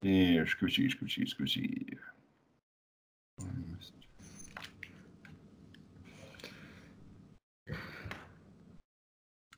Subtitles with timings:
[0.00, 1.60] Ska vi se, ska vi se, ska vi se.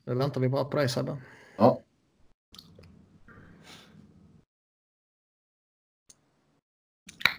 [0.04, 1.16] Nu väntar vi bara på dig Sebbe.
[1.56, 1.80] Ja.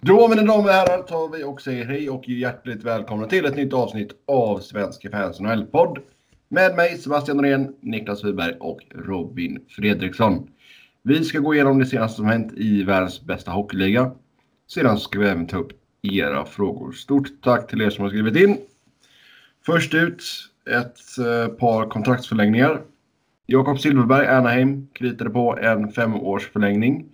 [0.02, 3.56] Då mina damer och herrar tar vi och säger hej och hjärtligt välkomna till ett
[3.56, 5.98] nytt avsnitt av Svenska fans NHL-podd.
[6.48, 10.48] Med mig Sebastian Norén, Niklas Wiberg och Robin Fredriksson.
[11.04, 14.12] Vi ska gå igenom det senaste som hänt i världens bästa hockeyliga.
[14.66, 15.72] Sedan ska vi även ta upp
[16.02, 16.92] era frågor.
[16.92, 18.58] Stort tack till er som har skrivit in.
[19.66, 20.22] Först ut
[20.70, 22.82] ett eh, par kontraktsförlängningar.
[23.46, 27.04] Jakob Silverberg, Anaheim, kritade på en femårsförlängning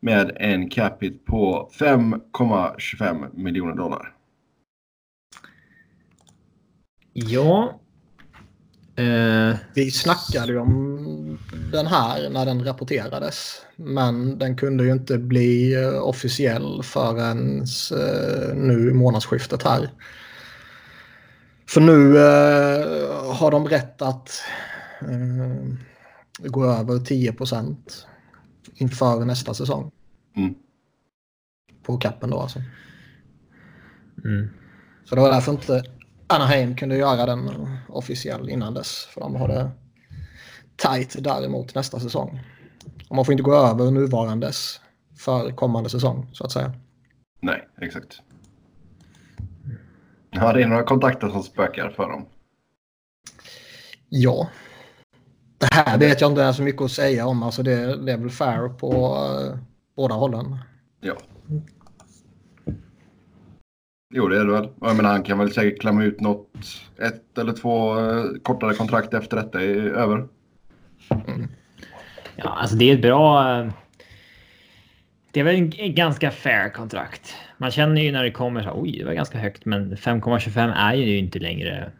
[0.00, 4.12] med en cap hit på 5,25 miljoner dollar.
[7.12, 7.80] Ja.
[8.96, 11.38] Eh, Vi snackade ju om
[11.72, 13.62] den här när den rapporterades.
[13.76, 17.58] Men den kunde ju inte bli eh, officiell förrän
[17.92, 19.90] eh, nu i månadsskiftet här.
[21.68, 24.42] För nu eh, har de rätt att
[25.00, 28.06] eh, gå över 10 procent
[28.74, 29.90] inför nästa säsong.
[30.36, 30.54] Mm.
[31.82, 32.58] På kappen då alltså.
[34.24, 34.48] mm.
[35.04, 35.84] Så det var därför inte
[36.26, 37.50] Anaheim kunde göra den
[37.88, 39.04] officiell innan dess.
[39.04, 39.70] För de har det
[40.76, 42.40] tight däremot nästa säsong.
[43.08, 44.80] Och man får inte gå över nuvarandes
[45.18, 46.72] för kommande säsong så att säga.
[47.40, 48.22] Nej, exakt.
[50.30, 52.26] Ja, det är några kontakter som spökar för dem.
[54.08, 54.48] Ja.
[55.58, 57.42] Det här vet jag inte är så mycket att säga om.
[57.42, 59.58] Alltså det, det är väl fair på uh,
[59.96, 60.58] båda hållen.
[61.00, 61.16] Ja.
[64.10, 64.68] Jo, det är det väl.
[64.80, 66.48] Jag menar, han kan väl säkert klämma ut något,
[67.02, 70.28] ett eller två eh, kortare kontrakt efter detta är över.
[72.36, 73.50] Ja, alltså det är ett bra...
[73.60, 73.70] eh,
[75.32, 77.34] Det är väl en ganska fair kontrakt.
[77.58, 80.94] Man känner ju när det kommer så oj, det var ganska högt, men 5,25 är
[80.94, 81.92] ju inte längre.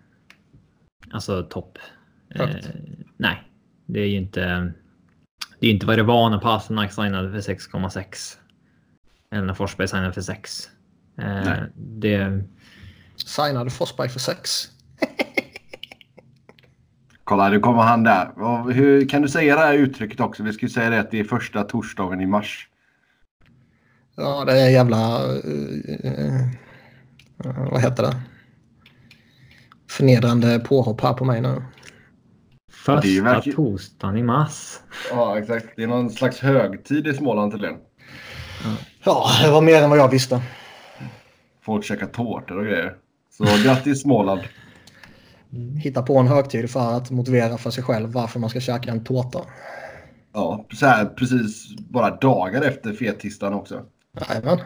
[1.11, 1.78] Alltså topp.
[2.34, 2.49] Eh,
[3.16, 3.43] nej,
[3.87, 4.72] det är ju inte.
[5.61, 8.37] Det är inte vad det var när Pasternak signade för 6,6.
[9.33, 10.71] Eller när Forsberg signade för 6.
[11.19, 12.44] Eh, det.
[13.16, 14.69] Signade Forsberg för sex.
[17.25, 18.43] Kolla, nu kommer han där.
[18.43, 20.43] Och Hur kan du säga det här uttrycket också?
[20.43, 22.69] Vi ju säga det att det är första torsdagen i mars.
[24.16, 24.97] Ja, det är jävla...
[26.04, 26.41] eh,
[27.44, 28.21] eh, vad heter det?
[29.91, 31.62] Förnedrande påhopp här på mig nu.
[32.72, 34.78] Första verkligen- torsdagen i mars.
[35.10, 35.66] Ja, exakt.
[35.77, 37.77] Det är någon slags högtid i Småland tydligen.
[39.04, 40.43] Ja, det var mer än vad jag visste.
[41.66, 42.97] Folk käkar tårtor och grejer.
[43.31, 44.41] Så grattis Småland.
[45.82, 49.04] Hitta på en högtid för att motivera för sig själv varför man ska käka en
[49.04, 49.41] tårta.
[50.32, 53.84] Ja, så här precis bara dagar efter fettisdagen också.
[54.28, 54.59] Jajamän.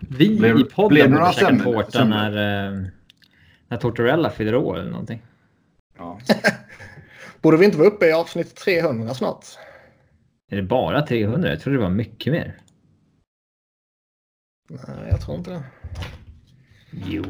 [0.00, 2.86] Vi Blev- i podden blev borde käka tårta när, eh,
[3.68, 5.22] när Tortorella fyller år eller någonting.
[5.98, 6.18] Ja.
[7.42, 9.44] Borde vi inte vara uppe i avsnitt 300 snart?
[10.50, 11.48] Är det bara 300?
[11.48, 12.56] Jag trodde det var mycket mer.
[14.70, 15.62] Nej, jag tror inte det.
[17.06, 17.22] Jo.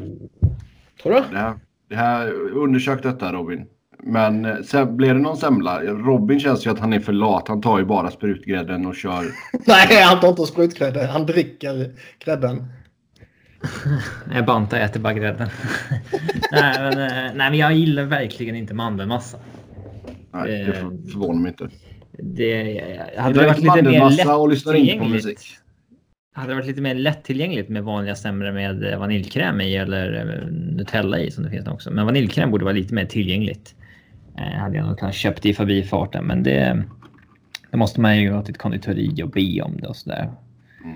[1.03, 1.21] Tror du?
[1.31, 1.53] Det här,
[1.89, 3.65] det här, undersök detta Robin.
[4.03, 5.81] Men eh, sen blir det någon semla?
[5.83, 7.47] Robin känns ju att han är för lat.
[7.47, 9.25] Han tar ju bara sprutgrädden och kör.
[9.67, 11.05] Nej, han tar inte sprutgrädde.
[11.05, 12.65] Han dricker grädden.
[14.33, 15.49] Jag bantar, jag äter bara grädden.
[16.51, 19.37] nej, men, eh, nej, men jag gillar verkligen inte mandelmassa.
[20.31, 21.69] Nej, det Eh, för- förvånar mig inte.
[22.11, 22.71] Det
[23.15, 25.39] Jag hade det varit lite mer mandelmassa och lyssnar inte på musik.
[26.33, 30.51] Hade det varit lite mer lättillgängligt med vanliga semlor med eh, vaniljkräm i eller eh,
[30.51, 31.91] Nutella i som det finns också.
[31.91, 33.75] Men vaniljkräm borde vara lite mer tillgängligt.
[34.37, 36.83] Eh, hade jag nog kanske köpt i förbifarten, men det,
[37.71, 40.31] det måste man ju gå till ett konditori och be om det och sådär.
[40.83, 40.95] Mm.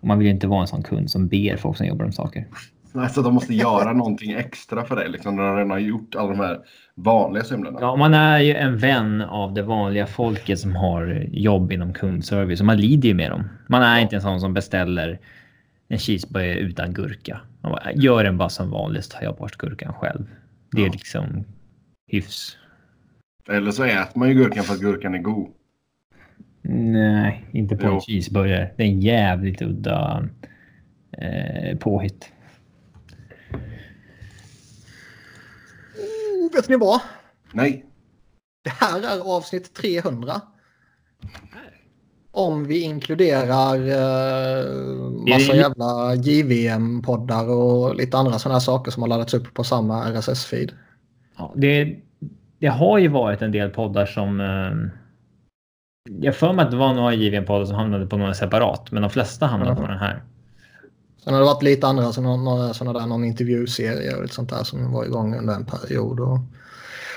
[0.00, 2.14] Och man vill ju inte vara en sån kund som ber folk som jobbar med
[2.14, 2.46] saker.
[2.94, 5.08] Alltså de måste göra någonting extra för dig.
[5.08, 6.58] Liksom, när de redan har gjort alla de här
[6.94, 7.78] vanliga semlorna.
[7.80, 12.60] Ja, man är ju en vän av det vanliga folket som har jobb inom kundservice
[12.60, 13.48] och man lider ju med dem.
[13.68, 15.18] Man är inte en sån som beställer
[15.88, 17.40] en cheeseburgare utan gurka.
[17.60, 20.26] Man bara, Gör den bara som vanligt tar jag bort gurkan själv.
[20.72, 20.92] Det är Ja.
[20.92, 21.44] liksom
[22.06, 22.56] hyfs.
[23.50, 25.48] Eller så äter man ju gurkan för att gurkan är god.
[26.64, 27.94] Nej, inte på Jo.
[27.94, 28.70] en cheeseburgare.
[28.76, 30.28] Det är en jävligt udda
[31.18, 32.32] eh, påhitt.
[35.96, 37.00] Oh, vet ni vad?
[37.52, 37.84] Nej.
[38.64, 40.40] Det här är avsnitt 300.
[42.30, 44.64] Om vi inkluderar eh,
[45.32, 50.04] massa jävla JVM-poddar och lite andra sådana här saker som har laddats upp på samma
[50.10, 50.70] RSS-feed.
[51.38, 51.96] Ja, det,
[52.58, 54.90] det har ju varit en del poddar som, eh,
[56.20, 59.10] Jag för mig att det var några JVM-poddar som hamnade på någon separat, men de
[59.10, 59.76] flesta hamnade Ja.
[59.76, 60.22] på den här.
[61.24, 64.34] Sen har det varit lite andra, så någon, några sådana där, någon intervjuserie och lite
[64.34, 66.20] sånt där som var igång under en period.
[66.20, 66.38] Och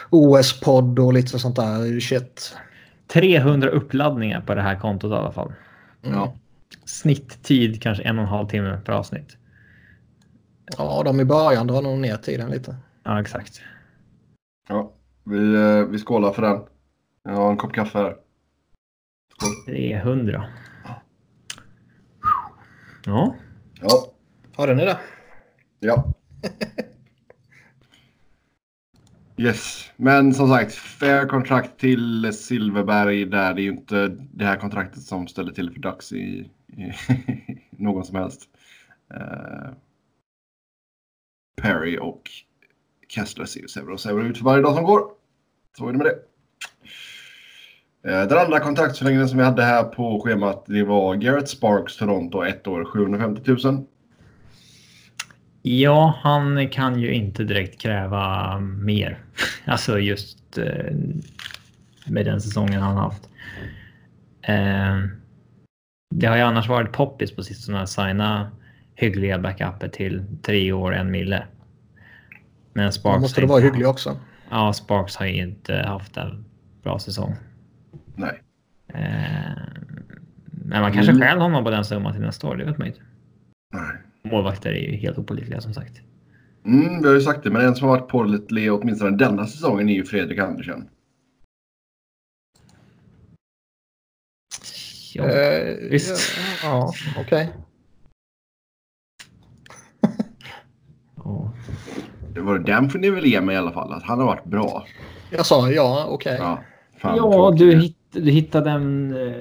[0.09, 2.55] OS-podd och lite sånt där shit.
[3.07, 5.53] 300 uppladdningar på det här kontot i alla fall.
[6.01, 6.33] Ja.
[6.85, 9.37] Snitttid kanske en och en halv timme per avsnitt.
[10.77, 12.75] ja, de i början drar nog ner tiden lite.
[13.03, 13.61] Ja, exakt.
[14.67, 14.91] Ja,
[15.23, 16.61] vi, eh, vi skålar för den.
[17.23, 18.15] Jag har en kopp kaffe här.
[19.65, 20.45] 300.
[23.05, 23.35] Ja,
[23.87, 24.11] Ja.
[24.57, 24.99] Hörde ni det?
[25.79, 26.13] Ja.
[29.37, 33.53] Yes, men som sagt, fair kontrakt till Silverberg där.
[33.53, 36.93] Det är ju inte det här kontraktet som ställer till för Ducks i, i
[37.69, 38.41] någon som helst.
[39.13, 39.69] Eh,
[41.61, 42.29] Perry och
[43.07, 45.11] Kessler ser ju sämre och sämre ut för varje dag som går.
[45.77, 46.19] Så är det med det.
[48.05, 52.43] Eh, Den andra kontraktsförlängningen som vi hade här på schemat det var Garrett Sparks Toronto,
[52.43, 53.85] ett år 750 000.
[55.61, 59.19] Ja, han kan ju inte direkt kräva mer.
[59.67, 60.95] Alltså just eh,
[62.07, 63.29] med den säsongen han haft.
[64.41, 64.97] Eh,
[66.15, 68.51] det har ju annars varit poppis på sistone att signa
[68.95, 71.43] hyggliga backuper till tre år, en mille.
[72.73, 73.21] Men Då Sparks...
[73.21, 74.19] måste har det vara hygglig också.
[74.49, 76.45] Ja, Sparks har ju inte haft en
[76.83, 77.35] bra säsong.
[78.15, 78.41] Nej.
[78.87, 79.57] Eh,
[80.65, 81.21] men man kanske Mm.
[81.21, 83.01] stjäl honom på den summan till nästa år, det vet man inte.
[83.73, 83.97] Nej.
[84.31, 86.01] Målvakter är ju helt opålitliga som sagt.
[86.65, 89.89] Mm, vi har ju sagt det, men en som har varit pålitlig åtminstone denna säsongen
[89.89, 90.89] är ju Fredrik Andersen.
[95.13, 95.23] Ja.
[95.29, 96.37] Eh, visst.
[96.63, 97.49] Ja, ja okej.
[101.15, 101.51] Ja.
[102.33, 104.45] Det var den får ni väl ge mig i alla fall, att han har varit
[104.45, 104.85] bra.
[105.29, 106.35] Jag sa ja, okej.
[106.39, 106.63] Ja,
[106.97, 107.59] fan, Ja, tråkigt.
[107.59, 109.13] du, du hittade en...
[109.15, 109.35] eh,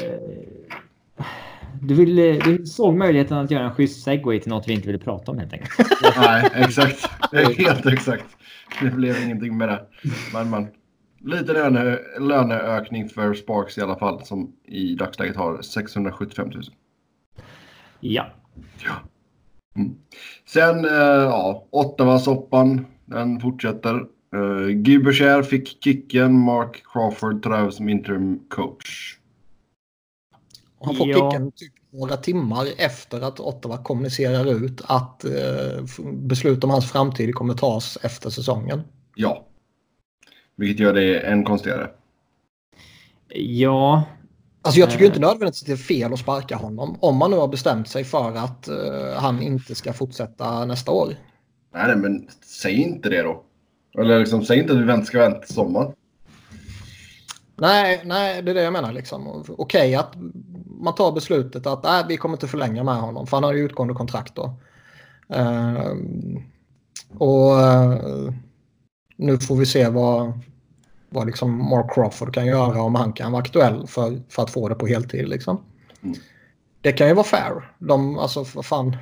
[1.82, 4.98] Du, ville, du såg möjligheten att göra en schysst segway till något vi inte ville
[4.98, 5.70] prata om helt enkelt.
[6.16, 7.10] Nej, exakt.
[7.58, 8.24] Helt exakt.
[8.82, 9.82] Det blev ingenting med det.
[10.32, 10.68] Men, men.
[11.26, 16.62] Lite löne, löneökning för Sparks i alla fall, som i dagsläget har 675 000.
[18.00, 18.26] Ja.
[19.76, 19.94] Mm.
[20.46, 20.90] Sen, eh,
[21.24, 22.86] ja, Ottawa-soppan.
[23.04, 24.06] Den fortsätter.
[24.34, 26.38] Uh, Guy fick kicken.
[26.40, 29.18] Mark Crawford tar över som interim coach.
[30.80, 31.30] Han får Ja.
[31.30, 37.34] kicken typ några timmar efter att Ottawa kommunicerar ut att f- beslut om hans framtid
[37.34, 38.82] kommer tas efter säsongen.
[39.14, 39.46] Ja.
[40.56, 41.90] Vilket gör det än konstigare.
[43.34, 44.04] Ja.
[44.62, 45.08] Alltså jag tycker Eh.
[45.08, 46.96] inte nödvändigtvis att det är fel att sparka honom.
[47.00, 51.06] Om man nu har bestämt sig för att eh, han inte ska fortsätta nästa år.
[51.74, 53.42] Nej, nej, men säg inte det då.
[53.98, 55.92] Eller liksom, säg inte att vi ska vänta till sommaren.
[57.56, 58.92] Nej, nej, det är det jag menar.
[58.92, 59.44] Liksom.
[59.48, 60.12] Okej att
[60.66, 63.26] man tar beslutet att nej, vi kommer inte förlänga med honom.
[63.26, 64.54] För han har ju utgående kontrakt då.
[65.28, 65.92] Eh,
[67.18, 68.32] och eh,
[69.16, 70.40] nu får vi se vad,
[71.08, 74.68] vad liksom Mark Crawford kan göra om han kan vara aktuell för, för att få
[74.68, 75.28] det på heltid.
[75.28, 75.60] Liksom.
[76.02, 76.16] Mm.
[76.80, 77.72] Det kan ju vara fair.
[77.78, 78.96] De, alltså, vad fan.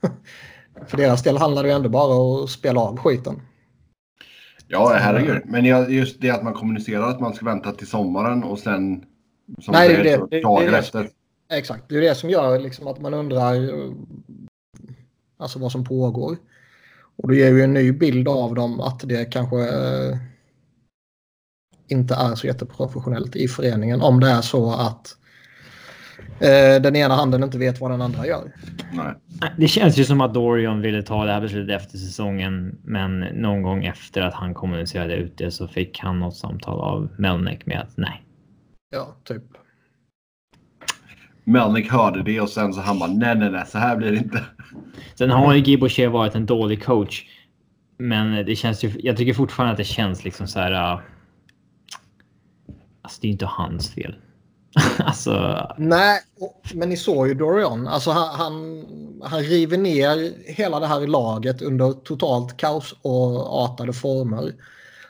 [0.86, 3.40] för deras del handlar det ju ändå bara om att spela av skiten.
[4.72, 5.42] Ja, herregud.
[5.44, 5.64] Men
[5.94, 9.04] just det att man kommunicerar att man ska vänta till sommaren och sen...
[9.60, 10.26] Som Nej, det det.
[10.30, 10.78] Det- dagar det.
[10.78, 11.10] efter.
[11.52, 13.92] Exakt, det är det som gör liksom att man undrar eh,
[15.36, 16.36] alltså vad som pågår.
[17.16, 20.16] Och det ger ju en ny bild av dem att det kanske eh,
[21.88, 25.16] inte är så jätteprofessionellt i föreningen om det är så att
[26.82, 28.52] den ena handen inte vet vad den andra gör.
[28.92, 29.14] Nej.
[29.58, 33.62] Det känns ju som att Dorian ville ta det här beslutet efter säsongen, men någon
[33.62, 37.80] gång efter att han kommunicerade ut det så fick han något samtal av Melnick med
[37.80, 38.22] att nej.
[38.90, 39.42] Ja, typ.
[41.44, 44.18] Melnick hörde det och sen så han bara nej, nej, nej, så här blir det
[44.18, 44.44] inte.
[45.14, 47.24] Sen har ju Guy Boucher varit en dålig coach,
[47.98, 48.92] men det känns ju.
[49.02, 50.72] Jag tycker fortfarande att det känns liksom så här.
[50.72, 51.00] Uh,
[53.02, 54.14] alltså, det är ju inte hans fel.
[54.98, 56.20] alltså, Nej,
[56.74, 57.88] men ni såg ju Dorian.
[57.88, 58.84] Alltså han, han,
[59.22, 64.52] han river ner hela det här laget under totalt kaos och artade former.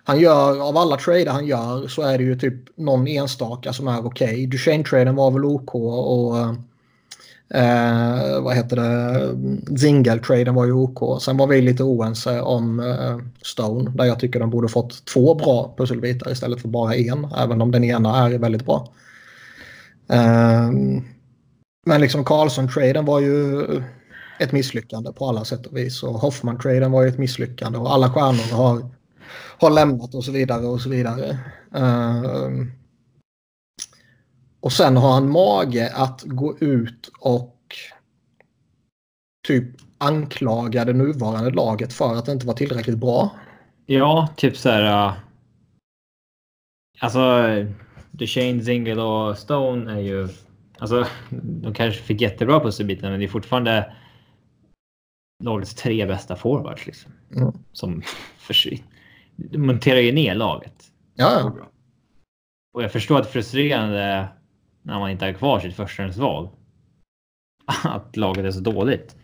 [0.04, 3.88] Han gör, av alla trader han gör så är det ju typ någon enstaka som
[3.88, 4.28] är okej.
[4.28, 4.47] Okay.
[4.47, 6.38] Duchene-traden var väl OK och
[7.59, 9.28] eh, vad heter det?
[9.78, 11.23] Zingel-traden var ju OK.
[11.23, 15.35] Sen var vi lite oense om eh, Stone där jag tycker de borde fått två
[15.35, 17.28] bra pusselbitar istället för bara en.
[17.37, 18.88] Även om den ena är väldigt bra.
[20.12, 21.04] Ehm,
[21.87, 23.62] men liksom Karlsson-traden var ju
[24.38, 26.02] ett misslyckande på alla sätt och vis.
[26.02, 27.78] Och Hoffman-traden var ju ett misslyckande.
[27.78, 28.88] Och alla stjärnor har,
[29.59, 31.38] har lämnat och så vidare och så vidare.
[31.75, 32.73] Ehm,
[34.61, 37.59] och sen har han mage att gå ut och
[39.47, 39.64] typ
[39.99, 43.31] anklaga det nuvarande laget för att det inte var tillräckligt bra.
[43.87, 45.07] Ja, typ så här.
[45.07, 45.14] Äh,
[47.00, 47.21] alltså,
[48.12, 50.28] Duchene, Zingle och Stone är ju...
[50.78, 51.07] Alltså,
[51.42, 53.92] de kanske fick jättebra pusselbitar, men det är fortfarande
[55.45, 56.87] lagets tre bästa forwards.
[56.87, 57.52] Liksom, Mm.
[57.73, 58.02] Som
[58.37, 58.85] försvinner.
[59.57, 60.92] monterar ju ner laget.
[61.14, 61.69] Ja, ja.
[62.75, 64.28] Och jag förstår att det är frustrerande
[64.83, 66.49] när man inte har kvar sitt förstahandsval.
[67.85, 69.16] Att laget är så dåligt.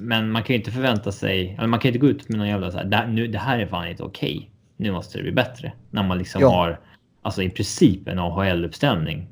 [0.00, 2.38] Men man kan ju inte förvänta sig, eller man kan ju inte gå ut med
[2.38, 4.50] någon jävla så här, det nu, det här är fan inte okej.
[4.76, 5.72] Nu måste det bli bättre.
[5.90, 6.48] När man liksom Ja.
[6.50, 6.80] har,
[7.24, 9.26] alltså i princip en AHL-uppställning.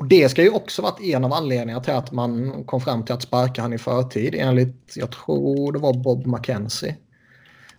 [0.00, 3.14] Och det ska ju också varit en av anledningarna till att man kom fram till
[3.14, 6.96] att sparka han i förtid enligt, jag tror det var Bob McKenzie.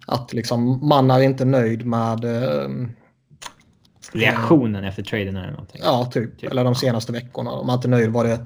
[0.08, 2.70] Att liksom man är inte nöjd med, eh,
[4.12, 5.82] Reaktionen efter traden eller någonting.
[5.84, 7.51] ja typ, Typ, eller de senaste veckorna.
[7.51, 8.46] Man är inte nöjd var det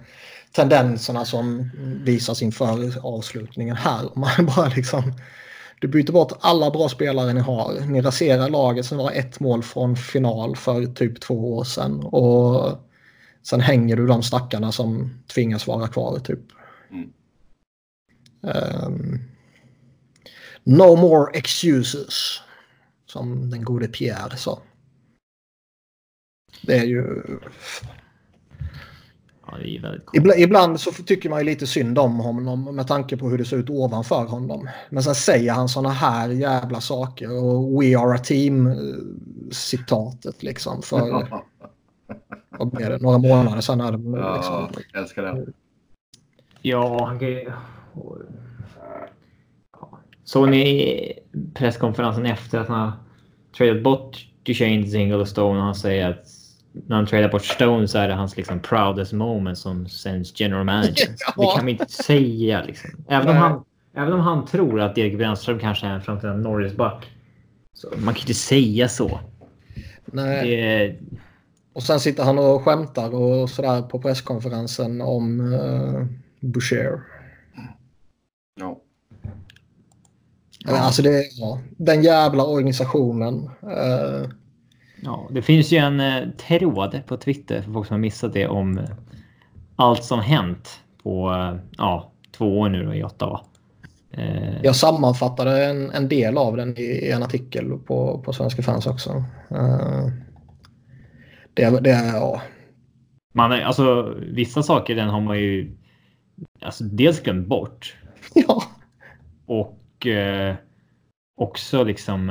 [0.52, 1.72] tendenserna som
[2.04, 4.10] visas inför avslutningen här.
[4.16, 5.14] Man bara liksom,
[5.80, 7.86] du byter bort alla bra spelare ni har.
[7.86, 12.04] Ni raserar laget som var ett mål från final för typ två år sedan.
[12.04, 12.78] Och
[13.44, 16.40] sen hänger du de stackarna som tvingas vara kvar typ.
[16.92, 17.14] Mm.
[18.44, 19.20] Ehm,
[20.64, 22.42] no more excuses.
[23.06, 24.62] Som den gode Pierre sa.
[26.62, 27.24] Det är ju...
[29.52, 30.18] Ja, det är väldigt coolt.
[30.18, 33.46] Ibland, ibland så tycker man ju lite synd om honom med tanke på hur det
[33.46, 34.70] ser ut ovanför honom.
[34.90, 38.76] Men sen säger han såna här jävla saker och We are a team eh,
[39.52, 41.00] citatet liksom för
[42.50, 43.82] vad det, några månader sedan.
[43.82, 44.84] Är det, Ja, liksom.
[44.94, 45.46] jag älskar det.
[46.62, 47.52] Ja, han kan ju...
[50.24, 51.14] Såg ni
[51.54, 52.92] presskonferensen efter att han har
[53.58, 56.37] tradat bort Duchene, Zingle och Stone och han säger att
[56.88, 60.64] när han tradar bort Stone så är det hans liksom proudest moment som sens general
[60.66, 61.08] manager.
[61.38, 61.44] Ja.
[61.44, 62.90] Det kan man inte säga liksom.
[63.08, 63.64] Även om, han,
[63.96, 67.06] även om han tror att Erik Brännström kanske är en framtida Norrisback.
[67.74, 69.20] Så man kan inte säga så.
[70.06, 70.50] Nej.
[70.50, 70.96] Det,
[71.74, 76.06] Och sen sitter han och skämtar och sådär på presskonferensen om uh,
[76.40, 77.02] Boucher.
[78.60, 78.82] Ja.
[80.68, 83.50] Alltså det, ja, den jävla organisationen.
[83.62, 84.30] eh,
[85.04, 88.48] Ja, det finns ju en eh, tråd på Twitter för folk som har missat det
[88.48, 88.90] om eh,
[89.76, 93.42] allt som hänt på eh, ja, två år nu då i Ottawa.
[94.12, 98.62] Eh, Jag sammanfattade en, en del av den i, i en artikel på, på Svenska
[98.62, 99.24] fans också.
[99.50, 100.08] Eh,
[101.54, 102.42] det, det ja.
[103.34, 105.78] man, alltså, vissa saker den har man ju
[106.62, 107.98] alltså, dels glömt bort
[108.34, 108.64] ja.
[109.46, 110.56] och eh,
[111.38, 112.30] också liksom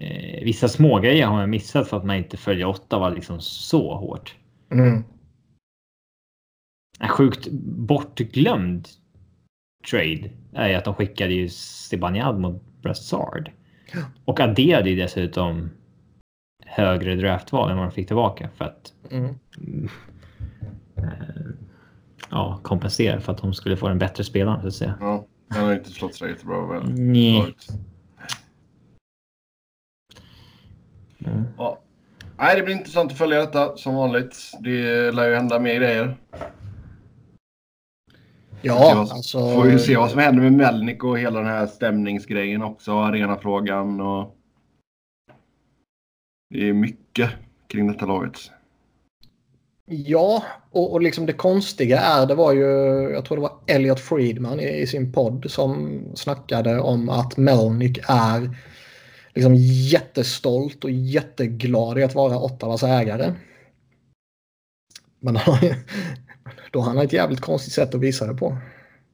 [0.00, 4.34] eh, vissa smågrejer har man missat för att man inte följer Ottawa liksom så hårt.
[4.72, 5.04] Mm.
[7.00, 8.88] En sjukt bortglömd
[9.90, 13.50] trade är ju att de skickade ju Zibanejad mot Brassard.
[13.92, 14.00] Ja.
[14.24, 15.70] Och adderade ju dessutom
[16.66, 19.34] högre draftval än vad de fick tillbaka för att Mm.
[20.96, 21.04] eh,
[22.30, 24.94] ja, kompensera för att de skulle få en bättre spelare så att säga.
[25.00, 25.26] ja.
[25.48, 26.82] Den har inte slått sig jättebra väl.
[26.94, 27.40] Nej.
[27.42, 27.68] förut.
[31.24, 31.42] Mm.
[31.58, 31.78] Ja.
[32.38, 34.36] Nej, det blir intressant att följa detta som vanligt.
[34.60, 36.16] Det lär ju hända mer grejer.
[38.62, 39.50] Ja, vad- alltså.
[39.54, 42.92] Får ju se vad som händer med Melnik och hela den här stämningsgrejen också.
[42.92, 44.36] Arenafrågan och...
[46.54, 47.30] Det är mycket
[47.66, 48.38] kring detta laget.
[49.86, 52.64] Ja, och, och liksom det konstiga är, det var ju,
[53.12, 57.98] jag tror det var Elliot Friedman i, i sin podd som snackade om att Melnick
[58.08, 58.56] är
[59.34, 63.32] liksom jättestolt och jätteglad i att vara Ottawas ägare.
[65.20, 65.74] Men han har ju-
[66.72, 68.56] då har han ett jävligt konstigt sätt att visa det på.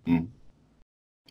[0.07, 0.27] Mm.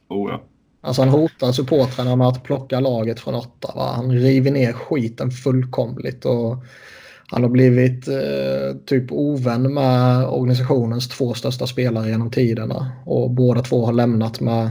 [0.10, 0.44] Oh ja.
[0.82, 3.92] Alltså han hotar supportrarna med att plocka laget från Ottawa.
[3.92, 6.58] Han river ner skiten fullkomligt och
[7.28, 12.92] han har blivit eh, typ ovän med organisationens två största spelare genom tiderna.
[13.06, 14.70] Och båda två har lämnat med,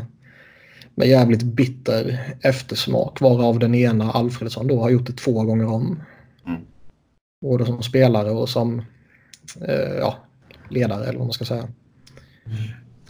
[0.99, 3.21] med jävligt bitter eftersmak.
[3.21, 6.02] Varav den ena, Alfredsson, då har gjort det två gånger om.
[6.47, 6.61] Mm.
[7.43, 8.78] Både som spelare och som
[9.69, 10.17] eh, ja,
[10.71, 11.69] ledare eller vad man ska säga.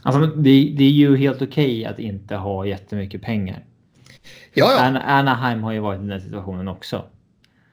[0.02, 3.64] Alltså, men det, det är ju helt okej att inte ha jättemycket pengar.
[4.54, 4.84] Ja, ja.
[4.84, 7.04] Ana- Anaheim har ju varit i den här situationen också.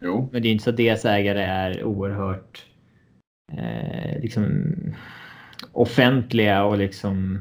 [0.02, 0.30] Jo.
[0.32, 2.66] Men det är inte så att deras ägare är oerhört
[3.52, 4.74] eh, liksom
[5.72, 7.40] offentliga och liksom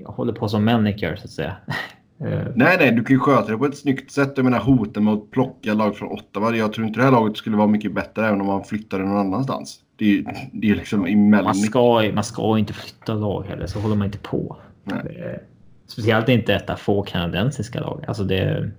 [0.00, 1.56] jag håller på som Melnick gör så att säga.
[2.24, 4.32] Eh, Nej, nej, du kan ju sköta det på ett snyggt sätt.
[4.36, 6.56] Jag menar hoten med att plocka lag från Ottawa.
[6.56, 9.16] Jag tror inte det här laget skulle vara mycket bättre även om man flyttade någon
[9.16, 9.80] annanstans.
[9.96, 13.80] Det är det är liksom i man, ska, man ska inte flytta lag heller, så
[13.80, 14.56] håller man inte på.
[14.84, 14.98] Nej.
[15.04, 15.40] Det-
[15.86, 18.04] Speciellt inte detta få kanadensiska lag.
[18.08, 18.70] Alltså det...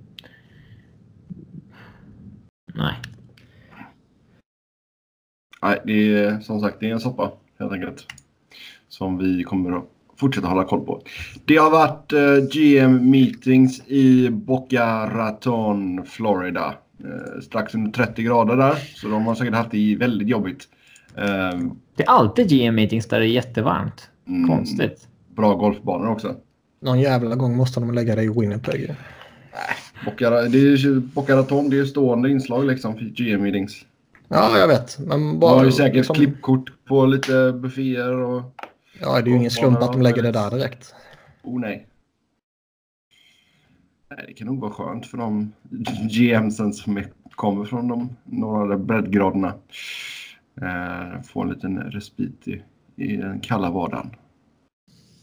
[2.73, 2.93] Nej.
[5.61, 8.05] Nej, det är som sagt det är en soppa helt enkelt.
[8.87, 9.85] Som vi kommer att
[10.21, 11.01] fortsätta hålla koll på.
[11.45, 12.19] Det har varit eh,
[12.51, 16.73] GM meetings i Boca Raton, Florida.
[17.03, 18.75] Eh, strax under 30 grader där.
[18.95, 20.63] Så de har säkert haft det väldigt jobbigt.
[21.17, 21.59] Eh,
[21.95, 24.09] Det är alltid GM meetings där det är jättevarmt.
[24.27, 24.49] Mm.
[24.49, 25.07] Konstigt.
[25.35, 26.35] bra golfbanor också.
[26.81, 28.95] Någon jävla gång måste de lägga det i Winnipeg.
[30.05, 30.31] Boca,
[31.35, 33.85] Raton, det är ju stående inslag liksom för GM meetings.
[34.27, 34.99] Ja, jag vet.
[34.99, 38.41] Men De bara, har ju säkert liksom- klippkort på lite bufféer och...
[39.01, 40.95] Ja, det är ju ingen slump att de lägger det där direkt.
[41.43, 41.87] Oh nej.
[44.09, 45.51] Nej, det kan nog vara skönt för de
[46.09, 47.03] GMsen som
[47.35, 49.53] kommer från de norra breddgraderna.
[50.61, 52.61] Eh, få en liten respit i,
[52.95, 54.15] i den kalla vardagen.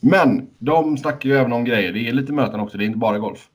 [0.00, 1.92] Men de snackar ju även om grejer.
[1.92, 2.78] Det är lite möten också.
[2.78, 3.49] Det är inte bara golf.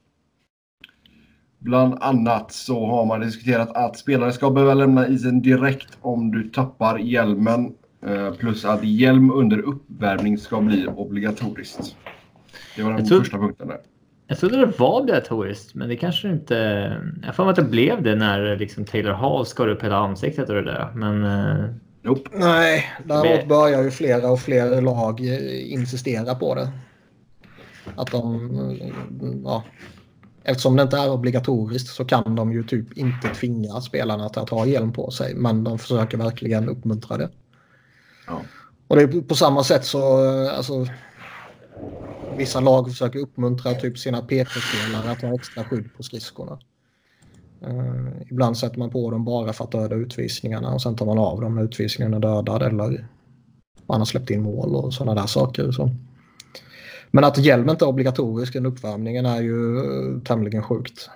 [1.60, 6.50] Bland annat så har man diskuterat att spelare ska behöva lämna isen direkt om du
[6.50, 7.74] tappar hjälmen.
[8.08, 11.96] Eh, plus att hjälm under uppvärmning ska bli obligatoriskt.
[12.76, 13.78] Det var den tror- första punkten där.
[14.28, 16.56] Jag trodde det var obligatoriskt, men det kanske inte...
[17.24, 20.56] Jag mig att det blev det när liksom Taylor Hall skar upp hela ansiktet och
[20.56, 20.92] det där.
[20.96, 21.66] Men eh,
[22.02, 22.30] Nope.
[22.34, 26.70] Nej, däremot börjar ju flera och fler lag eh, insistera på det.
[27.96, 28.52] Att de...
[29.44, 29.64] Ja,
[30.44, 34.50] eftersom det inte är obligatoriskt så kan de ju typ inte tvinga spelarna till att
[34.50, 35.36] ha hjälm på sig.
[35.36, 37.30] Men de försöker verkligen uppmuntra det.
[38.28, 38.42] Ja.
[38.88, 40.26] Och det är på samma sätt så...
[40.26, 40.88] eh, Alltså,
[42.38, 46.60] vissa lag försöker uppmuntra typ sina PP-spelare att ha extra skydd på skridskorna.
[47.62, 51.18] Eh, ibland sätter man på dem bara för att döda utvisningarna och sen tar man
[51.20, 53.08] av dem när utvisningen är dödad eller
[53.88, 55.72] man har släppt in mål och sådana där saker.
[55.72, 55.90] Så.
[57.12, 61.10] Men att hjälm inte är obligatorisk under uppvärmningen är ju eh, tämligen sjukt.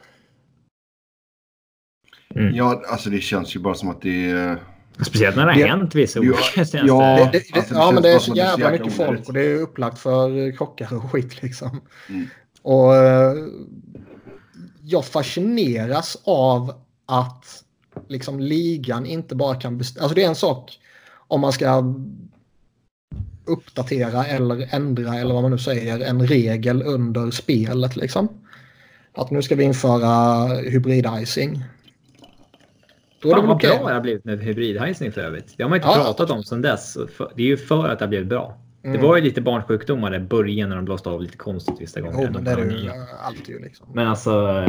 [2.36, 2.56] mm.
[2.56, 4.58] Ja, alltså det känns ju bara som att det är...
[5.06, 7.30] speciellt när det har hänt vissa Ja, olyckor ja.
[7.32, 9.56] Det, det, alltså, det ja, men det är så jävla mycket folk och det är
[9.56, 11.82] upplagt för krockar och skit liksom.
[12.10, 12.28] Mm.
[12.62, 13.34] Och eh,
[14.82, 16.74] jag fascineras av
[17.06, 17.64] att
[18.08, 20.04] liksom ligan inte bara kan bestämma.
[20.04, 20.80] Alltså det är en sak
[21.28, 21.94] om man ska
[23.46, 28.28] uppdatera eller ändra eller vad man nu säger en regel under spelet liksom.
[29.14, 31.64] Att nu ska vi införa hybrid-icing.
[33.30, 33.78] Då det Fan vad okej.
[33.80, 35.54] bra det har blivit med hybridhajsning för övrigt.
[35.58, 35.94] Det har man inte Ja.
[35.96, 36.98] pratat om sedan dess.
[37.36, 38.58] Det är ju för att det har blivit bra.
[38.82, 39.02] Det Mm.
[39.02, 42.18] var ju lite barnsjukdomar i början när de blåste av lite konstigt vissa gånger.
[42.20, 42.90] Jo, De men det är det ju
[43.24, 43.88] alltid liksom.
[43.94, 44.64] Men alltså,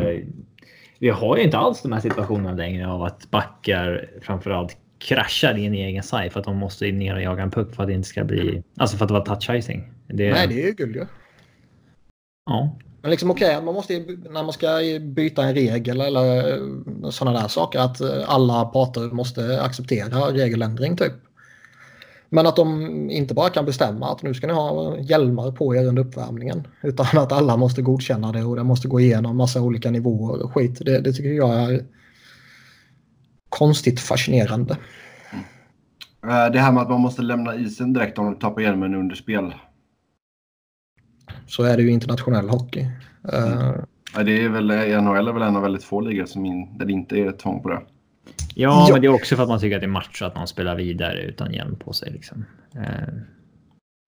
[0.98, 5.66] vi har ju inte alls de här situationerna längre av att backar framförallt kraschar i
[5.66, 7.92] en egen sarg för att de måste ner och jaga en puck för att det
[7.94, 8.62] inte ska bli...
[8.76, 9.92] Alltså för att det var touch icing.
[10.06, 11.06] Det, Nej, det är ju guld ju.
[12.46, 12.78] Ja.
[13.02, 13.98] Men liksom okej, man måste
[14.30, 14.68] när man ska
[15.00, 20.96] byta en regel eller eh, sådana där saker att eh, alla parter måste acceptera regeländring
[20.96, 21.12] typ.
[22.30, 25.86] Men att de inte bara kan bestämma att nu ska ni ha hjälmar på er
[25.86, 26.66] under uppvärmningen.
[26.82, 30.52] Utan att alla måste godkänna det och det måste gå igenom massa olika nivåer och
[30.54, 30.78] skit.
[30.84, 31.84] Det, det tycker jag är
[33.48, 34.76] konstigt fascinerande.
[35.32, 35.44] Mm.
[36.36, 39.16] Eh, det här med att man måste lämna isen direkt om du tappar hjälmen under
[39.16, 39.52] spel.
[41.48, 42.80] Så är det ju internationell hockey.
[43.32, 43.72] Eh,
[44.14, 44.66] Ja, Det är väl,
[45.02, 47.38] NHL är väl en av väldigt få ligor som in, där det inte är ett
[47.38, 47.80] tvång på det.
[48.54, 48.92] Ja, Ja.
[48.92, 50.76] men det är också för att man tycker att det är match att någon spelar
[50.76, 52.12] vidare utan hjälm på sig.
[52.12, 52.44] Liksom.
[52.74, 53.14] Eh,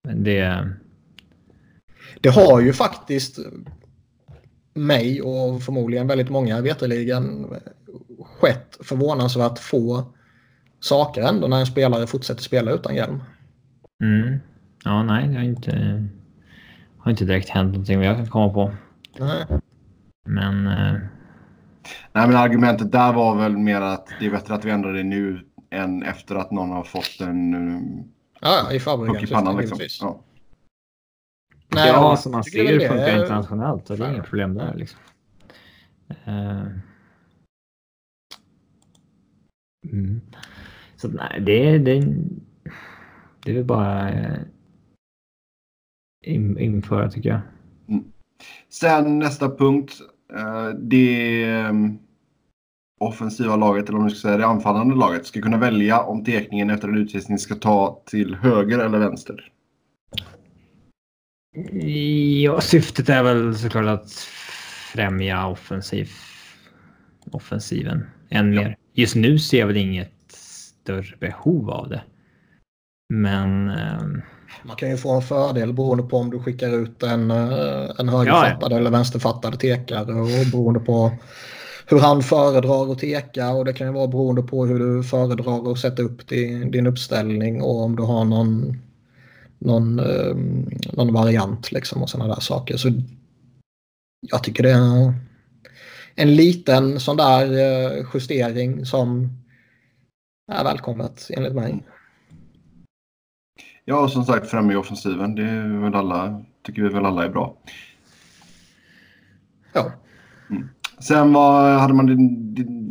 [0.08, 0.68] Men det...
[2.20, 3.38] Det har ju faktiskt
[4.74, 7.46] mig och förmodligen väldigt många veterligen
[8.40, 10.12] skett förvånansvärt få
[10.80, 13.22] saker ändå när en spelare fortsätter spela utan hjälm.
[14.02, 14.38] Mm.
[14.84, 16.06] Ja, nej, det har inte,
[17.02, 18.72] har inte direkt hänt någonting vad jag kan komma på.
[19.18, 19.46] Nej.
[20.26, 20.92] Men eh,
[22.12, 25.02] Nej, men argumentet där var väl mer att det är bättre att vi ändrar det
[25.02, 28.04] nu än efter att någon har fått en um,
[28.40, 29.56] Ja, ja, i puck i pannan.
[29.56, 29.78] Liksom.
[30.00, 30.20] Ja.
[31.74, 34.54] Nej, ja, som man ser det det funkar är- internationellt och det är inga problem
[34.54, 34.74] där.
[34.74, 34.98] Liksom.
[36.24, 36.66] Eh.
[39.92, 40.20] Mm.
[40.96, 42.14] Så nej, det, är- det, är-
[43.44, 44.38] det är väl bara eh,
[46.24, 47.40] in, införa tycker jag.
[48.68, 49.92] Sen nästa punkt.
[50.36, 51.98] eh, Det um,
[53.00, 56.70] offensiva laget, eller om du ska säga det anfallande laget, ska kunna välja om tekningen
[56.70, 59.52] efter en utvisning ska ta till höger eller vänster.
[62.42, 64.12] Ja, syftet är väl såklart att
[64.92, 66.08] främja offensiv,
[67.30, 68.76] offensiven än mer.
[68.92, 72.02] Just nu ser jag väl inget större behov av det.
[73.14, 73.70] Men...
[74.50, 77.90] ehm, Man kan ju få en fördel beroende på om du skickar ut en, eh,
[77.98, 81.12] en högerfattad eller vänsterfattad tekare och beroende på
[81.86, 85.72] hur han föredrar att teka och det kan ju vara beroende på hur du föredrar
[85.72, 88.78] att sätta upp din, din uppställning och om du har någon,
[89.58, 90.34] någon, eh,
[90.92, 92.76] någon variant liksom och sådana där saker.
[92.76, 92.88] Så
[94.20, 95.14] jag tycker det är
[96.14, 99.28] en liten sån där eh, justering som
[100.52, 101.82] är välkommet enligt mig.
[103.90, 105.34] Ja, som sagt främja offensiven.
[105.34, 107.56] Det är väl alla, tycker vi väl alla är bra.
[109.72, 109.92] Ja.
[110.98, 112.06] Sen vad hade man,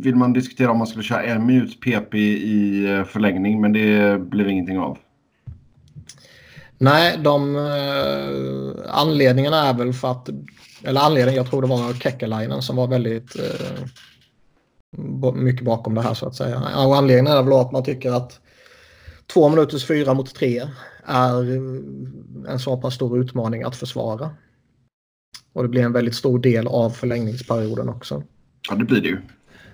[0.02, 4.20] vill man diskutera om man skulle köra en minut PP i eh, förlängning, men det
[4.20, 4.98] blev ingenting av.
[6.78, 10.28] Nej, de eh, anledningarna är väl för att,
[10.82, 13.84] eller anledningen, jag tror det var Kekkelainen som var väldigt eh,
[15.34, 16.58] mycket bakom det här så att säga.
[16.58, 18.40] Och anledningen är väl att man tycker att
[19.32, 20.68] två minuters fyra mot tre
[21.04, 21.56] är
[22.48, 24.30] en så pass stor utmaning att försvara.
[25.52, 28.22] Och det blir en väldigt stor del av förlängningsperioden också.
[28.68, 29.18] Ja, det blir det ju.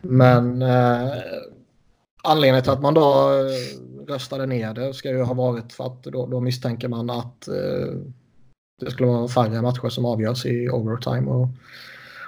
[0.00, 1.08] Men eh,
[2.22, 6.04] anledningen till att man då eh, röstade ner det ska ju ha varit för att
[6.04, 7.94] då, då misstänker man att eh,
[8.80, 11.30] det skulle vara färre matcher som avgörs i overtime.
[11.30, 11.48] Och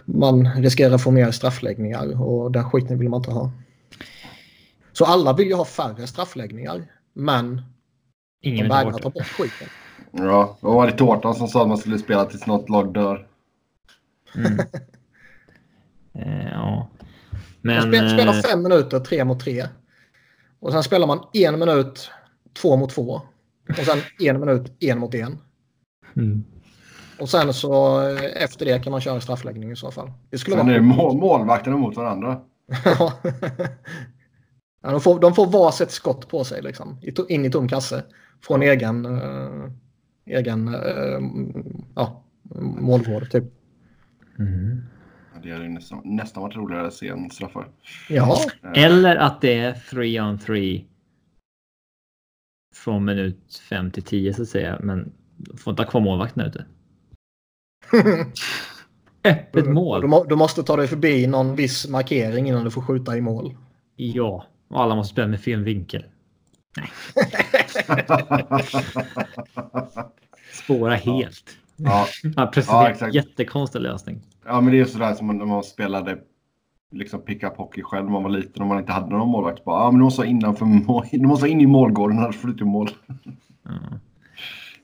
[0.05, 3.53] man riskerar att få mer straffläggningar och den skiten vill man inte ha.
[4.93, 6.87] Så alla vill ju ha färre straffläggningar.
[7.21, 7.63] Men
[8.43, 9.15] ingen de vill ta vägrar bort ta det.
[9.15, 9.69] bort skiten.
[10.13, 13.29] Ja, vad var det Tårtan som sa att man skulle spela tills något lag dör?
[14.37, 14.59] Mm.
[16.15, 16.89] Eh, ja.
[17.61, 17.83] Man Men...
[17.83, 19.69] spel, spelar eh, fem minuter, tre mot tre.
[20.61, 22.11] Och sen spelar man en minut,
[22.63, 23.21] två mot två.
[23.69, 25.39] Och sen en minut, en mot en.
[26.17, 26.45] mm.
[27.21, 30.13] Och sen så eh, efter det kan man köra straffläggning i så fall.
[30.31, 30.97] Det skulle Sen är det vara...
[30.97, 32.41] må- målvakterna mot varandra.
[34.83, 36.99] ja, de, får, de får varsitt skott på sig liksom.
[37.29, 38.05] In i tom kasse.
[38.41, 39.71] Från egen, eh,
[40.27, 41.21] egen eh,
[41.95, 42.25] ja,
[42.61, 43.45] målvård typ.
[44.39, 44.83] Mm.
[45.43, 47.69] Det hade ju nästan, nästan varit roligare att se en straffar.
[48.09, 48.39] Ja,
[48.75, 50.85] Eller att det är 3 on 3.
[52.75, 54.79] Från minut 5 till 10 så att säga.
[54.83, 55.13] Men
[55.57, 56.67] får inte ha kvar målvakten ute.
[59.25, 60.07] Öppet du, mål.
[60.07, 63.57] må, du måste ta dig förbi någon viss markering innan du får skjuta i mål.
[63.97, 66.05] Ja, och alla måste spela med fel vinkel.
[70.65, 71.51] Spåra helt.
[71.77, 74.21] ja, Han presenterar Ja, jättekonstig lösning.
[74.47, 76.19] ja, men det är sådär som när man spelade
[76.93, 79.65] liksom pick-up hockey själv när man var liten och man inte hade någon målvakt.
[79.65, 81.07] Bara, ja, men du måste vara innanför mål.
[81.13, 82.89] Du måste inne i målgården annars får du inte mål.
[83.65, 83.71] Ja.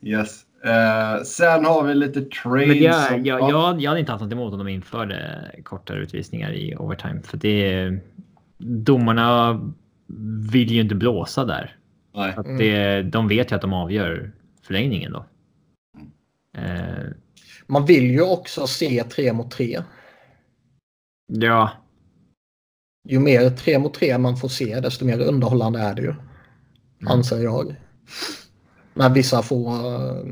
[0.02, 0.42] Yes.
[0.64, 2.68] Eh, sen har vi lite trades.
[2.68, 3.50] Men jag, som- jag, ja.
[3.50, 7.20] jag, jag hade inte haft något emot om de införde kortare utvisningar i overtime.
[7.22, 8.00] För det är,
[8.58, 9.60] domarna
[10.52, 11.76] vill ju inte blåsa där.
[12.14, 12.34] Nej.
[12.36, 15.24] Att det, de vet ju att de avgör förlängningen då.
[16.60, 17.04] Eh,
[17.66, 19.82] Man vill ju också se tre mot tre.
[21.26, 21.70] ja,
[23.08, 26.14] Ju mer tre mot tre man får se desto mer underhållande är det ju.
[27.06, 27.74] Anser jag.
[28.94, 30.24] Men vissa få eh,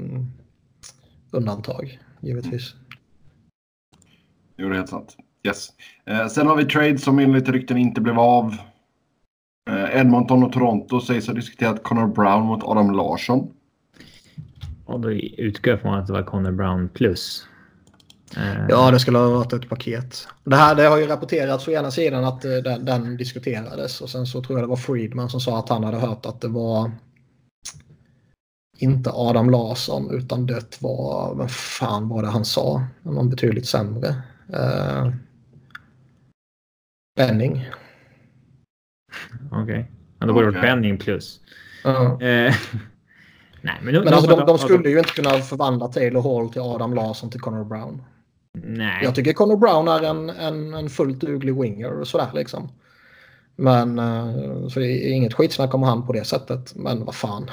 [1.30, 2.74] undantag givetvis.
[4.56, 5.16] Jo, det är helt sant.
[5.46, 5.68] Yes.
[6.06, 8.56] Eh, sen har vi trades som enligt rykten inte blev av.
[9.70, 13.50] Eh, Edmonton och Toronto sägs ha diskuterat Connor Brown mot Adam Larsson.
[14.86, 17.46] och då utgår jag från att det var Connor Brown plus.
[18.36, 20.28] Eh, Ja, det skulle ha varit ett paket.
[20.44, 24.10] Det, här, det har ju rapporterats å ena sidan att eh, den, den diskuterades och
[24.10, 26.48] sen så tror jag det var Friedman som sa att han hade hört att det
[26.48, 26.90] var
[28.78, 32.84] inte Adam Larsson utan det var, vad fan var det han sa?
[33.02, 34.08] Någon betydligt sämre.
[34.54, 35.12] Eh,
[37.16, 37.70] Benning.
[39.50, 39.90] Okej.
[40.18, 40.60] Ja, då borde det Okej.
[40.60, 41.40] varit Benning plus.
[41.84, 42.12] Ja.
[42.12, 42.18] Eh,
[43.60, 46.94] nej, men, Men alltså de, de skulle ju inte kunna förvandla Taylor Hall till Adam
[46.94, 48.02] Larsson till Connor Brown.
[48.54, 49.04] Nej.
[49.04, 52.72] Jag tycker Connor Brown är en, en, en fullt duglig winger och sådär liksom.
[53.56, 56.74] Men eh, så det är inget skitsnack om han på det sättet.
[56.76, 57.50] Men vad fan.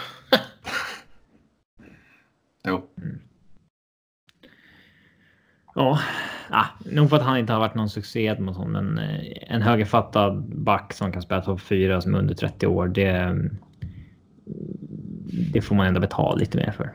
[2.67, 2.89] Jo.
[5.75, 5.99] Ja,
[6.49, 10.43] ah, nog för att han inte har varit någon succé Edmonton, men eh, en högerfattad
[10.55, 13.35] back som kan spela topp 4 som är under 30 år, det,
[15.53, 16.93] det får man ändå betala lite mer för.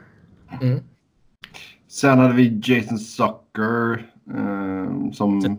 [0.62, 0.80] Mm.
[1.88, 4.06] Sen hade vi Jason Sucker.
[4.34, 5.58] Eh, som...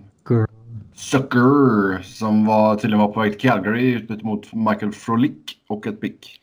[0.94, 2.02] Sucker.
[2.04, 6.02] Som var, tydligen var på väg till Calgary i utbyte mot Michael Frolik och ett
[6.02, 6.42] pick.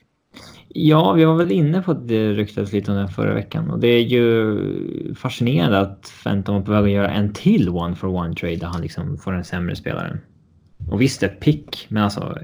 [0.75, 3.79] Ja, vi var väl inne på att det ryktades lite om den förra veckan och
[3.79, 8.09] det är ju fascinerande att Fenton var på väg att göra en till one for
[8.09, 10.19] one trade där han liksom får en sämre spelare.
[10.91, 12.39] Och visst, ett pick, men alltså,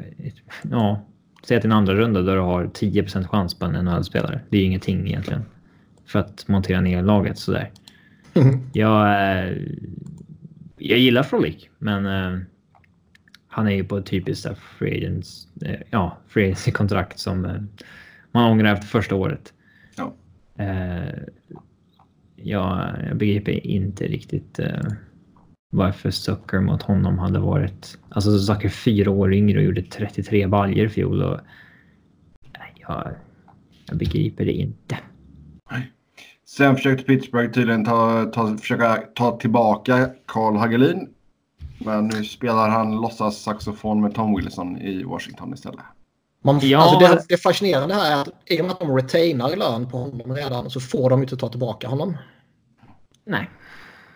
[0.71, 1.07] ja,
[1.43, 4.41] säg att en andra runda där du har 10% chans på en NHL-spelare.
[4.49, 5.43] Det är ju ingenting egentligen
[6.07, 7.71] för att montera ner laget sådär.
[8.73, 9.57] Jag, eh,
[10.79, 12.41] jag gillar Frolik, men eh,
[13.49, 17.57] han är ju på ett typiskt free agents, eh, ja, free agency-kontrakt som eh,
[18.33, 19.53] man ångrar efter första året.
[19.97, 20.15] Ja.
[20.65, 21.23] Eh,
[22.37, 24.83] jag, jag begriper inte riktigt eh,
[25.71, 27.99] varför Zucker mot honom hade varit...
[28.09, 31.23] Alltså Zucker fyra år yngre och gjorde 33 baljer i fjol.
[31.23, 31.41] Och,
[32.59, 33.11] nej, jag,
[33.87, 34.99] jag begriper det inte.
[36.49, 41.09] Sen försökte Pittsburgh tydligen ta, ta, försöka ta tillbaka Carl Hagelin.
[41.79, 45.85] Men nu spelar han låtsas saxofon med Tom Wilson i Washington istället.
[46.45, 46.79] Man, Ja.
[46.79, 49.99] alltså det, det fascinerande här är att i och med att de retainar lön på
[49.99, 52.17] honom redan så får de inte ta tillbaka honom.
[53.27, 53.51] Nej.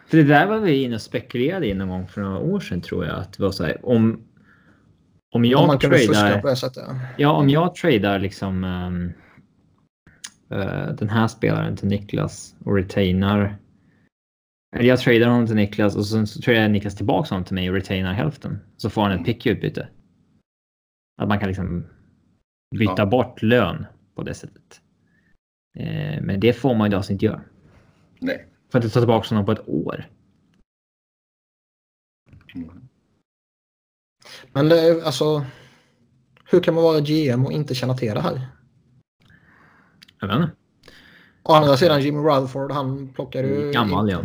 [0.06, 2.80] För det där var vi inne och spekulerade i någon gång för några år sedan
[2.80, 3.18] tror jag.
[3.18, 4.24] Att det var så här, om,
[5.34, 6.40] om jag om man tradar...
[6.40, 6.84] på det sättet.
[7.16, 9.12] Ja, om jag tradar liksom ehm,
[10.50, 13.56] eh, den här spelaren till Niklas och retainar.
[14.76, 17.54] Eller jag tradar honom till Niklas och sen så tradar jag Niklas tillbaka honom till
[17.54, 18.60] mig och retainar hälften.
[18.76, 19.88] Så får han ett pick i utbyte.
[21.22, 21.86] Att man kan liksom
[22.78, 23.06] byta Ja.
[23.06, 24.80] bort lön på det sättet.
[25.78, 27.40] Eh, men det får man ju alltså inte göra.
[28.18, 28.46] Nej.
[28.72, 30.08] För att inte ta tillbaka honom på ett år.
[32.54, 32.88] Mm.
[34.52, 35.44] Men det, är, alltså,
[36.50, 38.46] hur kan man vara GM och inte känna till det här?
[40.20, 40.52] Jag vet inte.
[41.42, 44.20] Å andra sidan Jimmy Rutherford han plockade ju Gammal ja.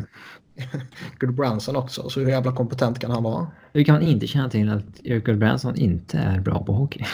[1.19, 2.09] Good Branson också.
[2.09, 3.47] Så hur jävla kompetent kan han vara?
[3.73, 7.05] Hur kan man inte känna till att Erik Branson inte är bra på hockey?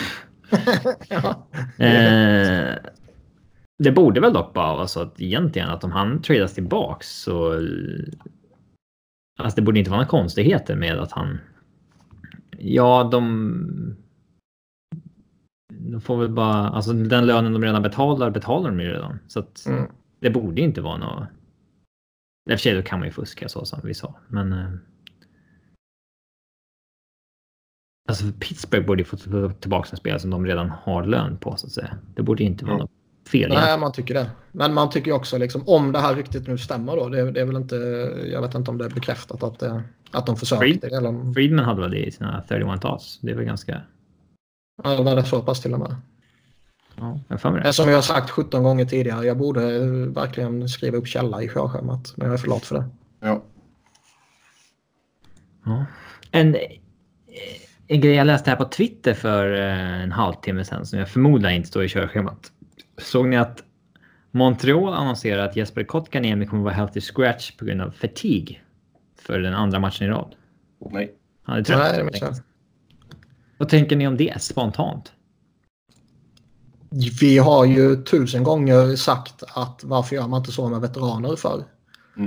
[1.08, 1.46] ja.
[1.84, 2.76] Eh,
[3.78, 7.52] det borde väl dock bara vara så att egentligen att om han tradas tillbaks så...
[9.38, 11.38] Alltså det borde inte vara några konstigheter med att han...
[12.58, 13.96] Ja, de...
[15.68, 16.68] De får väl bara...
[16.68, 19.18] Alltså den lönen de redan betalar betalar de ju redan.
[19.28, 19.84] Så att Mm.
[20.20, 21.28] det borde inte vara något...
[22.50, 24.80] I och för sig då kan man ju fuska så som vi sa, men...
[28.08, 29.16] Alltså Pittsburgh borde ju få
[29.60, 31.98] tillbaka en spelare som de redan har lön på så att säga.
[32.14, 32.80] Det borde inte vara Mm.
[32.80, 33.54] något fel det.
[33.56, 34.30] Nej, man tycker det.
[34.52, 37.08] Men man tycker ju också liksom om det här ryktet nu stämmer då.
[37.08, 37.76] Det, det är väl inte.
[38.32, 40.86] Jag vet inte om det är bekräftat att, det, att de försökte.
[40.86, 43.18] Eller, Friedman hade väl det i sina 31 thoughts.
[43.22, 43.82] Det är väl ganska...
[44.84, 45.96] eller var det så pass till och med.
[46.96, 47.72] Ja, jag Det det.
[47.72, 49.26] Som jag har sagt 17 gånger tidigare.
[49.26, 52.12] Jag borde eh, verkligen skriva upp källa i körschemat.
[52.16, 52.84] Men jag är för lat för det.
[53.20, 53.42] Ja.
[55.64, 55.84] Ja.
[56.30, 56.56] En,
[57.88, 61.50] en grej jag läste här på Twitter för eh, en halvtimme sedan som jag förmodar
[61.50, 62.52] inte står i körschemat.
[62.98, 63.62] Såg ni att
[64.30, 68.56] Montreal annonserar att Jesper Kotkaniemi kommer vara healthy scratch på grund av fatigue
[69.20, 70.34] för den andra matchen i rad?
[70.90, 71.14] Nej.
[71.42, 72.12] Han är trött.
[72.22, 72.32] Nej.
[73.58, 75.12] Vad tänker ni om det spontant?
[77.20, 81.64] Vi har ju tusen gånger sagt att varför gör man inte så med veteraner för?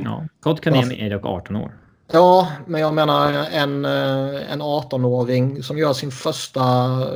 [0.04, 1.72] Ja, Kotkaniemi är dock 18 år.
[2.12, 6.62] Ja, men jag menar en, eh, en 18-åring som gör sin första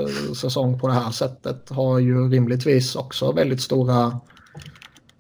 [0.02, 4.20] eh, säsong på det här sättet har ju rimligtvis också väldigt stora...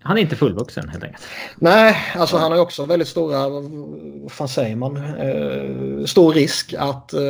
[0.04, 1.24] Han är inte fullvuxen helt enkelt.
[1.56, 6.74] Nej, alltså han har ju också väldigt stora, vad fan säger man, eh, stor risk
[6.80, 7.22] att eh,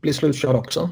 [0.00, 0.90] bli slutkörd också.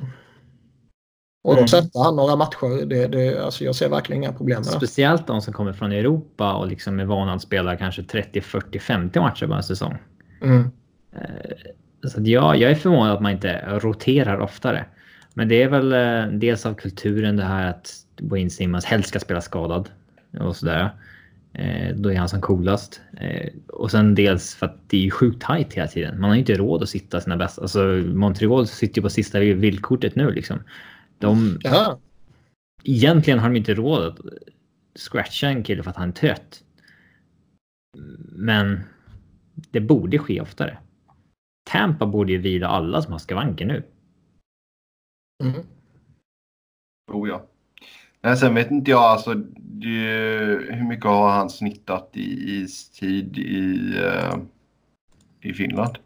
[1.45, 1.69] Och då Mm.
[1.69, 2.87] sätter han några matcher.
[2.87, 4.77] Det, det, alltså jag ser verkligen inga problem med det.
[4.77, 8.79] Speciellt de som kommer från Europa och liksom är vana att spela kanske 30, 40,
[8.79, 9.99] 50 matcher på en säsong.
[10.41, 10.71] Mm.
[12.05, 14.85] Så att ja, jag är förvånad att man inte roterar oftare.
[15.35, 19.21] Men det är väl eh, dels av kulturen det här att Wayne Simmons helst ska
[19.21, 19.91] spela skadad
[20.41, 20.91] och sådär.
[21.53, 23.01] Eh, då är han som coolast.
[23.17, 26.21] Eh, och sen dels för att det är ju sjukt tajt hela tiden.
[26.21, 27.63] Man har ju inte råd att sitta sina bästa.
[27.63, 30.59] Alltså Montreal sitter ju på sista vildkortet nu liksom.
[31.19, 31.99] De, Ja,
[32.85, 34.19] egentligen har de inte råd att
[34.95, 36.63] scratcha en kille för att han är trött.
[38.33, 38.81] Men
[39.71, 40.79] det borde ske oftare.
[41.71, 43.83] Tampa borde ju vila alla som har skavanker nu.
[45.45, 45.61] mm.
[47.13, 47.47] Oh ja.
[48.21, 49.89] Nej, sen vet inte jag alltså det,
[50.71, 54.37] hur mycket har han snittat i istid i, eh,
[55.41, 55.99] i Finland?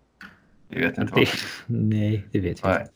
[0.69, 1.21] Det vet jag inte.
[1.21, 1.29] Det,
[1.67, 2.81] nej, det vet vi Nej.
[2.81, 2.93] inte.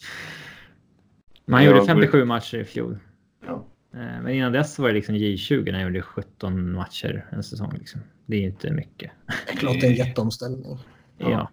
[1.45, 2.99] Man Jag gjorde går- 57 matcher i fjol.
[3.97, 7.73] Eh, Men innan dess var det liksom J20 när jag gjorde 17 matcher en säsong.
[7.79, 8.01] Liksom.
[8.27, 9.11] Det är ju inte mycket.
[9.47, 10.79] det är klart det är en jätteomställning.
[11.19, 11.31] Ja.
[11.31, 11.51] Ja.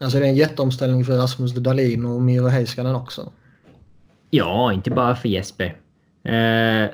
[0.00, 3.32] Alltså det är en jätteomställning för Rasmus Dahlin och Miro Heiskanen också.
[4.30, 5.66] Ja, inte bara för Jesper.
[6.22, 6.90] Eh,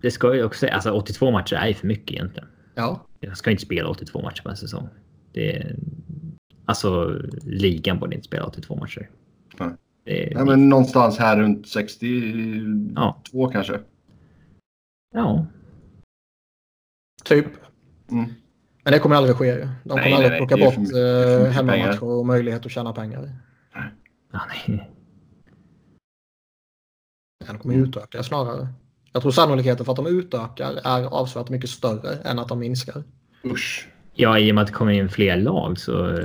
[0.00, 2.48] det ska ju också alltså 82 matcher är ju för mycket egentligen.
[2.74, 3.06] Ja.
[3.20, 4.88] Jag ska inte spela 82 matcher på en säsong.
[5.32, 5.76] Det är,
[6.64, 9.08] alltså ligan borde inte spela 82 matcher.
[9.58, 9.68] Nej.
[10.04, 12.06] Det är, Nej, men någonstans här runt 62
[13.32, 13.50] Ja.
[13.52, 13.80] kanske.
[15.14, 15.46] Ja,
[17.26, 17.46] Typ.
[18.10, 18.34] Mm.
[18.84, 19.52] Men det kommer aldrig ske.
[19.54, 23.32] De Nej, kommer aldrig nej, plocka bort eh, hemmamatcher och möjlighet att tjäna pengar.
[24.32, 24.90] ja nej.
[27.46, 28.68] Den kommer ju utöka snarare.
[29.12, 33.02] Jag tror sannolikheten för att de utökar är avsevärt mycket större än att de minskar.
[33.44, 33.88] Usch.
[34.14, 36.18] Ja, i och med att det kommer in fler lag så...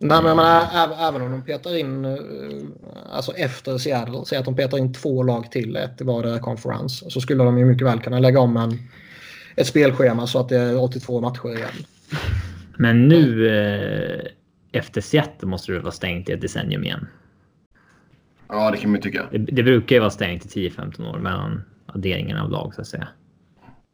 [0.00, 2.18] Nej, men menar, även om de petar in, eh,
[3.10, 7.12] alltså efter Seattle, säg att de petar in två lag till, ett i vardera konferens,
[7.12, 8.78] så skulle de ju mycket väl kunna lägga om en,
[9.56, 11.70] ett spelschema så att det är 82 matcher igen.
[12.76, 14.26] Men nu eh,
[14.72, 17.06] efter Seattle måste det vara stängt i ett decennium igen.
[18.48, 19.26] Ja, det kan man ju tycka.
[19.30, 22.86] Det, det brukar ju vara stängt i 10-15 år mellan adderingen av lag så att
[22.86, 23.08] säga.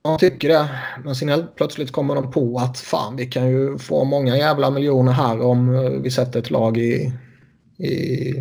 [0.04, 0.70] De tycker det,
[1.04, 4.70] men sen helt plötsligt kommer de på att fan, vi kan ju få många jävla
[4.70, 7.12] miljoner här om eh, vi sätter ett lag i,
[7.78, 8.34] i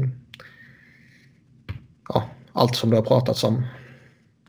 [2.10, 3.65] ja, allt som det har pratats om.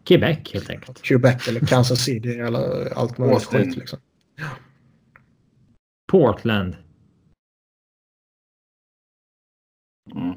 [0.05, 1.03] Quebec helt enkelt.
[1.03, 3.77] Quebec eller Kansas City eller allt möjligt skit.
[3.77, 3.99] Liksom.
[6.13, 6.77] Portland.
[10.15, 10.35] Mm.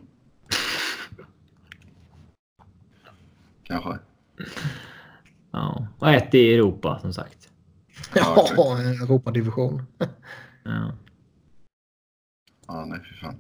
[3.64, 4.00] Kanske.
[5.58, 5.88] Ja.
[6.00, 7.50] Och ett i Europa som sagt.
[8.16, 8.48] Ja,
[8.80, 9.84] en Europadivision.
[10.64, 10.92] Ja.
[12.68, 13.36] Ja, nej för fan.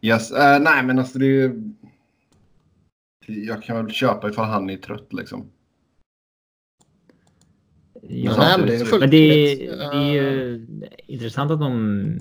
[0.00, 1.72] Yes, eh, nej men alltså det är ju...
[3.26, 5.50] Jag kan väl köpa ifall han är trött liksom.
[8.02, 10.66] Ja, Nej, men det är men det, är- det är ju
[11.06, 12.18] intressant att de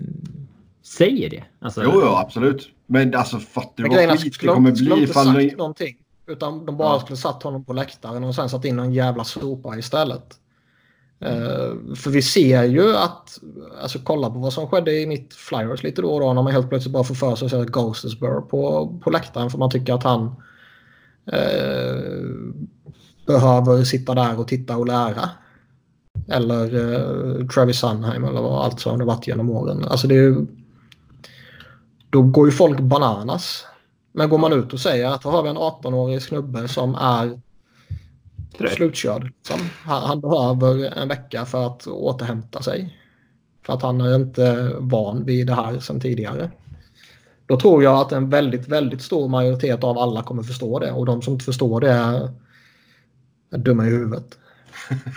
[0.82, 1.44] säger det.
[1.60, 2.72] Alltså, Jo, jo, absolut.
[2.86, 5.26] Men alltså fattar du vad skit det skulle kommer de, skulle de bli inte ifall...
[5.44, 5.98] sagt någonting.
[6.28, 7.00] Utan de bara Ja.
[7.00, 10.40] skulle satt honom på läktaren och sen satt in någon jävla sopa istället.
[11.20, 13.40] Eh, för vi ser ju att,
[13.82, 16.54] alltså kolla på vad som skedde i mitt Flyers lite då och då när man
[16.54, 19.94] helt plötsligt bara får för sig att säga Ghostesborough på, på läktaren för man tycker
[19.94, 20.36] att han
[21.32, 22.26] eh,
[23.28, 25.30] behöver sitta där och titta och lära.
[26.28, 29.86] Eller eh, Travis Sunheim eller vad allt som det varit genom åren.
[29.86, 30.46] Alltså det är ju,
[32.10, 33.66] då går ju folk bananas.
[34.14, 37.40] Men går man ut och säger att då har vi en 18-årig snubbe som är
[38.76, 39.24] slutkörd.
[39.24, 39.60] Liksom.
[39.84, 43.00] Han, han behöver en vecka för att återhämta sig.
[43.66, 46.52] För att han är inte van vid det här sedan tidigare.
[47.46, 50.92] Då tror jag att en väldigt, väldigt stor majoritet av alla kommer förstå det.
[50.92, 52.32] Och de som inte förstår det är,
[53.52, 54.38] är dumma i huvudet.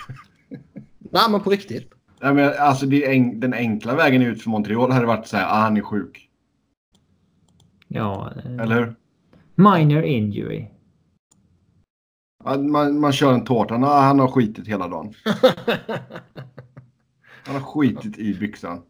[0.99, 1.93] Nej men på riktigt.
[2.21, 5.61] Nej, men alltså en, den enkla vägen ut för Montreal hade varit så här, ah,
[5.61, 6.26] han är sjuk.
[7.89, 8.95] Ja, eh, Eller
[9.55, 10.67] minor injury.
[12.45, 15.15] Man, man kör en tårta, ah, han har skitit hela dagen.
[17.45, 18.83] Han har skitit i byxan.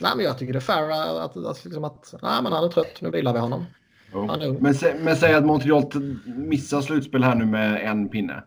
[0.00, 2.64] Nej men jag tycker det är fair att, att, att, liksom att nej, men han
[2.64, 3.00] är trött.
[3.00, 3.64] Nu vilar vi honom.
[4.12, 4.26] Jo.
[4.26, 4.54] Han.
[4.54, 5.84] Men, sä, men säg att Montreal
[6.24, 8.44] missar slutspel här nu med en pinne.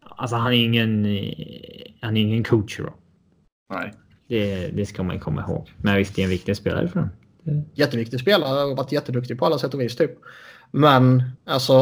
[0.00, 1.32] Alltså han är ingen, eh,
[2.00, 2.94] han är ingen coach då.
[3.74, 3.92] Nej.
[4.28, 5.70] Det, det ska man ju komma ihåg.
[5.76, 7.08] Men visst, det är en viktig spelare för dem.
[7.46, 10.10] Det- jätteviktig spelare och varit jätteduktig på alla sätt och vis typ.
[10.70, 11.74] Men alltså,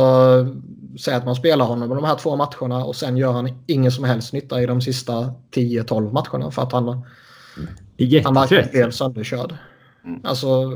[1.01, 4.05] säg att man spelar honom de här två matcherna och sen gör han ingen som
[4.05, 7.03] helst nytta i de sista 10-12 matcherna för att han, han
[7.97, 8.71] jättetrött.
[8.73, 9.55] blev sönderkörd.
[10.05, 10.21] Mm.
[10.25, 10.73] Alltså,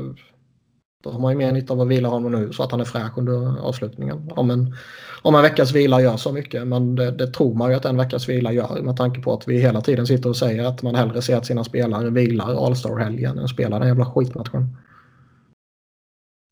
[1.03, 2.85] då har man ju mer nytta av att vila honom nu så att han är
[2.85, 4.31] fräsch under avslutningen.
[4.31, 4.75] Om en,
[5.21, 7.97] om en veckas vila gör så mycket, men det, det tror man ju att en
[7.97, 10.95] veckas vila gör med tanke på att vi hela tiden sitter och säger att man
[10.95, 14.77] hellre ser att sina spelare vilar All-Star-helgen än spelar den jävla skitmatchen.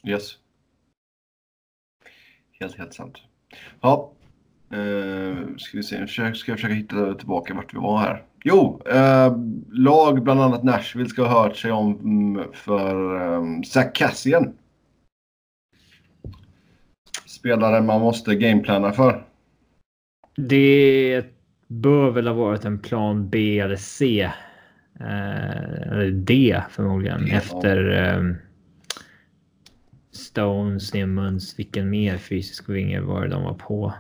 [0.08, 0.38] Yes.
[2.60, 3.18] Helt, helt sant.
[3.82, 4.14] Ja.
[4.74, 8.26] Uh, ska vi se, nu ska jag försöka hitta tillbaka vart vi var här.
[8.50, 9.38] Jo, eh,
[9.72, 14.54] lag bland annat Nashville ska ha hört sig om mm, för um, Zach Cassian.
[17.26, 19.26] Spelare man måste gameplana för.
[20.36, 21.26] Det
[21.68, 24.32] bör väl ha varit en plan B eller C.
[25.00, 27.28] Eh, eller D förmodligen.
[27.28, 27.36] Ja.
[27.36, 28.36] Efter eh,
[30.12, 33.94] Stone, Simmons, vilken mer fysisk vinge var det de var på?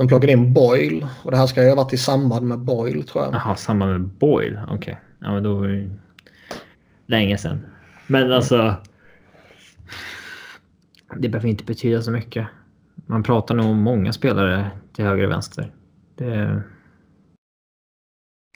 [0.00, 3.02] De plockade in Boyle och det här ska ju ha varit i samband med Boyle
[3.02, 3.34] tror jag.
[3.34, 4.60] Jaha, samma med Boyle.
[4.68, 5.00] Okej.
[5.18, 5.90] Ja, men då var det
[7.06, 7.66] länge sedan.
[8.06, 8.74] Men alltså.
[11.16, 12.46] Det behöver inte betyda så mycket.
[13.06, 15.72] Man pratar nog om många spelare till höger och vänster.
[16.16, 16.62] Det,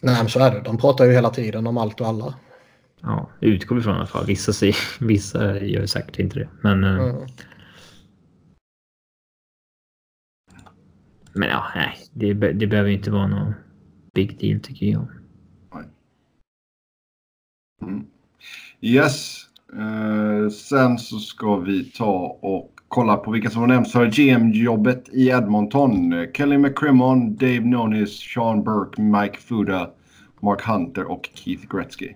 [0.03, 0.61] Nej men så är det.
[0.61, 2.35] De pratar ju hela tiden om allt och alla.
[3.03, 4.27] ja, utgår vi från i alla fall.
[4.27, 6.49] Vissa, säger, vissa gör säkert inte det.
[6.61, 7.17] Men eh, Mm.
[11.35, 13.55] Men ja, nej, det, det behöver inte vara någon
[14.15, 15.07] big deal tycker jag.
[17.83, 18.07] Mm.
[18.81, 19.45] Yes.
[19.73, 25.09] Eh, sen så ska vi ta och kolla på vilka som har nämnts för GM-jobbet
[25.13, 26.27] i Edmonton.
[26.35, 29.91] Kelly McCrimmon, Dave Nonis, Sean Burke, Mike Fuda,
[30.41, 32.15] Mark Hunter och Keith Gretzky.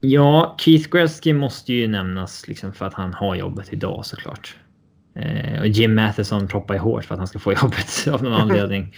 [0.00, 4.56] Ja, Keith Gretzky måste ju nämnas liksom för att han har jobbet idag såklart.
[5.14, 8.32] Eh, och Jim Matheson proppar ju hårt för att han ska få jobbet av någon
[8.40, 8.94] anledning.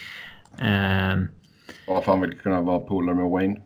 [0.59, 1.19] Eh,
[1.87, 3.61] Ja, för han vill kunna vara polare med Wayne.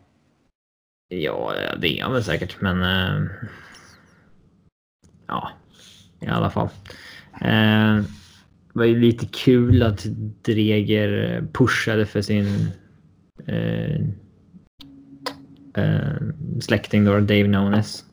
[1.07, 2.81] ja, det är han väl säkert, men...
[2.81, 3.27] Eh,
[5.27, 5.51] ja,
[6.19, 6.69] i alla fall.
[7.41, 7.95] Eh,
[8.73, 10.05] det var ju lite kul att
[10.43, 12.71] Dreger pushade för sin
[13.47, 13.95] eh,
[15.83, 16.21] eh,
[16.61, 18.05] släkting då, Dave Nones.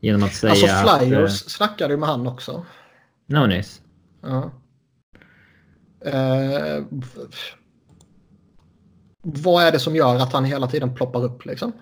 [0.00, 1.02] Genom att säga Alltså att...
[1.02, 2.66] Flyers eh, snackade ju med han också.
[3.32, 3.82] Nones.
[4.22, 4.52] Ja.
[6.04, 6.84] Eh,
[9.22, 11.72] vad är det som gör att han hela tiden ploppar upp liksom?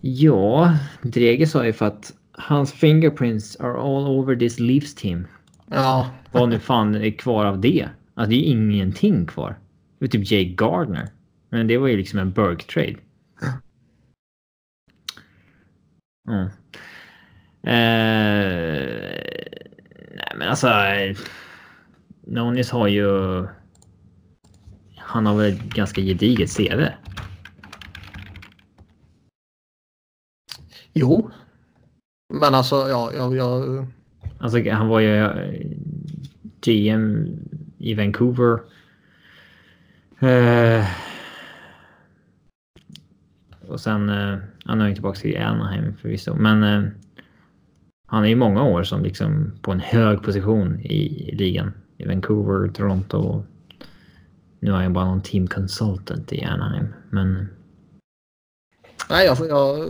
[0.00, 5.26] Ja, Dreger sa ju för att hans fingerprints are all over this Leafs team.
[5.66, 7.88] Ja, Vad nu fan är kvar av det?
[8.14, 9.58] Alltså det är ju ingenting kvar.
[9.98, 11.08] Det var typ Jay Gardner.
[11.48, 12.96] Men det var ju liksom en Burke-trade.
[16.28, 16.48] Mm.
[17.62, 19.20] Eh,
[20.30, 20.68] nej men alltså.
[20.68, 21.16] eh,
[22.26, 23.06] Nonis har ju.
[24.96, 26.86] Han har väl ett ganska gediget CV.
[30.92, 31.30] jo.
[32.32, 33.36] Men alltså, ja, jag...
[33.36, 33.86] jag
[34.38, 35.60] Alltså han var ju eh,
[36.60, 37.26] GM
[37.78, 38.58] i Vancouver.
[40.20, 40.86] Eh,
[43.68, 46.90] och sen, eh, han är ju tillbaka till Anaheim förvisso, men eh,
[48.10, 51.72] han är ju många år som liksom på en hög position i ligan.
[51.98, 53.44] I Vancouver, Toronto.
[54.60, 57.48] Nu är han bara någon team consultant i Anaheim, men
[59.10, 59.88] nej, jag, jag,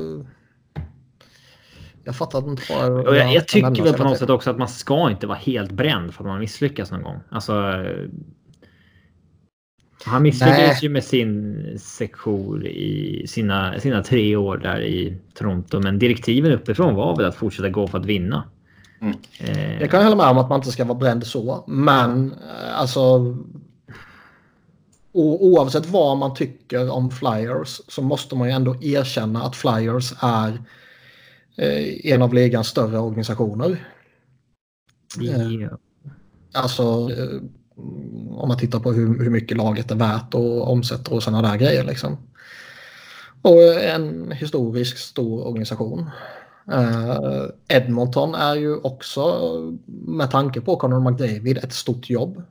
[2.04, 4.68] jag fattar inte vad Och jag, jag tycker väl på något sätt också att man
[4.68, 7.20] ska inte vara helt bränd för att man misslyckas någon gång.
[7.28, 7.52] Alltså.
[10.05, 15.98] Han misslyckades ju med sin sektion i sina, sina tre år där i Toronto, men
[15.98, 18.48] direktiven uppifrån var väl att fortsätta gå för att vinna.
[19.01, 19.16] Mm.
[19.38, 22.80] Eh, Jag kan hålla med om att man inte ska vara bränd så, men eh,
[22.80, 23.36] alltså...
[25.12, 30.12] O, oavsett vad man tycker om Flyers så måste man ju ändå erkänna att Flyers
[30.20, 30.48] är
[31.57, 33.86] eh, en av ligans större organisationer.
[35.18, 35.78] ja.
[36.53, 37.11] Alltså
[38.31, 41.57] om man tittar på hur, hur mycket laget är värt och omsätter och sådana där
[41.57, 42.16] grejer liksom.
[43.43, 46.11] Och en historiskt stor organisation.
[46.72, 49.22] Eh, Edmonton är ju också
[49.87, 52.43] med tanke på Conor McDavid ett stort jobb.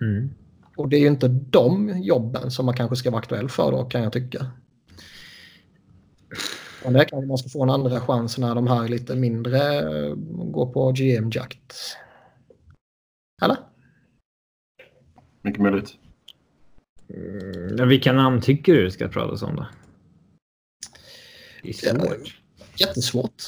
[0.00, 0.30] Mm.
[0.76, 3.84] Och det är ju inte de jobben som man kanske ska vara aktuell för då
[3.84, 4.46] kan jag tycka.
[6.84, 10.14] Men det kanske man ska få en andra chans när de här lite mindre eh,
[10.26, 11.74] går på GM-jakt.
[13.40, 13.56] Eller?
[15.42, 15.94] Mycket möjligt.
[17.14, 19.66] Mm, Vilka namn tycker du ska pratas om då?
[21.62, 22.36] Det är svårt.
[22.76, 23.42] Jättesvårt.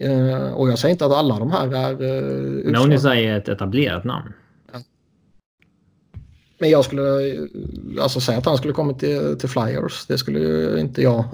[0.00, 4.04] Eh, och jag säger inte att alla de här är uh, Nonis är ett etablerat
[4.04, 4.32] namn.
[6.58, 7.42] Men jag skulle eh,
[8.00, 10.06] alltså säga att han skulle kommit till, till Flyers.
[10.06, 11.24] Det skulle ju inte jag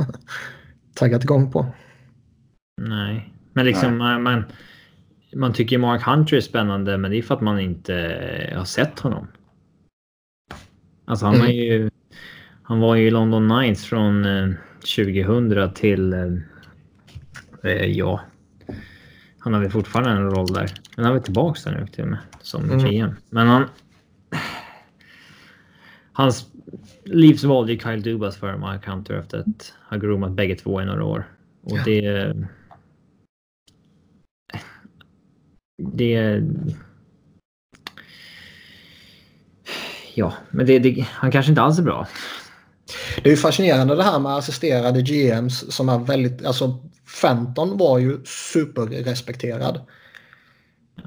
[0.94, 1.66] taggat igång på.
[2.80, 4.44] Nej, men liksom man, man,
[5.35, 7.95] man tycker Mark Hunter är spännande, men det är för att man inte
[8.57, 9.26] har sett honom.
[11.05, 11.47] Alltså han Mm.
[11.47, 11.91] var ju.
[12.62, 14.49] Han var ju i London Knights från eh,
[14.97, 16.12] 2000 till.
[16.12, 16.26] Eh,
[17.64, 18.20] eh, ja.
[19.39, 20.70] Han har väl fortfarande en roll där.
[20.97, 22.79] Men han är tillbaka där nu till och med som Mm.
[22.79, 23.11] GM.
[23.31, 23.64] Men han.
[26.12, 26.47] Hans
[27.05, 30.85] livs valde ju Kyle Dubas för Mark Hunter efter att ha groomat bägge två i
[30.85, 31.24] några år.
[31.62, 32.35] Och Ja.
[35.79, 36.43] Det...
[40.14, 42.07] Ja, men det, det, han kanske inte alls är bra.
[43.22, 46.79] Det är ju fascinerande det här med assisterade GMs som är väldigt, alltså
[47.22, 49.81] Fenton var ju superrespekterad.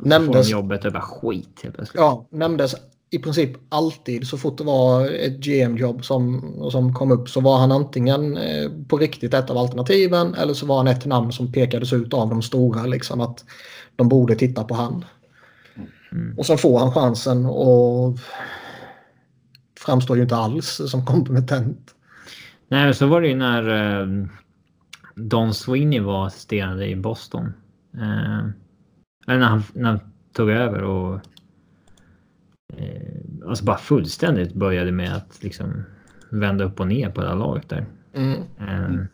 [0.01, 1.99] Nämndes, de jobbet bara skit helt plötsligt.
[1.99, 2.75] ja, nämndes
[3.13, 7.57] i princip alltid så fort det var ett GM-jobb som, som kom upp så var
[7.57, 11.51] han antingen eh, på riktigt ett av alternativen eller så var han ett namn som
[11.51, 13.45] pekades ut av de stora liksom att
[13.95, 15.05] de borde titta på han.
[16.11, 16.37] Mm.
[16.37, 18.19] Och så får han chansen och
[19.79, 21.95] framstår ju inte alls som kompetent.
[22.67, 23.69] Nej, så var det ju när
[24.01, 24.27] eh,
[25.15, 27.53] Don Sweeney var assisterande i Boston.
[27.93, 28.39] Eh,
[29.27, 29.99] eller när han, när han
[30.33, 31.19] tog över och
[33.47, 35.83] alltså bara fullständigt började med att liksom
[36.29, 37.85] vända upp och ner på det här laget där.
[38.13, 38.39] Mm.
[38.59, 39.05] Eh,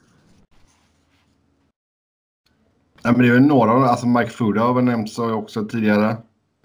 [3.04, 6.10] Ja, men det är väl några, alltså Mike Fuda har väl nämnts också tidigare.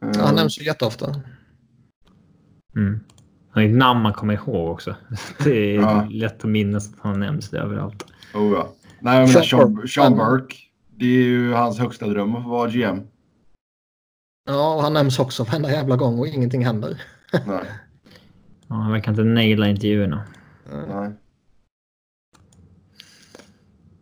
[0.03, 1.07] Eh, Han nämns ju jätteofta.
[2.77, 3.01] Mm.
[3.51, 4.95] Han är ett namn man kommer ihåg också.
[5.45, 6.07] Det är Ja.
[6.11, 8.05] lätt att minnas att han nämns överallt.
[8.35, 8.73] Oh, ja.
[9.01, 9.89] Nej, jag menar Sean.
[9.89, 10.57] Sean Burke.
[10.97, 13.01] Det är ju hans högsta dröm att få vara GM.
[14.45, 17.03] Ja, och han nämns också varenda jävla gång och ingenting händer.
[17.47, 17.65] Nej.
[18.69, 20.25] Ja, han verkar inte naila intervjuerna.
[20.89, 21.11] Nej.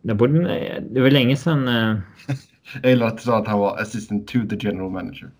[0.01, 1.67] Det, borde, det var länge sedan...
[1.67, 1.97] eh,
[2.81, 5.31] Jag gillar att du sa att han var assistant to the general manager.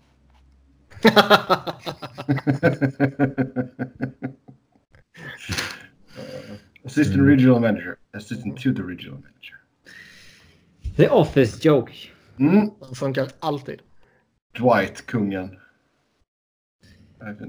[6.84, 7.26] assistant Mm.
[7.28, 7.96] regional manager.
[8.14, 9.56] Assistant to the regional manager.
[10.96, 11.92] The Office Joke.
[12.38, 12.70] Mm.
[12.80, 13.80] Den funkar alltid.
[14.58, 15.58] Dwight, kungen.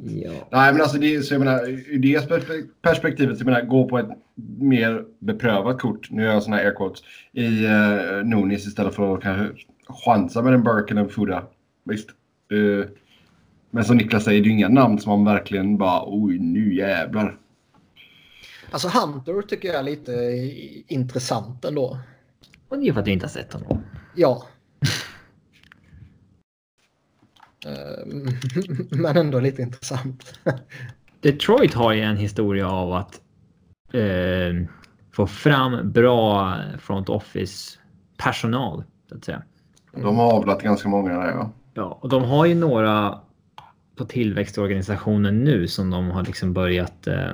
[0.04, 0.32] Ja.
[0.52, 3.90] Nej, men alltså det, så jag menar, ur det perspe- perspektivet, så jag menar, gå
[3.90, 4.10] på ett
[4.60, 9.16] mer beprövat kort, nu gör jag sådana här air quotes, i uh, Nunis istället för
[9.16, 9.66] att kanske
[10.06, 11.44] chansa med en Burke eller en Fuda.
[11.84, 12.10] Visst.
[12.52, 12.90] Eh,
[13.72, 16.76] men som Niklas säger, det är ju inga namn som man verkligen bara, oj, nu
[16.76, 17.38] jävlar.
[18.72, 20.12] Alltså Hunter tycker jag är lite
[20.88, 21.98] intressant ändå.
[22.70, 23.84] Och det är för att du inte har sett honom.
[24.16, 24.48] Ja.
[27.66, 28.28] Ehm,
[28.92, 30.40] Men ändå lite intressant.
[31.22, 33.22] Detroit har ju en historia av att
[33.94, 34.68] eh,
[35.12, 37.80] få fram bra front office
[38.18, 38.84] personal.
[39.10, 39.44] Så att säga.
[39.92, 41.52] De har avlat ganska många där, ja.
[41.74, 43.20] Ja, och de har ju några
[43.96, 47.32] på tillväxtorganisationen nu som de har liksom börjat eh,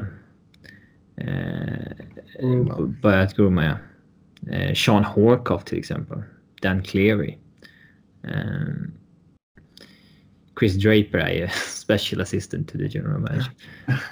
[1.15, 3.65] eh, börjat grooma.
[3.65, 3.77] Ja.
[4.51, 6.23] Eh, Sean Horkoff till exempel.
[6.61, 7.37] Dan Cleary.
[8.23, 8.73] Eh,
[10.59, 13.51] Chris Draper är ju special assistant to the general manager.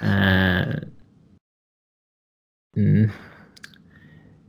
[0.02, 0.74] Eh,
[2.76, 3.10] mm.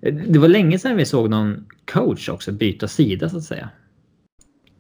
[0.02, 3.70] Det var länge sedan vi såg någon coach också byta sida så att säga.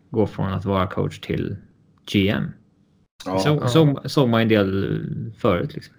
[0.10, 1.58] Gå från att vara coach till
[2.12, 2.44] GM.
[3.26, 3.40] ja.
[3.40, 3.68] så, ja.
[3.68, 5.76] såg, såg man en del förut.
[5.76, 5.96] Liksom.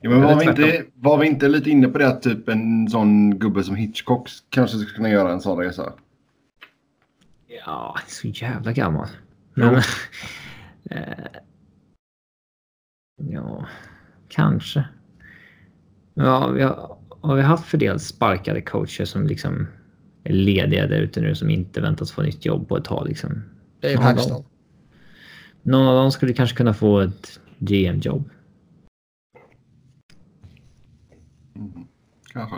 [0.00, 2.88] ja men var vi, inte, var vi inte lite inne på det att typ en
[2.88, 5.92] sån gubbe som Hitchcock kanske skulle kunna göra en sån resa?
[7.66, 9.08] Ja, så jävla gammal.
[9.56, 9.74] Men,
[10.90, 11.26] eh,
[13.22, 13.66] ja,
[14.28, 14.84] kanske.
[16.14, 19.66] Ja, vi har, har vi haft för del sparkade coacher som liksom
[20.24, 23.08] är lediga där ute nu som inte väntas få nytt jobb på ett tag.
[23.08, 23.42] Liksom.
[23.80, 24.44] Dave.
[25.62, 28.30] Någon av dem skulle kanske kunna få ett GM-jobb.
[32.32, 32.56] Kanske.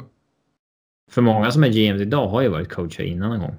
[1.10, 3.56] För många som är GM idag har ju varit coacher innan en gång.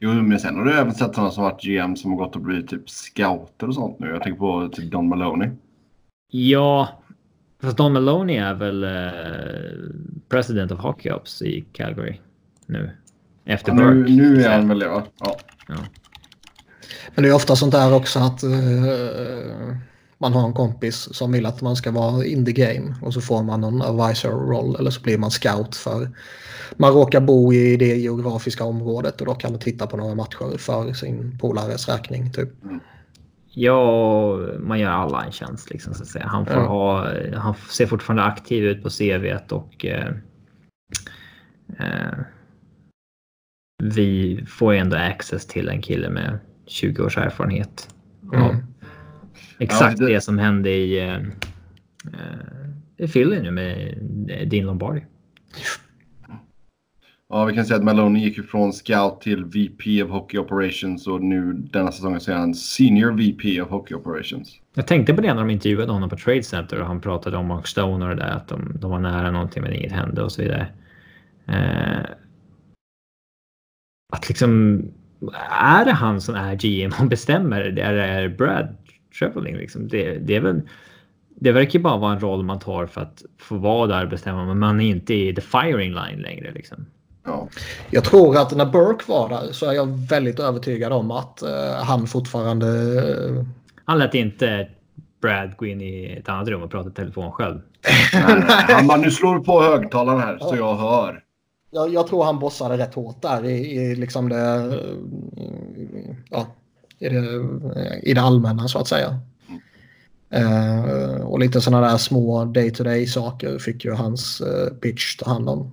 [0.00, 2.42] Jo, men sen har du även sett sådana som varit GM som har gått och
[2.42, 4.08] blivit typ scouter och sånt nu.
[4.08, 5.50] Jag tänker på typ Don Maloney.
[6.30, 6.88] Ja,
[7.62, 9.90] fast Don Maloney är väl eh,
[10.28, 12.20] president of Hockey Ops i Calgary
[12.66, 12.90] nu.
[13.44, 14.12] Efter Ja, nu, Burke.
[14.12, 15.02] nu är han väl det va?
[15.20, 15.36] Ja.
[15.68, 15.74] Ja.
[17.14, 18.50] Men det är ofta sånt där också att eh,
[20.20, 23.20] man har en kompis som vill att man ska vara in the game och så
[23.20, 26.10] får man någon advisor-roll eller så blir man scout för
[26.76, 30.58] man råkar bo i det geografiska området och då kan man titta på några matcher
[30.58, 32.32] för sin polares räkning.
[32.32, 32.48] Typ.
[33.52, 36.26] Ja, man gör alla en tjänst liksom så att säga.
[36.26, 36.66] Han får Ja.
[36.66, 37.06] ha,
[37.38, 40.08] han ser fortfarande aktiv ut på CVt och eh,
[41.78, 42.18] eh,
[43.82, 47.88] vi får ju ändå access till en kille med 20 års erfarenhet.
[48.32, 48.42] Mm.
[48.42, 48.54] av
[49.60, 51.24] Exakt Ja, det- det som hände i, eh, eh,
[52.96, 53.98] i Philly nu med
[54.50, 55.04] Dean Lombardi.
[57.28, 61.22] ja, vi kan säga att Maloney gick från scout till VP of Hockey Operations och
[61.22, 64.56] nu denna säsongen så är han Senior VP of Hockey Operations.
[64.74, 67.46] Jag tänkte på det när de intervjuade honom på Trade Center och han pratade om
[67.46, 70.32] Mark Stone och det där att de, de var nära någonting men inget hände och
[70.32, 70.66] så vidare.
[71.46, 72.10] Eh,
[74.12, 74.82] att liksom
[75.50, 77.60] är det han som är GM och bestämmer?
[77.64, 78.76] Det är, är Brad
[79.18, 79.88] Treveling liksom.
[79.88, 80.60] Det, det är väl.
[81.42, 84.44] Det verkar bara vara en roll man tar för att få vara där och bestämma,
[84.44, 86.86] men man är inte i the firing line längre liksom.
[87.24, 87.48] Ja.
[87.90, 91.74] Jag tror att när Burke var där så är jag väldigt övertygad om att eh,
[91.84, 92.66] han fortfarande...
[92.68, 93.44] eh,
[93.84, 94.68] Han lät inte
[95.22, 97.60] Brad gå in i ett annat rum och prata i telefon själv.
[98.12, 101.22] Nej, han bara, nu slår du på högtalaren här så jag hör.
[101.70, 104.54] Jag, jag tror han bossade rätt hårt där i, i liksom det...
[105.36, 106.46] eh, Ja,
[107.00, 109.20] i det, i det allmänna så att säga.
[110.30, 115.48] Eh, och lite sådana där små day-to-day saker fick ju hans eh, pitch ta hand
[115.48, 115.72] om.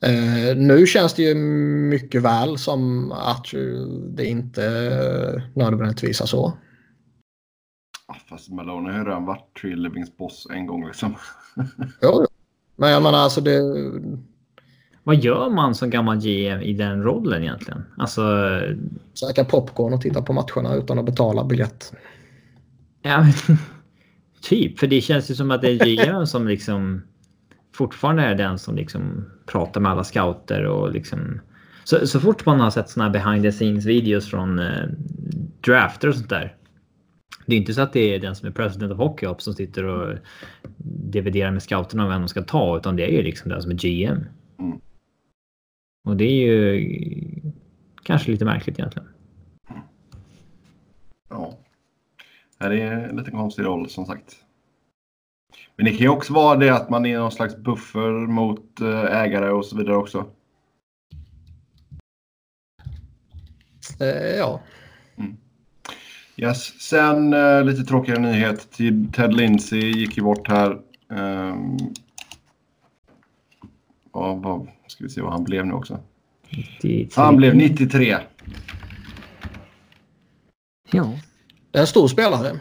[0.00, 3.46] Eh, nu känns det ju mycket väl som att
[4.08, 6.52] det inte nödvändigtvis är så.
[8.28, 11.14] Fast Malone har ju redan varit Tree Livings boss en gång liksom.
[12.00, 12.26] Ja,
[12.76, 13.60] men jag menar alltså det...
[15.04, 17.84] Vad gör man som gammal GM i den rollen egentligen?
[17.96, 18.22] Alltså...
[19.14, 21.92] Käka popcorn och titta på matcherna utan att betala biljett.
[23.02, 23.58] Ja, men,
[24.42, 24.78] typ.
[24.78, 27.02] För det känns ju som att det är GM som liksom
[27.74, 31.40] fortfarande är den som liksom pratar med alla scouter och liksom...
[31.84, 34.88] Så, så fort man har sett såna här behind the scenes videos från eh,
[35.60, 36.56] drafter och sånt där.
[37.46, 39.54] Det är inte så att det är den som är president of hockey Ops som
[39.54, 40.18] sitter och
[40.86, 43.70] dividerar med scouterna om vem de ska ta, utan det är ju liksom den som
[43.70, 44.24] är GM.
[44.58, 44.80] Mm.
[46.04, 47.42] Och det är ju
[48.02, 49.08] kanske lite märkligt egentligen.
[51.28, 51.58] Ja.
[52.58, 54.36] Det är en lite konstig roll som sagt.
[55.76, 59.04] Men det kan ju också vara det att man är någon slags buffer mot eh,
[59.04, 60.26] ägare och så vidare också.
[64.00, 64.60] Eh, ja.
[66.36, 66.80] Yes.
[66.80, 68.68] Sen eh, lite tråkigare nyhet.
[69.12, 70.80] Ted Lindsay gick ju bort här.
[71.08, 71.78] Um,
[74.12, 74.68] ja, vad,
[75.02, 76.00] ska vi se vad han blev nu också.
[76.82, 77.08] 93.
[77.14, 78.16] Han blev 93.
[80.92, 81.12] Ja.
[81.70, 82.60] Det är en stor spelare.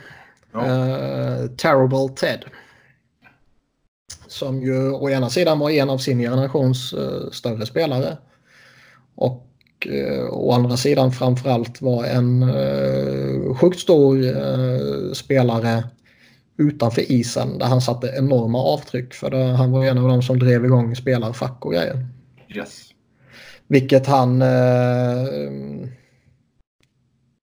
[0.52, 0.66] Ja.
[0.66, 2.46] Eh, Terrible Ted.
[4.28, 8.18] Som ju å ena sidan var en av sin generations eh, större spelare.
[9.16, 9.48] Och
[9.90, 15.84] eh, å andra sidan framförallt var en eh, sjukt stor spelare
[16.58, 19.14] utanför isen där han satte enorma avtryck.
[19.14, 22.08] För det, han var en av de som drev igång spelarfack och grejer.
[22.56, 22.94] Yes.
[23.68, 25.28] Vilket han eh,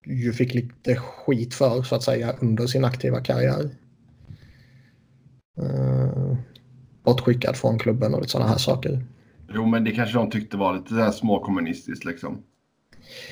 [0.07, 3.71] ju fick lite skit för så att säga under sin aktiva karriär.
[5.61, 6.37] Eh,
[7.03, 9.07] bortskickad från klubben och lite sådana här saker.
[9.55, 12.43] Jo, men det kanske de tyckte var lite så här småkommunistiskt liksom.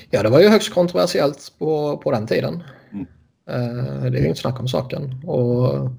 [0.09, 2.63] Ja, det var ju högst kontroversiellt på, på den tiden.
[2.91, 3.07] Mm.
[3.49, 5.23] Eh, det är ju inte snack om saken.
[5.25, 5.89] Och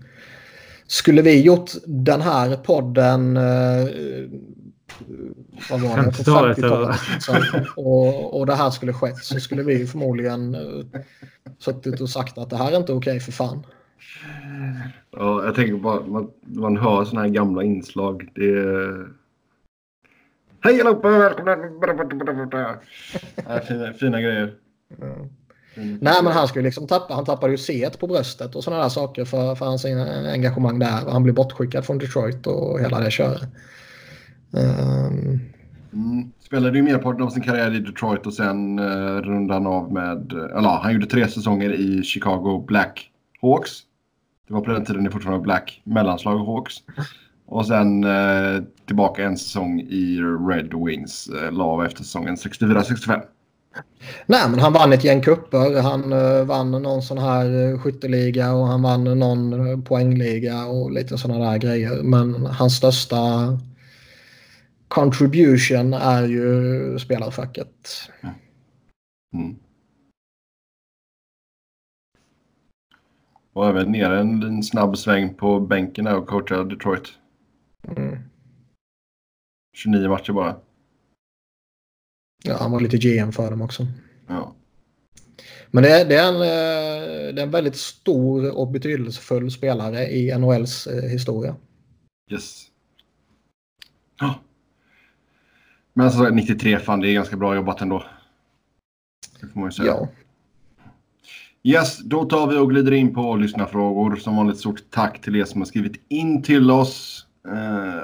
[0.86, 3.88] skulle vi gjort den här podden eh,
[5.70, 9.62] vad var det, på 50-talet, 50-talet liksom, och, och det här skulle skett så skulle
[9.62, 10.84] vi förmodligen uh,
[11.58, 13.66] suttit och sagt att det här är inte okej för fan.
[15.10, 18.30] Ja, jag tänker bara, man, man hör sådana här gamla inslag.
[18.34, 19.08] Det är...
[20.60, 21.56] Hej allihopa, välkomna!
[23.48, 24.54] Ja, fina, fina grejer.
[25.74, 28.82] Fina- Nej men han skulle liksom tappa, han tappade ju C på bröstet och sådana
[28.82, 31.06] där saker för, för hans engagemang där.
[31.06, 33.48] Och han blev bortskickad från Detroit och hela det köret.
[34.50, 35.40] Um,
[35.92, 36.32] Mm.
[36.40, 40.32] Spelade ju merparten av sin karriär i Detroit och sen eh, rundade han av med...
[40.32, 43.10] eh, Eller ja, han gjorde tre säsonger i Chicago Black
[43.42, 43.70] Hawks.
[44.48, 46.74] Det var på den tiden det fortfarande var Black mellanslag Hawks.
[47.46, 50.20] Och sen eh, tillbaka en säsong i
[50.50, 51.28] Red Wings.
[51.28, 53.20] Eh, la av efter säsongen 64-65.
[54.26, 55.82] Nej, men han vann ett gäng kupper.
[55.82, 60.92] Han eh, vann någon sån här uh, skytteliga och han vann någon uh, poängliga och
[60.92, 62.02] lite sådana där grejer.
[62.02, 63.16] Men hans största
[64.88, 68.10] contribution är ju spelarfacket.
[69.34, 69.56] Mm.
[73.52, 77.08] Och även ner en, en snabb sväng på bänken där och coachade Detroit.
[77.96, 78.18] Mm.
[79.76, 80.56] 29 matcher bara.
[82.44, 83.86] Ja, han var lite GM för dem också.
[84.26, 84.54] Ja.
[85.70, 90.06] Men det är, det, är en, eh, det är en väldigt stor och betydelsefull spelare
[90.06, 91.56] i NHLs eh, historia.
[92.30, 92.66] Yes.
[94.20, 94.40] Ja.
[95.98, 98.02] Men så 93, fan det är ganska bra jobbat ändå.
[99.40, 99.86] Det får man ju säga.
[99.88, 100.08] Ja.
[101.62, 104.16] Yes, då tar vi och glider in på lyssnarfrågor.
[104.16, 107.26] Som vanligt stort tack till er som har skrivit in till oss.
[107.48, 108.02] Eh,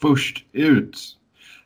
[0.00, 1.16] först ut.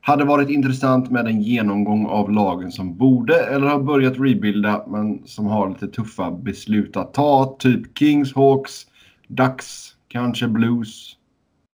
[0.00, 5.26] Hade varit intressant med en genomgång av lagen som borde eller har börjat rebuilda men
[5.26, 7.56] som har lite tuffa beslut att ta.
[7.58, 8.86] Typ Kings, Hawks,
[9.28, 11.16] Ducks, kanske Blues.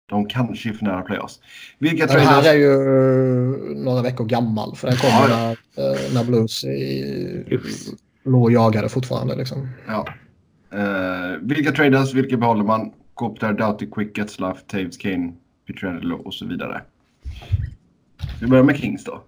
[0.09, 1.39] De kanske är för nära playoffs.
[1.79, 6.13] Vilka Den här är ju eh, några veckor gammal för den kommer Ja, när, eh,
[6.13, 7.97] när Blues i, Usch.
[8.23, 9.35] låg och jagade fortfarande.
[9.35, 9.69] Liksom.
[9.87, 10.07] Ja.
[10.73, 12.91] Eh, vilka traders, vilka behåller man?
[13.13, 15.33] Kopitar, Doughty, Quick, Getzlaff, Taves, Kane,
[15.67, 16.81] Pietrangelo och så vidare.
[18.41, 19.23] Vi börjar med Kings då.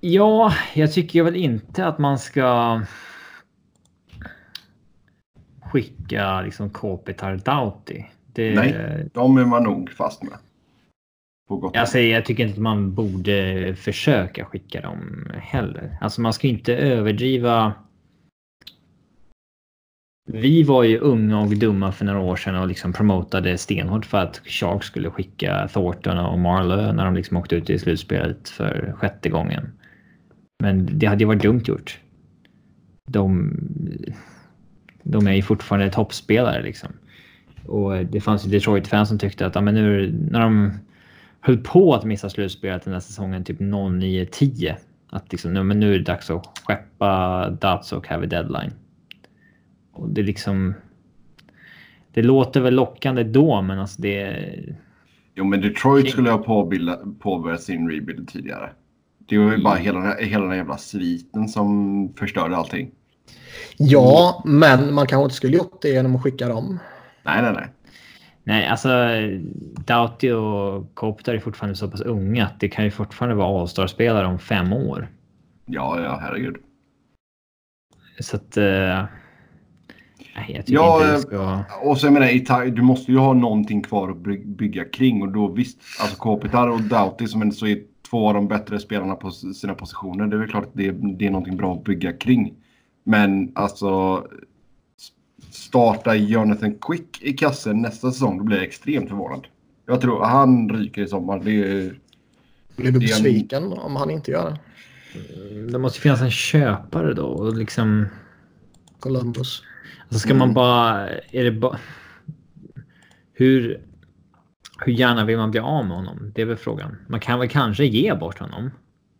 [0.00, 2.80] Ja, jag tycker väl inte att man ska
[5.62, 8.04] skicka liksom Kopitar Doughty.
[8.32, 9.08] Det, Nej.
[9.12, 10.38] De är man nog fast med.
[11.74, 15.96] Alltså, jag tycker inte att man borde försöka skicka dem heller.
[16.00, 17.72] Alltså man ska inte överdriva.
[20.32, 24.18] Vi var ju unga och dumma för några år sedan och liksom promotade stenhårt för
[24.18, 28.94] att Sharks skulle skicka Thornton och Marlowe när de liksom åkte ut i slutspelet för
[28.96, 29.72] sjätte gången.
[30.62, 31.98] Men det hade ju varit dumt gjort.
[33.08, 33.56] De...
[35.02, 36.92] de är ju fortfarande toppspelare liksom.
[37.66, 40.72] Och det fanns ju Detroit-fans som tyckte att ja, men nu när de
[41.40, 44.74] höll på att missa slutspelet den här säsongen typ 09-10
[45.10, 48.72] att liksom, nu, men nu är det dags att skeppa Dats och have a deadline.
[49.92, 50.74] Och det liksom.
[52.12, 54.46] Det låter väl lockande då, men alltså det.
[55.34, 56.38] Jo, men Detroit skulle ha
[57.20, 58.70] påbörjat sin rebuild tidigare.
[59.18, 62.90] Det var ju bara hela den, här, hela den jävla sviten som förstörde allting.
[63.76, 66.78] Ja, men man kanske inte skulle gjort det genom att skicka dem.
[67.22, 67.68] Nej, nej, nej.
[68.44, 68.88] Nej, alltså
[69.86, 74.26] Doughty och Kopitar är fortfarande så pass unga att det kan ju fortfarande vara All-star-spelare
[74.26, 75.08] om fem år.
[75.66, 76.56] Ja, ja, herregud.
[78.20, 78.56] Så att...
[80.36, 81.64] Nej, jag tycker ja, inte det ska...
[81.82, 85.48] och så jag menar, du måste ju ha någonting kvar att bygga kring och då
[85.48, 87.78] visst, alltså Kopitar och Doughty som ändå så är
[88.10, 90.26] två av de bättre spelarna på sina positioner.
[90.26, 92.54] Det är väl klart att det, det är någonting bra att bygga kring.
[93.04, 94.24] Men alltså
[95.70, 99.46] starta Jonathan Quick i kassen nästa säsong, då blir jag extremt förvånad.
[99.86, 101.40] Jag tror han ryker i sommar.
[101.44, 101.98] Det är,
[102.76, 103.72] blir du besviken en...
[103.72, 104.58] om han inte gör det?
[105.72, 108.06] Det måste finnas en köpare då och liksom...
[109.00, 109.62] Columbus.
[110.02, 110.38] Alltså ska mm.
[110.38, 111.08] man bara...
[111.08, 111.78] Är det bara...
[113.32, 113.80] Hur...
[114.78, 116.32] Hur gärna vill man bli av med honom?
[116.34, 116.96] Det är väl frågan.
[117.08, 118.70] Man kan väl kanske ge bort honom?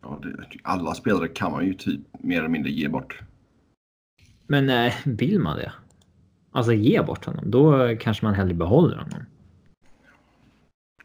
[0.01, 0.29] Ja, det,
[0.63, 3.19] alla spelare kan man ju typ mer eller mindre ge bort.
[4.47, 5.71] Men äh, vill man det?
[6.51, 7.51] Alltså ge bort honom.
[7.51, 9.25] Då kanske man hellre behåller honom.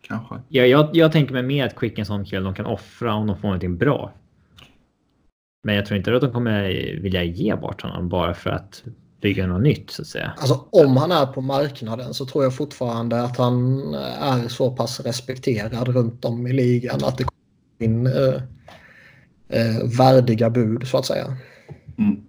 [0.00, 0.34] Kanske.
[0.48, 3.26] Ja, jag, jag tänker mig mer att Quick en sån kille de kan offra om
[3.26, 4.12] de får någonting bra.
[5.64, 6.62] Men jag tror inte att de kommer
[7.02, 8.84] vilja ge bort honom bara för att
[9.20, 10.32] bygga något nytt så att säga.
[10.36, 13.84] Alltså om han är på marknaden så tror jag fortfarande att han
[14.20, 18.42] är så pass respekterad runt om i ligan att det kommer in eh,
[19.48, 21.36] eh, värdiga bud så att säga.
[21.98, 22.26] Mm.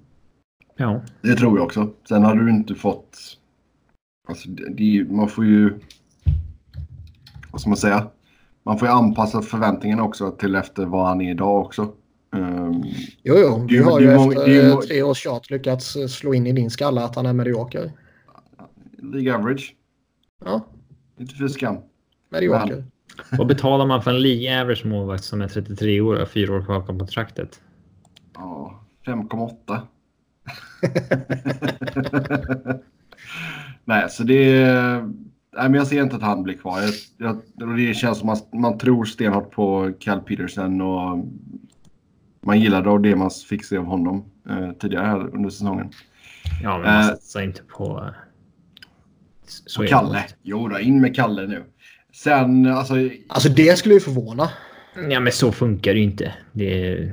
[0.78, 1.02] Ja.
[1.22, 1.90] Det tror jag också.
[2.10, 3.18] Sen har du inte fått...
[4.28, 5.80] Alltså, det, man får ju...
[7.52, 8.08] Vad ska man säga?
[8.64, 11.94] Man får ju anpassa förväntningarna också till efter vad han är idag också.
[12.32, 12.84] Um,
[13.24, 13.66] jo, jo.
[13.70, 17.16] Vi har ju efter ju, tre års tjat lyckats slå in i din skalle att
[17.16, 17.92] han är medioker.
[18.98, 19.76] League average.
[20.46, 20.68] Ja.
[21.20, 21.78] Inte för skam.
[22.30, 22.86] Medioker.
[23.32, 26.66] Vad betalar man för en League average målvakt som är 33 år och fyra år
[26.66, 27.62] kvar på kontraktet?
[28.34, 29.80] Ja, 5,8.
[33.86, 34.68] nej, så det...
[35.58, 36.82] Nej, men jag ser inte att han blir kvar.
[37.18, 41.26] Jag, jag, det känns som att man, man tror stenhårt på Cal Peterson och
[42.42, 45.90] man gillade av det man fick se av honom eh, tidigare här under säsongen.
[46.64, 48.14] Ja, men man eh, satsar inte på...
[49.46, 50.24] Så på Kalle.
[50.44, 51.64] Jo då, in med Kalle nu.
[52.14, 52.96] Sen alltså...
[53.28, 54.50] Alltså det skulle ju förvåna.
[55.10, 56.34] Ja, men så funkar det ju inte.
[56.52, 57.12] Det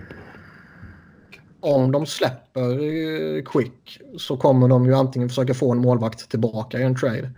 [1.64, 6.78] om de släpper eh, Quick så kommer de ju antingen försöka få en målvakt tillbaka
[6.78, 7.30] i en trade.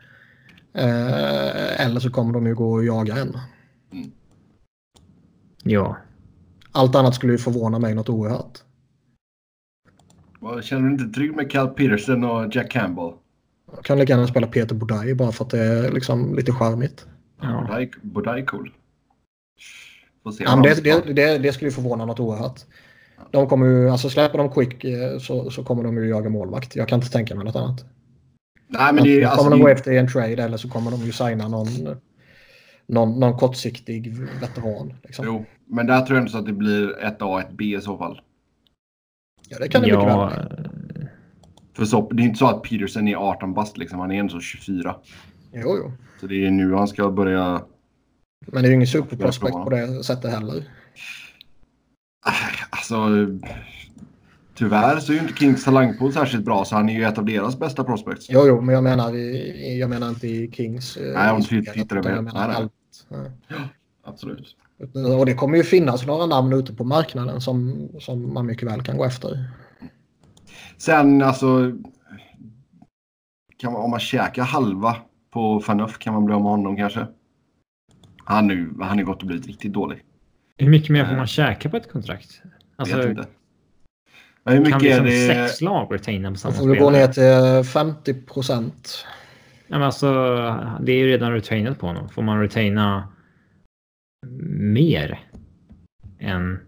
[0.74, 3.39] Eh, eller så kommer de ju gå och jaga en.
[3.93, 4.11] Mm.
[5.62, 5.97] Ja.
[6.72, 8.59] Allt annat skulle ju förvåna mig något oerhört.
[10.62, 13.12] Känner du inte trygg med Cal Peterson och Jack Campbell?
[13.74, 17.07] Jag kan lika gärna spela Peter Bodaj bara för att det är liksom lite charmigt.
[17.41, 17.87] Ja.
[18.03, 18.72] Bodaj är cool.
[20.39, 22.61] Ja, det, det, det, det skulle förvåna något oerhört.
[23.30, 26.76] De kommer ju, alltså släpper de Quick eh, så, så kommer de ju jaga målvakt.
[26.76, 27.84] Jag kan inte tänka mig något annat.
[28.68, 31.00] Nej, men det, alltså, kommer de gå efter i en trade eller så kommer de
[31.00, 31.66] ju signa någon,
[32.86, 34.94] någon, någon kortsiktig veteran.
[35.02, 35.26] Liksom.
[35.26, 37.64] Jo, men där tror jag inte så att det blir ett A och ett B
[37.64, 38.20] i så fall.
[39.48, 40.26] Ja, det kan det ja.
[40.30, 40.48] mycket
[40.96, 41.08] väl
[41.76, 43.98] För så, det är inte så att Peterson är 18 bast liksom.
[43.98, 44.96] Han är ändå 24.
[45.52, 45.92] Jo, jo.
[46.20, 47.62] Så det är nu han ska börja...
[48.46, 50.64] Men det är ju ingen superprospekt på det sättet heller.
[52.70, 53.08] Alltså,
[54.54, 57.24] tyvärr så är ju inte Kings talangpool särskilt bra så han är ju ett av
[57.24, 58.26] deras bästa prospects.
[58.30, 59.14] Jo, jo, men jag menar,
[59.78, 60.96] jag menar inte i Kings.
[60.96, 62.22] Eh, nej, om du tittar över.
[62.22, 62.68] Nej,
[63.08, 63.30] nej.
[63.48, 63.56] Ja,
[64.04, 64.56] absolut.
[65.18, 68.82] Och det kommer ju finnas några namn ute på marknaden som, som man mycket väl
[68.82, 69.50] kan gå efter.
[70.78, 71.72] Sen alltså.
[73.58, 74.96] Kan man, om man käkar halva
[75.32, 77.06] på Fanuff kan man bli av med honom kanske.
[78.24, 80.02] Han nu, han är gått och blivit riktigt dålig.
[80.56, 82.42] Hur mycket mer får man käka på ett kontrakt?
[82.77, 83.27] Alltså, vet inte.
[84.45, 85.49] hur mycket kan liksom är det?
[85.49, 86.68] sex lag retaina på samma spelare?
[86.68, 89.07] Får du gå ner till 50 procent?
[89.66, 90.12] Ja, men alltså,
[90.81, 92.09] det är ju redan retainat på honom.
[92.09, 93.09] Får man retaina
[94.51, 95.20] mer
[96.18, 96.61] än...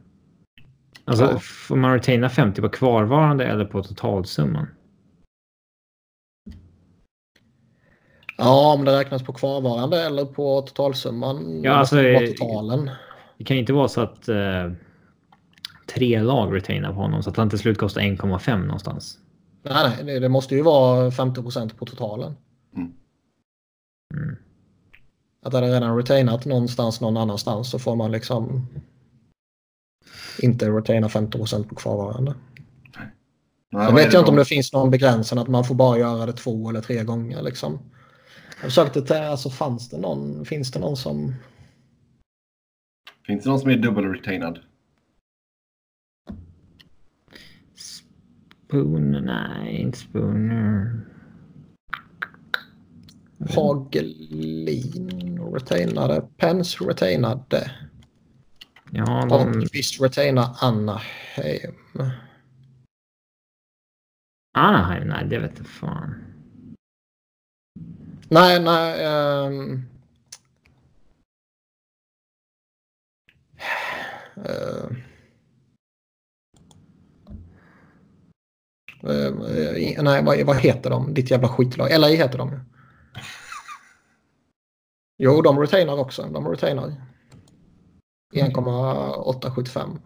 [1.05, 1.39] Alltså, ja.
[1.39, 4.69] får man retaina 50 på kvarvarande eller på totalsumman?
[8.37, 11.61] Ja, om det räknas på kvarvarande eller på totalsumman.
[11.63, 12.91] Ja, alltså, på totalen.
[13.39, 14.73] Det kan inte vara så att eh,
[15.95, 19.18] tre lag retainar på honom så att han till slut kostar 1,5 någonstans.
[19.62, 22.36] Nej, nej, det, måste ju vara 50% på totalen.
[22.76, 22.93] Mm.
[24.14, 24.36] Mm.
[25.43, 28.66] Att är det redan retainat någonstans någon annanstans så får man liksom
[30.43, 32.34] inte retaina 50% på kvarvarande.
[33.70, 36.26] Nej, Jag vet jag inte om det finns någon begränsning att man får bara göra
[36.26, 37.43] det två eller tre gånger.
[37.43, 37.78] Liksom.
[38.61, 41.34] Jag försökte ta, alltså fanns det någon, finns det någon som...
[43.26, 44.59] Finns det någon som är dubbel-retainad?
[48.69, 51.01] Spooner, nej, inte Spooner.
[53.55, 57.71] Hagelin retainade, Pence retainade,
[58.93, 59.33] Ja, de...
[59.33, 61.75] Ahlqvist retainade Anaheim.
[64.55, 66.25] Anaheim, nej, det vet jag fan.
[68.29, 69.05] Nej, nej.
[69.05, 69.83] ehm.
[74.45, 75.08] Eh.
[79.03, 81.14] Eh, nej, vad, vad heter de?
[81.14, 82.01] Ditt jävla skitlag.
[82.01, 82.61] LA heter de ju.
[85.18, 86.22] Jo, de retainar också.
[86.22, 86.94] De retainar.
[88.34, 89.99] 1,875.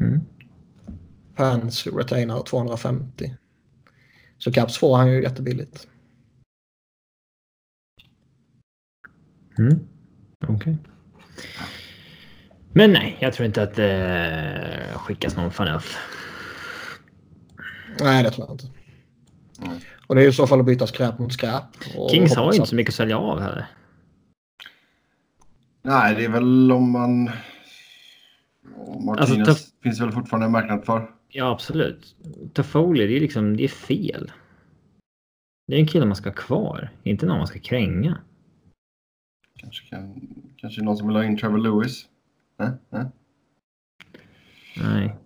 [0.00, 0.20] Mm.
[1.34, 3.34] Pants retainar 250.
[4.38, 5.88] Så Caps får han ju jättebilligt.
[9.58, 9.88] Mm.
[10.48, 10.78] Okej.
[12.72, 15.98] Men nej, jag tror inte att det skickas någon fanuff.
[18.00, 18.66] Nej, det tror jag inte.
[19.62, 19.78] Mm.
[20.06, 21.64] Och det är i så fall att byta skräp mot skräp.
[21.96, 23.66] Och Kings har ju inte så mycket att sälja av heller.
[25.82, 27.30] Nej, det är väl om man...
[29.04, 31.10] Martinez Alltså, finns väl fortfarande en marknad för.
[31.28, 32.16] Ja, absolut.
[32.52, 34.32] Toffoli, det är liksom, det är fel.
[35.66, 38.18] Det är en kille man ska ha kvar, inte någon man ska kränga.
[39.58, 42.06] Kanske, kan, kanske någon som vill ha in Trevor Lewis.
[42.58, 43.06] Nej, nej.
[44.76, 45.16] Nej.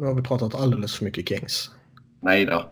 [0.00, 1.70] Nu har vi pratat alldeles för mycket Kings.
[2.20, 2.70] nej då.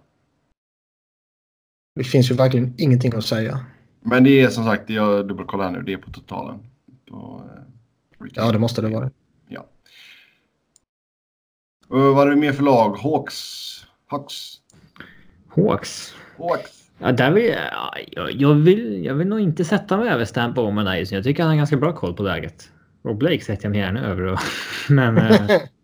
[1.95, 3.67] Det finns ju verkligen ingenting att säga.
[4.01, 6.59] Men det är som sagt, jag dubbelkollar här nu, det är på totalen.
[7.11, 7.43] På,
[8.21, 8.27] eh.
[8.35, 9.11] Ja, det måste det vara.
[9.49, 9.67] Ja.
[11.89, 12.97] Och vad är det mer för lag?
[12.97, 13.37] Hawks?
[14.07, 14.55] Hawks?
[15.49, 16.15] Hawks.
[16.39, 16.91] Hawks?
[16.99, 20.55] Ja, där vill jag, jag, jag, vill, jag vill nog inte sätta mig över Stan
[20.55, 21.19] Bowman där just nu.
[21.19, 22.71] Jag tycker han har ganska bra koll på läget.
[23.03, 24.23] Rob Blake sätter jag mig gärna över.
[24.23, 24.39] Och,
[24.89, 25.51] men eh,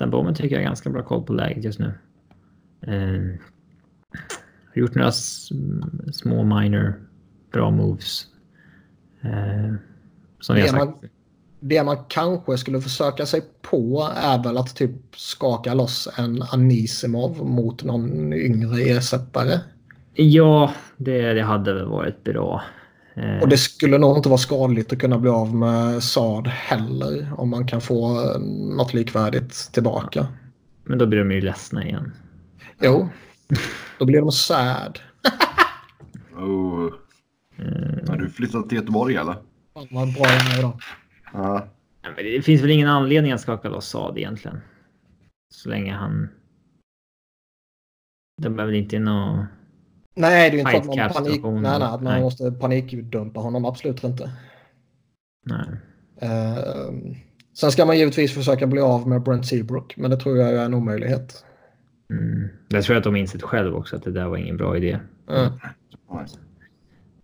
[0.00, 1.92] Stan Bowman tycker jag har ganska bra koll på läget just nu.
[2.86, 3.40] Eh,
[4.66, 5.12] har gjort några
[6.12, 6.94] små minor
[7.52, 8.26] bra moves.
[9.20, 9.74] Eh,
[10.40, 10.84] som jag Det sagt.
[10.84, 10.94] man,
[11.60, 17.46] det man kanske skulle försöka sig på är väl att typ skaka loss en Anisimov
[17.46, 19.60] mot någon yngre ersättare.
[20.14, 22.62] Ja, det, det hade väl varit bra.
[23.20, 27.32] Eh, Och det skulle nog inte vara skadligt att kunna bli av med Saad heller
[27.36, 28.40] om man kan få eh,
[28.76, 30.26] något likvärdigt tillbaka.
[30.84, 32.12] Men då blir de ju ledsna igen.
[32.82, 33.08] Jo,
[33.98, 34.98] då blir de sad.
[36.36, 36.92] Oh.
[37.58, 39.34] Eh, Har du flyttat till Göteborg eller?
[39.74, 40.80] Fan vad bra jag är idag.
[41.32, 41.66] Ja.
[42.02, 44.60] Men det finns väl ingen anledning att skaka loss Saad egentligen.
[45.54, 46.28] Så länge han...
[48.42, 49.44] De behöver inte in och...
[50.20, 52.22] Nej, det är ju inte att man, panik, nej, nej, att man Nej.
[52.22, 53.64] måste panikdumpa honom.
[53.64, 54.30] Absolut inte.
[55.46, 55.66] Nej.
[56.20, 56.92] Eh,
[57.58, 60.64] sen ska man givetvis försöka bli av med Brent Seabrook, men det tror jag är
[60.64, 61.44] en omöjlighet.
[62.10, 62.48] Mm.
[62.68, 64.98] Jag tror att de insett själv också att det där var ingen bra idé.
[65.30, 65.52] Eh,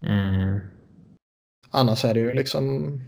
[0.03, 0.57] Eh,
[1.71, 3.01] annars är det ju liksom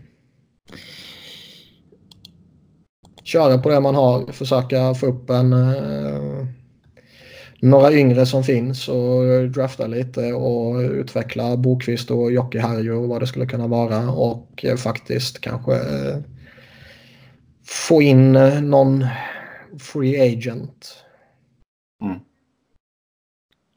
[3.23, 6.47] köra på det man har, försöka få upp en eh,
[7.61, 13.21] några yngre som finns och drafta lite och utveckla Bokvist och Jocke Harju och vad
[13.21, 16.17] det skulle kunna vara och faktiskt kanske eh,
[17.65, 19.05] få in eh, någon
[19.79, 21.03] free agent.
[22.03, 22.19] Mm.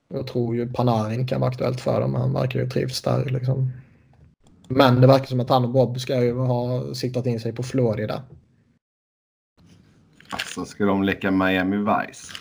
[0.08, 2.14] Jag tror ju Panarin kan vara aktuellt för dem.
[2.14, 3.72] Han verkar ju trivs där liksom.
[4.68, 7.62] Men det verkar som att han och Bob ska ju ha siktat in sig på
[7.62, 8.22] Florida.
[10.30, 12.32] Alltså, ska de leka Miami Vice?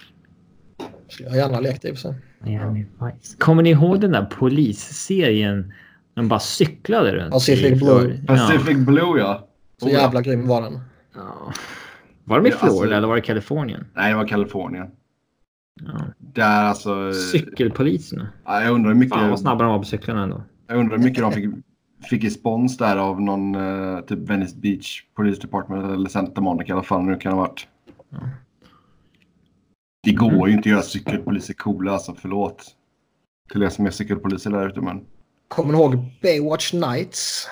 [1.11, 2.15] Skulle jag gärna lekt i och för.
[2.39, 3.37] Miami Vice.
[3.37, 5.73] Kommer ni ihåg den där polisserien?
[6.13, 7.31] De bara cyklade runt.
[7.31, 8.23] Pacific Blue.
[8.27, 9.47] Pacific Blue ja.
[9.79, 9.99] Så Oh, ja.
[9.99, 10.79] jävla grym var den.
[11.15, 11.53] Ja.
[12.23, 13.85] Var de i Ja, Florida alltså- eller var det Kalifornien?
[13.95, 14.87] Nej, det var Kalifornien.
[15.81, 16.01] Ja.
[16.17, 17.13] Där alltså...
[17.13, 18.27] Cykelpoliserna.
[18.45, 20.43] Ja, jag undrar hur mycket, Fan vad snabba de var på cyklarna ändå.
[20.67, 21.49] jag undrar hur mycket de fick,
[22.09, 26.65] fick i spons där av någon eh, typ Venice Beach Police Department eller Santa Monica
[26.65, 27.67] eller vad fan det nu kan ha varit.
[28.09, 28.17] Ja.
[30.03, 32.65] Det går ju inte att göra cykelpoliser coola alltså, förlåt.
[33.51, 35.05] Till er som är cykelpoliser där ute men.
[35.47, 37.47] Kommer ni ihåg Baywatch Nights?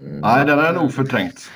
[0.00, 0.20] Mm.
[0.20, 1.50] Nej, den har jag nog förträngt.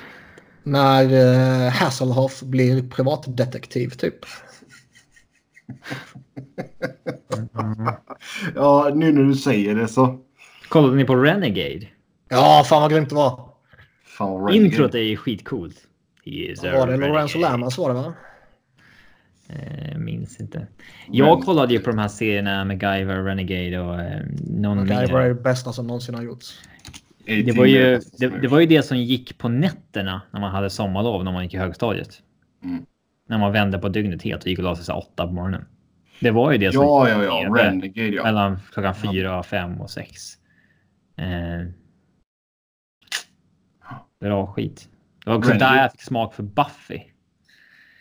[0.63, 4.19] När uh, Hasselhoff blir privatdetektiv typ.
[8.55, 10.19] Ja, nu när du säger det så.
[10.69, 11.87] Kollade ni på Renegade?
[12.29, 13.49] Ja, fan vad grymt det var.
[14.05, 14.53] Fan.
[14.53, 15.77] Introt är ju skitcoolt.
[16.25, 17.39] He is a Var det Lorenzo.
[17.39, 18.13] Lamas var det va?
[19.49, 20.67] Eh, minns inte.
[21.11, 25.27] Jag kollade ju på de här serierna MacGyver, Renegade och eh, någon Det var mer.
[25.27, 26.59] det bästa som någonsin har gjorts.
[27.25, 30.51] Det 18 var, ju, det, det var ju det som gick på nätterna när man
[30.51, 32.21] hade sommarlov när man gick i högstadiet.
[32.63, 32.85] Mm.
[33.29, 35.65] När man vände på dygnet helt och gick och la sig åtta på morgonen.
[36.19, 37.63] Det var ju det som Ja, ja, ja.
[37.63, 38.23] Renegade ja.
[38.23, 40.33] mellan klockan fyra, fem och sex.
[41.17, 41.67] Eh,
[44.19, 44.89] bra skit.
[45.23, 45.75] Det var också Renegade.
[45.75, 46.99] där jag fick smak för Buffy.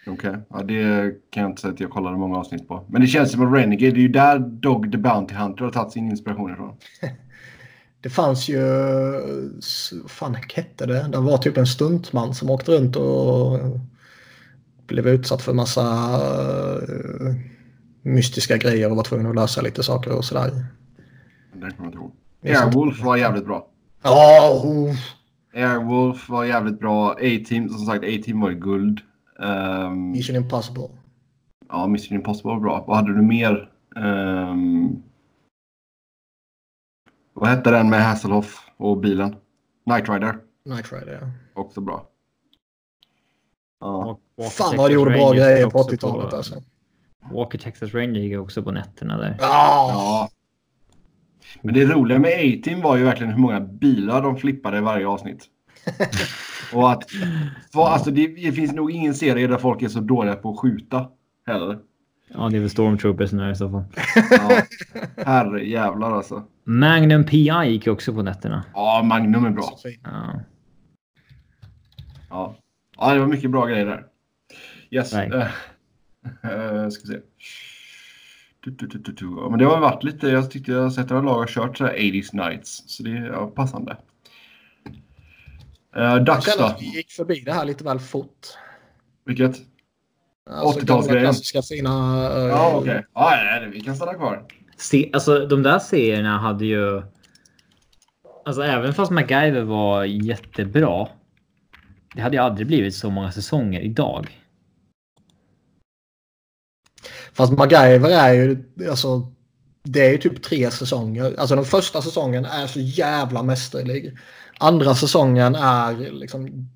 [0.07, 2.85] Okej, ja, det kan jag inte säga att jag kollade många avsnitt på.
[2.89, 5.71] Men det känns som att Renegade, det är ju där Dog the Bounty Hunter har
[5.71, 6.77] tagit sin inspiration ifrån.
[8.01, 8.61] Det fanns ju...
[10.03, 11.09] Vad fan hette det?
[11.13, 13.61] Det var typ en stuntman som åkte runt och
[14.87, 15.83] blev utsatt för massa
[16.83, 17.35] eh,
[18.03, 20.51] mystiska grejer och var tvungen att lösa lite saker och sådär.
[21.53, 22.13] Den kommer jag inte ihåg.
[22.43, 23.69] Airwolf var jävligt bra.
[24.03, 24.95] Ja, oh.
[25.55, 27.11] Airwolf var jävligt bra.
[27.11, 29.01] A-Team, som sagt, A-Team var ju guld.
[29.39, 30.89] Um, Mission Impossible.
[31.69, 32.85] ja, Mission Impossible var bra.
[32.87, 33.71] Vad hade du mer?
[33.97, 35.03] Ehm,
[37.33, 39.37] vad hette den med Hasselhoff och bilen?
[39.85, 40.39] Knight Rider.
[40.65, 41.29] Knight Rider, ja.
[41.63, 42.09] Också bra.
[43.81, 44.19] Ja.
[44.37, 46.63] Walker Fan vad det gjorde bra grejer på också 80-talet alltså.
[47.33, 49.37] Walker Texas Ranger gick också på nätterna där.
[49.41, 49.47] Ja.
[49.93, 50.29] ja.
[51.63, 55.07] Men det roliga med A-Team var ju verkligen hur många bilar de flippade i varje
[55.07, 55.49] avsnitt.
[56.73, 57.11] och att,
[57.73, 60.59] för, alltså det, det finns nog ingen serie där folk är så dåliga på att
[60.59, 61.09] skjuta
[61.47, 61.79] heller.
[62.29, 63.85] Ja, det är väl Stormtroopers nu i så fall.
[64.31, 64.63] Ja,
[65.25, 66.43] herre jävlar alltså.
[66.65, 68.65] Magnum PI gick ju också på nätterna.
[68.75, 69.79] Ja, Magnum är bra.
[70.03, 70.41] Ja.
[72.31, 72.57] Ja,
[72.97, 74.05] ja det var mycket bra grejer där.
[74.91, 75.13] Yes.
[75.13, 75.31] Nej.
[75.33, 77.19] Uh, ska se.
[78.61, 79.25] Du, du, du, du, du.
[79.25, 81.79] Ja, men det har varit lite, jag tyckte jag har sett några lag har kört
[81.79, 82.85] så här 80s nights.
[82.87, 83.97] Så det är ja, passande.
[85.95, 86.65] Jag dags då.
[86.65, 88.47] att vi gick förbi det här lite väl fort.
[89.27, 89.57] Vilket?
[90.51, 91.07] Alltså, 80-talsgrejen.
[91.07, 91.91] gamla klassiska fina...
[92.37, 93.05] eh, Ja, okej.
[93.15, 94.47] Ja, nej, nej, vi kan stanna kvar.
[94.77, 97.03] Se, alltså de där serierna hade ju...
[98.45, 101.09] Alltså även fast MacGyver var jättebra.
[102.15, 104.41] Det hade ju aldrig blivit så många säsonger idag.
[107.33, 108.65] Fast MacGyver är ju...
[108.91, 109.33] Alltså,
[109.83, 111.35] det är ju typ tre säsonger.
[111.39, 114.19] Alltså den första säsongen är så jävla mästerlig.
[114.59, 116.69] Andra säsongen är liksom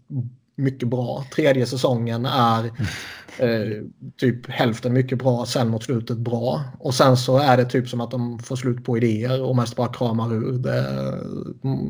[0.56, 1.24] mycket bra.
[1.34, 2.64] Tredje säsongen är
[3.38, 3.82] eh,
[4.16, 6.64] typ hälften mycket bra, sen mot slutet bra.
[6.78, 9.76] Och sen så är det typ som att de får slut på idéer och mest
[9.76, 10.84] bara kramar ur det,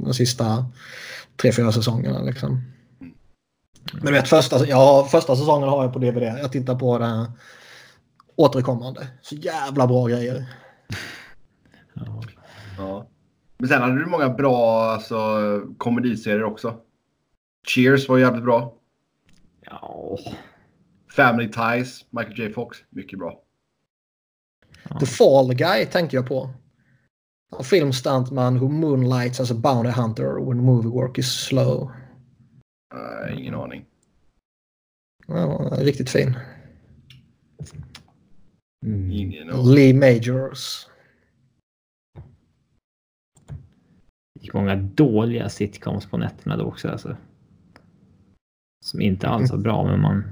[0.04, 0.64] de sista
[1.36, 2.22] tre, fyra säsongerna.
[2.22, 2.62] Liksom.
[3.92, 6.22] Men du vet, första, ja, första säsongen har jag på DVD.
[6.22, 7.30] Jag tittar på den
[8.36, 9.06] återkommande.
[9.22, 10.46] Så jävla bra grejer.
[12.78, 13.06] Ja.
[13.58, 15.16] Men sen hade du många bra alltså,
[15.78, 16.80] komediserier också.
[17.68, 18.74] Cheers var jävligt bra.
[19.60, 20.18] Ja.
[21.10, 23.42] Family Ties, Michael J Fox, mycket bra.
[25.00, 26.50] The Fall Guy tänkte jag på.
[27.50, 31.90] A film stuntman who moonlights as a bounty hunter when movie work is slow.
[32.94, 33.84] Nej, ingen aning.
[35.26, 36.36] Ja, riktigt fin.
[38.86, 39.10] Mm.
[39.10, 39.74] Ingen aning.
[39.74, 40.87] Lee Majors.
[44.54, 46.88] Många dåliga sitcoms på nätterna då också.
[46.88, 47.16] Alltså.
[48.84, 50.24] Som inte alls var bra, men man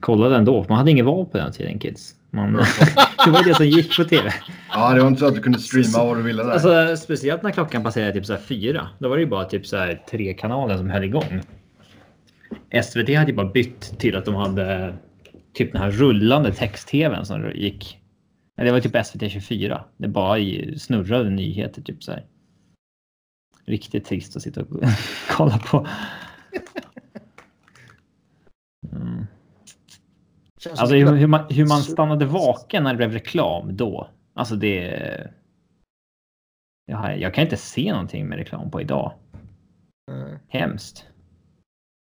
[0.00, 0.66] kollade ändå.
[0.68, 2.14] Man hade ingen val på den tiden, kids.
[2.30, 2.52] Man,
[3.24, 4.34] det var det som gick på tv.
[4.70, 6.50] Ja, det var inte så att du kunde streama vad du ville där.
[6.50, 8.88] Alltså, speciellt när klockan passerade typ så fyra.
[8.98, 11.40] Då var det ju bara typ så här tre kanaler som höll igång.
[12.82, 14.94] SVT hade ju bara bytt till att de hade
[15.54, 17.98] typ den här rullande text-tvn som gick.
[18.56, 19.84] Det var typ SVT 24.
[19.96, 20.38] Det bara
[20.78, 22.24] snurrade nyheter typ så här.
[23.64, 24.68] Riktigt trist att sitta och
[25.30, 25.86] kolla på.
[28.92, 29.26] Mm.
[30.70, 34.08] Alltså hur, hur, man, hur man stannade vaken när det blev reklam då.
[34.34, 35.30] Alltså det...
[36.86, 39.12] Jag, jag kan inte se någonting med reklam på idag.
[40.10, 41.06] Eh, Hemskt.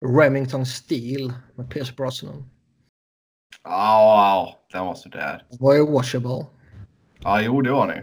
[0.05, 2.49] Remington Steel med Pierce Brosnan.
[3.63, 5.43] Ja, ja, den var sådär.
[5.59, 6.45] Var ju washable.
[7.19, 8.01] Ja, jo, det var ni.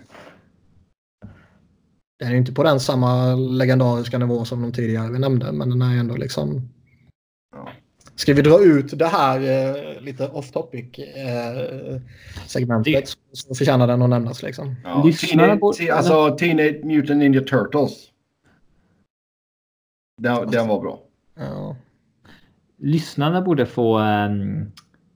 [2.22, 5.70] Den är ju inte på den samma legendariska nivå som de tidigare vi nämnde, men
[5.70, 6.68] den är ändå liksom...
[7.52, 7.68] Ja.
[8.14, 12.00] Ska vi dra ut det här eh, lite off topic eh,
[12.46, 14.74] segmentet Det- så förtjänar den att nämnas liksom.
[14.84, 17.92] Ja, Lyssnarna te, alltså, Teenage Mutant Ninja Turtles.
[20.22, 21.00] Den, den var bra.
[21.34, 21.76] Ja.
[22.78, 24.72] lyssnarna borde få um,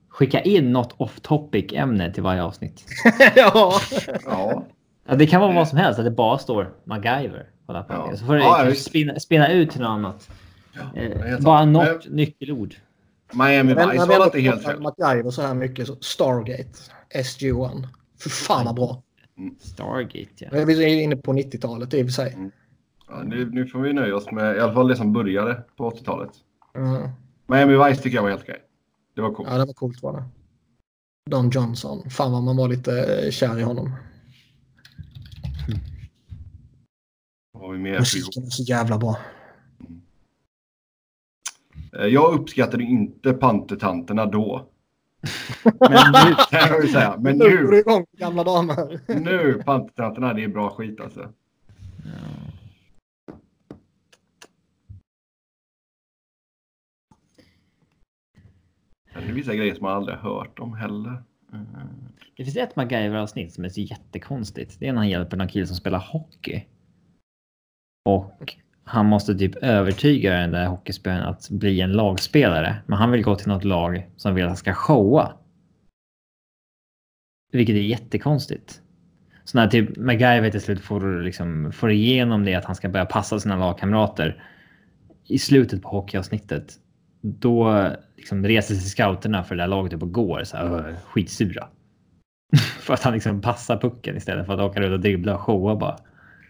[0.08, 2.84] skicka in något off topic ämne till varje avsnitt.
[3.36, 3.72] ja.
[4.24, 4.66] Ja.
[5.06, 7.96] Ja, det kan vara vad som helst, att det bara står MacGyver på lappen.
[7.96, 8.16] Ja.
[8.16, 8.86] Så får Ja, visst.
[8.86, 10.30] spinna, spinna ut till något annat.
[10.94, 11.72] Eh, bara sant.
[11.72, 12.74] något nyckelord.
[13.32, 14.80] Miami Men Vice var inte helt fel.
[14.80, 15.86] MacGyver så här mycket.
[15.86, 16.78] Så Stargate.
[17.14, 17.86] SG-1.
[18.20, 19.02] För fan vad bra.
[19.60, 20.64] Stargate, ja.
[20.64, 22.36] Vi är inne på 90-talet i och för sig.
[23.08, 25.90] Ja, nu, nu får vi nöja oss med i alla fall det som började på
[25.90, 26.30] 80-talet.
[26.74, 27.10] Ja.
[27.46, 28.60] Miami Vice tycker jag var helt okej.
[29.16, 29.48] Det var coolt.
[29.52, 30.24] Ja, det var coolt var det.
[31.30, 32.10] Don Johnson.
[32.10, 33.92] Fan vad man var lite eh, kär i honom.
[37.60, 37.98] Har vi mer?
[37.98, 39.18] Musiken är så jävla bra.
[41.98, 44.68] Eh, Jag uppskattade inte pantertanterna då.
[45.80, 47.16] Men nu kan jag ju säga.
[47.18, 49.00] Men Nu nu, igång gamla damer.
[49.20, 51.32] nu pantertanterna, det är bra skit alltså.
[59.12, 61.22] Är det vissa grejer som man aldrig har hört om heller.
[61.52, 61.66] Mm.
[62.36, 64.76] Det finns ett MacGyver-avsnitt som är så jättekonstigt.
[64.80, 66.66] Det är när han hjälper någon kille som spelar hockey.
[68.06, 68.54] Och
[68.84, 72.76] han måste typ övertyga den där hockeyspelaren att bli en lagspelare.
[72.86, 75.32] Men han vill gå till något lag som vill att han ska showa.
[77.52, 78.80] Vilket är jättekonstigt.
[79.44, 83.06] Så när typ MacGyver till slut får, liksom, får igenom det att han ska börja
[83.06, 84.44] passa sina lagkamrater
[85.28, 86.74] i slutet på hockeyavsnittet.
[87.20, 87.86] Då
[88.16, 91.68] liksom reser sig scouterna för det där laget upp och går så här, skitsura.
[92.80, 95.76] för att han liksom passar pucken istället för att åka runt och dribbla och showa
[95.76, 95.96] bara.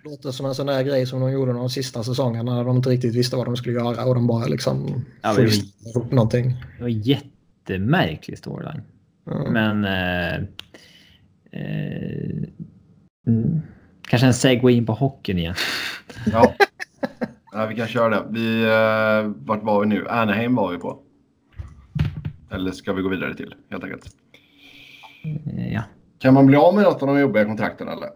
[0.07, 2.91] Låter som en sån där grej som de gjorde de sista säsongerna när de inte
[2.91, 6.55] riktigt visste vad de skulle göra och de bara liksom Ja, freestylade ihop någonting.
[6.77, 8.83] Det var jättemärklig storyline.
[9.25, 9.51] Ja.
[9.51, 9.85] Men...
[9.85, 10.35] Eh,
[11.53, 12.43] eh,
[13.27, 13.61] mm,
[14.09, 15.55] kanske en segway in på hockeyn igen.
[16.33, 16.55] Ja.
[17.53, 18.27] ja, vi kan köra det.
[18.31, 20.09] Vi, eh, vart var vi nu?
[20.09, 20.99] Anaheim var vi på.
[22.51, 24.07] Eller ska vi gå vidare till helt enkelt?
[25.25, 25.83] Eh, ja.
[26.19, 28.09] Kan man bli av med något av de jobbiga kontrakten eller?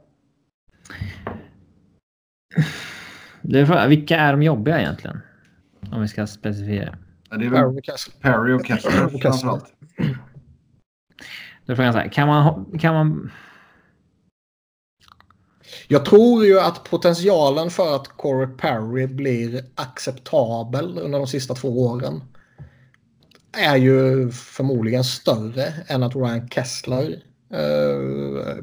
[3.50, 5.20] Det är frågan, vilka är de jobbiga egentligen?
[5.92, 6.98] Om vi ska specificera.
[7.30, 7.82] Ja, Det är väl.
[8.20, 9.64] Perry och Kessler framförallt.
[11.66, 13.30] Då är frågan så här, kan man, kan man...
[15.88, 21.86] Jag tror ju att potentialen för att Corey Perry blir acceptabel under de sista två
[21.86, 22.22] åren
[23.52, 27.22] är ju förmodligen större än att Ryan Kessler
[27.52, 28.56] eh,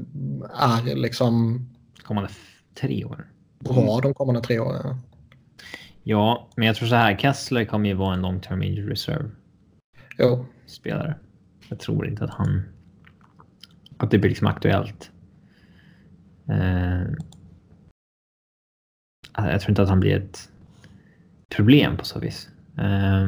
[0.60, 1.66] är liksom
[2.04, 2.30] Kommande
[2.76, 3.28] tre år?
[3.74, 4.96] Bra de kommande tre åren.
[6.04, 7.18] Ja, men jag tror så här.
[7.18, 9.30] Kessler kommer ju vara en long term injury reserve
[10.18, 10.46] Jo.
[10.66, 11.16] spelare.
[11.70, 12.64] Jag tror inte att han...
[13.98, 15.12] Att det blir liksom aktuellt.
[16.50, 17.02] Eh,
[19.36, 20.50] jag tror inte att han blir ett
[21.56, 22.50] problem på så vis.
[22.78, 23.28] Eh,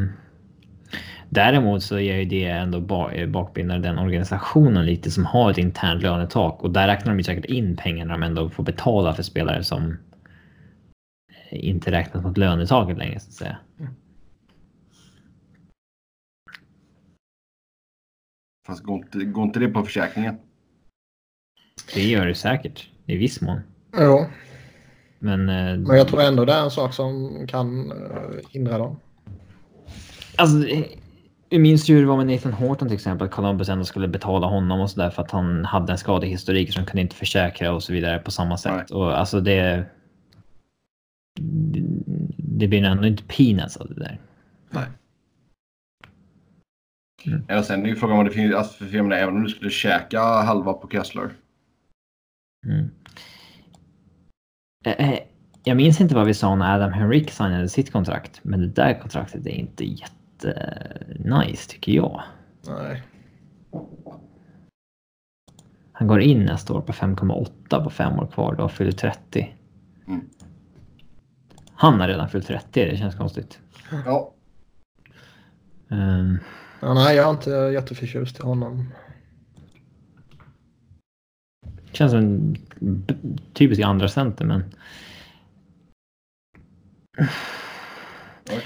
[1.30, 5.58] däremot så är ju det ändå ba- eh, bakbindar den organisationen lite som har ett
[5.58, 9.24] internt lönetak och där räknar de ju säkert in pengarna de ändå får betala för
[9.24, 9.98] spelare som
[11.52, 13.58] inte räknas mot lönetaket längre så att säga.
[18.68, 20.36] Fast går inte, går inte det på försäkringen?
[21.94, 23.60] Det gör det säkert i viss mån.
[23.98, 24.26] Jo.
[25.20, 29.00] Men, eh, Men jag tror ändå det är en sak som kan eh, hindra dem.
[30.36, 30.84] alltså, eh,
[31.50, 33.28] jag minns ju hur det var med Nathan Horton till exempel.
[33.28, 36.86] Att Columbus ändå skulle betala honom och sådär för att han hade en skadehistorik som
[36.86, 38.74] kunde inte försäkra och så vidare på samma sätt.
[38.90, 39.00] Nej.
[39.00, 39.86] Och alltså det.
[42.38, 44.20] Det blir ändå inte peanuts av det där.
[47.48, 49.50] Ja, sen är ju frågan om det finns, alltså, för jag menar, även om du
[49.50, 51.30] skulle käka halva på Kessler.
[52.66, 52.90] Mm.
[54.86, 55.20] Eh, eh,
[55.64, 59.00] Jag minns inte vad vi sa när Adam Henrik signade sitt kontrakt, men det där
[59.02, 60.70] kontraktet är inte jätte
[61.20, 62.22] nice tycker jag.
[62.68, 63.04] Nej.
[65.92, 68.56] Han går in nästa år på 5,8 på fem år kvar.
[68.56, 69.56] Då fyller 30.
[71.82, 72.86] Han har redan fyllt 30.
[72.86, 73.60] Det känns konstigt.
[74.06, 74.34] Ja,
[75.92, 76.40] Um,
[76.82, 78.86] Ja, nej, jag är inte jätteförtjust i honom.
[81.92, 82.56] känns som en
[83.54, 84.64] typisk andra center, men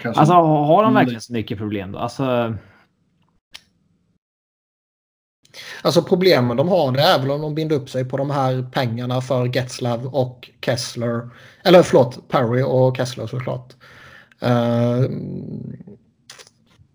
[0.05, 0.93] alltså har han Mm.
[0.93, 1.99] verkligen så mycket problem då?
[1.99, 2.55] Alltså,
[5.85, 8.69] Alltså problemen de har det är väl om de binder upp sig på de här
[8.71, 11.29] pengarna för Getzlav och Kessler.
[11.63, 13.73] Eller förlåt, Perry och Kessler såklart.
[14.39, 15.03] Eh,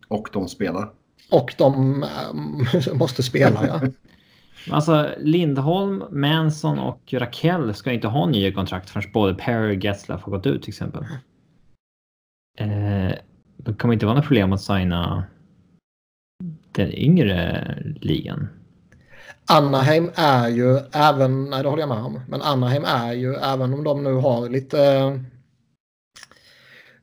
[0.09, 0.91] Och de spelar.
[1.31, 3.81] och de eh, måste spela ja.
[4.77, 10.23] alltså Lindholm, Manson och Rakell ska inte ha nya kontrakt förrän både Perry och Getzlaff
[10.23, 11.05] har gått ut till exempel.
[12.59, 13.13] Eh,
[13.57, 15.25] då kommer det inte vara något problem att signa
[16.73, 17.65] den yngre
[18.01, 18.49] ligan.
[19.49, 23.75] Anaheim är ju även, nej det håller jag med om, men Anaheim är ju även
[23.75, 24.79] om de nu har lite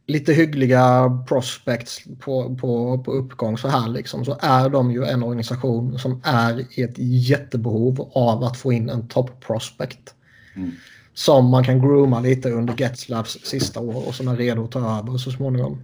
[0.08, 5.24] lite hyggliga prospects på, på, på uppgång så här liksom så är de ju en
[5.24, 10.14] organisation som är i ett jättebehov av att få in en top prospect.
[10.56, 10.72] Mm.
[11.14, 15.00] Som man kan grooma lite under Getzlavs sista år och som är redo att ta
[15.00, 15.82] över så småningom.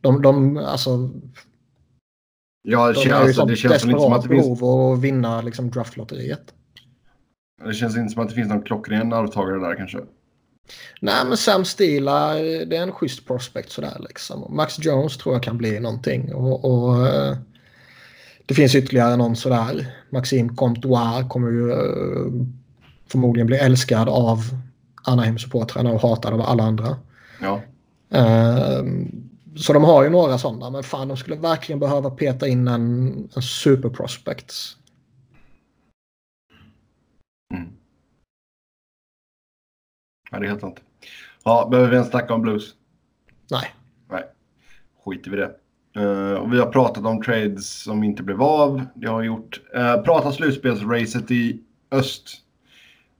[0.00, 1.10] De, de alltså...
[2.62, 4.60] Ja, det, De känns, alltså, som det känns väl inte som att det finns...
[4.60, 6.54] behov att vinna liksom draftlotteriet.
[7.64, 9.98] Det känns inte som att det finns någon klockren arvtagare där kanske.
[11.00, 14.56] Nej, men Sam Stila, det är en schysst prospect sådär liksom.
[14.56, 16.34] Max Jones tror jag kan bli någonting.
[16.34, 17.36] Och, och eh,
[18.46, 19.86] det finns ytterligare någon sådär.
[20.10, 22.46] Maxime Comtois kommer ju eh,
[23.06, 24.38] förmodligen bli älskad av
[25.04, 26.96] Anaheim-supportrarna och hatad av alla andra.
[27.40, 27.62] Ja.
[28.10, 28.82] Eh,
[29.58, 33.08] så de har ju några sådana, men fan de skulle verkligen behöva peta in en,
[33.36, 34.54] en super prospect.
[37.54, 37.68] Mm.
[40.30, 40.82] Ja, det är helt sant.
[41.44, 42.74] Ja, behöver vi ens snacka om Blues?
[43.50, 43.74] Nej.
[44.08, 44.24] Nej,
[45.04, 45.54] skiter vi det.
[45.96, 48.86] Eh, och vi har pratat om trades som inte blev av.
[48.94, 49.60] Det har vi gjort.
[49.76, 52.28] Uh, pratat slutspelsracet i öst.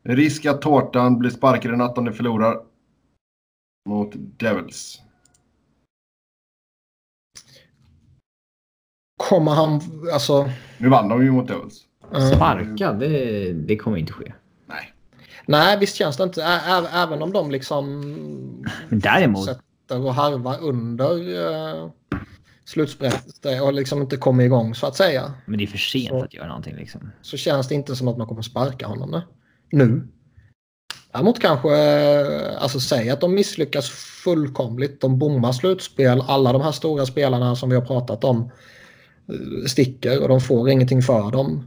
[0.02, 2.60] Risk att tårtan blir sparkad i natt om de förlorar.
[3.88, 5.00] Mot Devils.
[9.18, 9.80] Kommer han,
[10.12, 10.50] alltså...
[10.78, 11.82] Nu vann de ju mot Devils.
[12.14, 14.32] eh, Sparka, det, det kommer inte ske.
[14.68, 14.92] Nej.
[15.46, 16.42] Nej, visst känns det inte.
[16.42, 16.60] Ä
[16.92, 18.02] även om de liksom
[18.88, 21.90] däremot, sätter och harvar under uh,
[22.64, 25.32] slutspelet och liksom inte kommer igång så att säga.
[25.46, 26.22] men det är för sent Så.
[26.24, 27.10] att göra någonting liksom.
[27.22, 29.22] Så känns det inte som att man kommer sparka honom nu.
[29.70, 30.08] nu.
[31.12, 33.90] Däremot kanske, eh, alltså säg att de misslyckas
[34.24, 35.00] fullkomligt.
[35.00, 36.22] De bommar slutspel.
[36.26, 38.48] Alla de här stora spelarna som vi har pratat om eh,
[39.66, 41.66] sticker och de får ingenting för dem.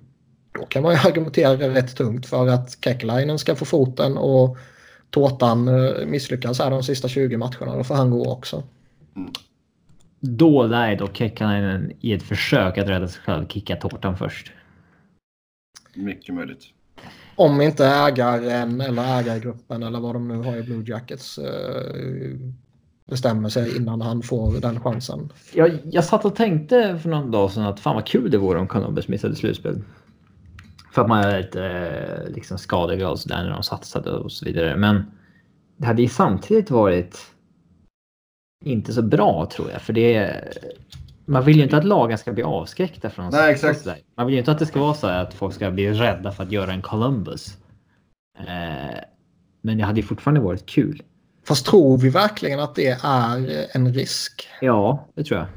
[0.52, 4.58] Då kan man ju argumentera rätt tungt för att Kekkelainen ska få foten och
[5.10, 7.76] Tårtan eh, misslyckas här de sista 20 matcherna.
[7.76, 8.64] Då får han gå också.
[10.20, 14.52] Då lär dock Kekkanen i ett försök att rädda sig själv kicka tårtan först.
[15.96, 16.64] Mycket möjligt.
[17.36, 22.38] Om inte ägaren eller ägargruppen eller vad de nu har i Blue Jackets eh,
[23.12, 25.30] bestämmer sig innan han får den chansen.
[25.54, 28.60] Jag, jag satt och tänkte för någon dag sedan att fan vad kul det vore
[28.60, 29.82] om Columbus missade slutspel.
[30.94, 34.76] För att man är lite eh, liksom skadeglad sådär när de satsade och så vidare.
[34.76, 35.04] Men
[35.78, 37.18] det hade ju samtidigt varit
[38.66, 39.82] inte så bra tror jag.
[39.82, 40.54] För det är,
[41.26, 43.82] man vill ju inte att lagen ska bli avskräckta från att Nej, exakt.
[43.82, 43.98] sådär.
[44.18, 46.32] Man vill ju inte att det ska vara så här att folk ska bli rädda
[46.32, 47.58] för att göra en Columbus.
[48.40, 49.00] Eh,
[49.62, 51.04] men det hade ju fortfarande varit kul.
[51.44, 54.48] Fast tror vi verkligen att det är en risk?
[54.62, 55.48] Ja, det tror jag.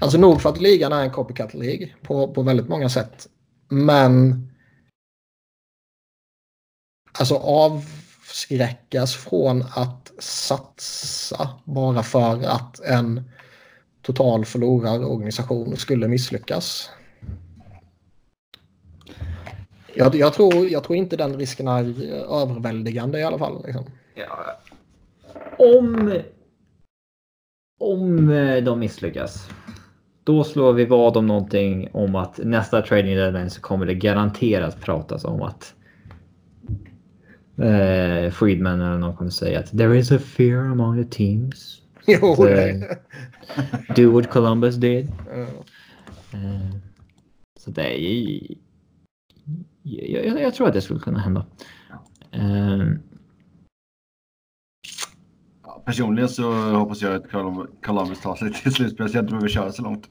[0.00, 3.28] Alltså nog för att ligan är en copycat League på, på väldigt många sätt.
[3.68, 4.46] Men
[7.18, 13.30] alltså avskräckas från att satsa bara för att en
[14.02, 16.90] total förlorarorganisation skulle misslyckas.
[19.94, 22.02] Jag, jag, tror, jag tror inte den risken är
[22.42, 23.62] överväldigande i alla fall.
[23.66, 23.84] Liksom.
[24.14, 24.60] Ja.
[25.58, 26.18] Om,
[27.80, 29.50] om eh, de misslyckas.
[30.24, 34.80] Då slår vi vad om någonting om att nästa trading deadline så kommer det garanterat
[34.80, 35.74] pratas om att
[37.58, 41.80] eh, Friedman eller någon kommer säga att there is a fear among the teams.
[42.06, 42.98] Jo, Så, det,
[43.96, 45.08] Do what Columbus did.
[46.32, 46.76] Eh,
[47.60, 48.40] så det är.
[49.82, 51.46] Jag, jag, jag tror att det skulle kunna hända.
[52.30, 53.13] Eh, Ja,
[55.84, 59.48] personligen så hoppas jag att Colum- Columbus tar sig till slutspel så jag inte behöver
[59.48, 60.04] köra så långt.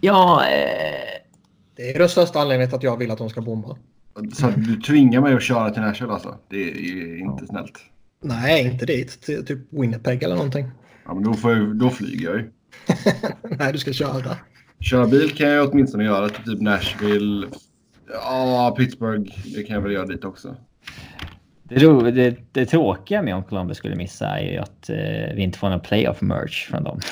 [0.00, 1.20] ja, eh,
[1.76, 3.76] det är den största anledningen till att jag vill att de ska bomba.
[4.32, 6.34] Så du tvingar mig att köra till Nashville alltså.
[6.50, 7.78] Det är ju inte snällt.
[8.22, 9.20] Nej, inte dit.
[9.22, 10.70] Till typ Winnipeg eller någonting.
[11.06, 12.50] Ja, men då, får jag, då flyger jag ju.
[13.58, 14.36] Nej, du ska köra.
[14.80, 17.46] Köra bil kan jag åtminstone göra till typ Nashville.
[18.12, 19.32] Ja, Pittsburgh.
[19.54, 20.56] Det kan jag väl göra dit också.
[21.68, 25.42] Det, ro, det, det tråkiga med om Columbus skulle missa är ju att eh, vi
[25.42, 27.00] inte får någon playoff merch från dem.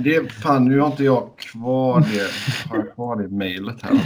[0.00, 2.30] Det är fan, nu har inte jag kvar det.
[2.70, 4.00] Har kvar det mejlet här?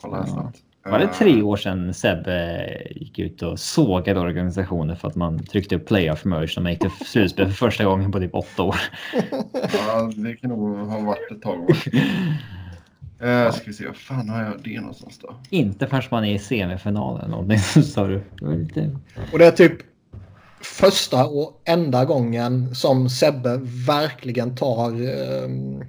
[0.00, 0.58] Kolla här snabbt.
[0.84, 5.44] Var det Eh, tre år sedan Sebbe gick ut och sågade organisationer för att man
[5.44, 8.62] tryckte upp playoff merch när man gick till slutspel för första gången på typ åtta
[8.62, 8.76] år?
[9.52, 11.68] Ja, det kan nog ha varit ett tag.
[13.24, 15.36] Uh, ska vi se, vad fan har jag det någonstans då?
[15.50, 17.58] Inte förrän man är i semifinalen någonting.
[17.82, 18.22] Sa du.
[18.40, 18.98] Lite...
[19.32, 19.78] Och det är typ
[20.60, 25.84] första och enda gången som Sebbe verkligen tar ehm,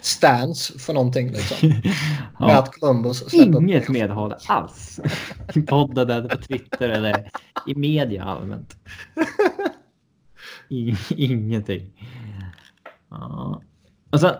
[0.00, 1.30] stance för någonting.
[1.32, 1.68] Liksom.
[1.68, 1.82] Med
[2.38, 2.58] Ja.
[2.58, 5.00] att Columbus släpper Inget medhåll alls.
[5.54, 7.30] I podden eller på Twitter eller
[7.66, 8.76] i media allmänt.
[10.68, 11.92] I, ingenting.
[13.10, 13.62] Ja.
[14.10, 14.36] Alltså,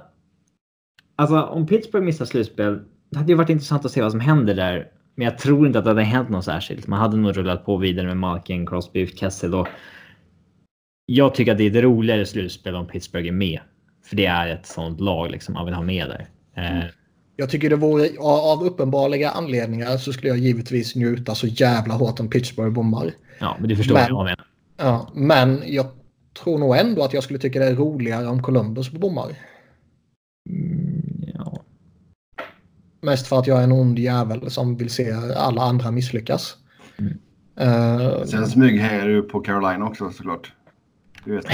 [1.17, 2.79] alltså om Pittsburgh missar slutspel.
[3.11, 4.89] Det hade ju varit intressant att se vad som händer där.
[5.15, 6.87] Men jag tror inte att det hade hänt något särskilt.
[6.87, 9.69] Man hade nog rullat på vidare med Malkin, Crosby, Kessel och
[11.07, 13.61] jag tycker att det är ett roligare slutspel om Pittsburgh är med.
[14.05, 16.27] För det är ett sånt lag liksom man vill ha med där.
[16.57, 16.85] Eh,
[17.37, 22.21] Jag tycker det vore av uppenbarliga anledningar så skulle jag givetvis njuta så jävla hårt
[22.21, 23.11] om Pittsburgh bommar.
[23.41, 24.47] ja, men du förstår Men- vad jag menar.
[24.77, 25.87] Ja, men jag
[26.43, 29.29] tror nog ändå att jag skulle tycka det är roligare om Columbus bommar.
[30.51, 31.03] Mm,
[31.35, 31.63] ja.
[33.07, 36.57] Mest för att jag är en ond jävel som vill se alla andra misslyckas.
[36.99, 37.19] Mm.
[37.57, 40.53] Eh, Sen smyghejar du på Carolina också såklart.
[41.25, 41.47] Du vet.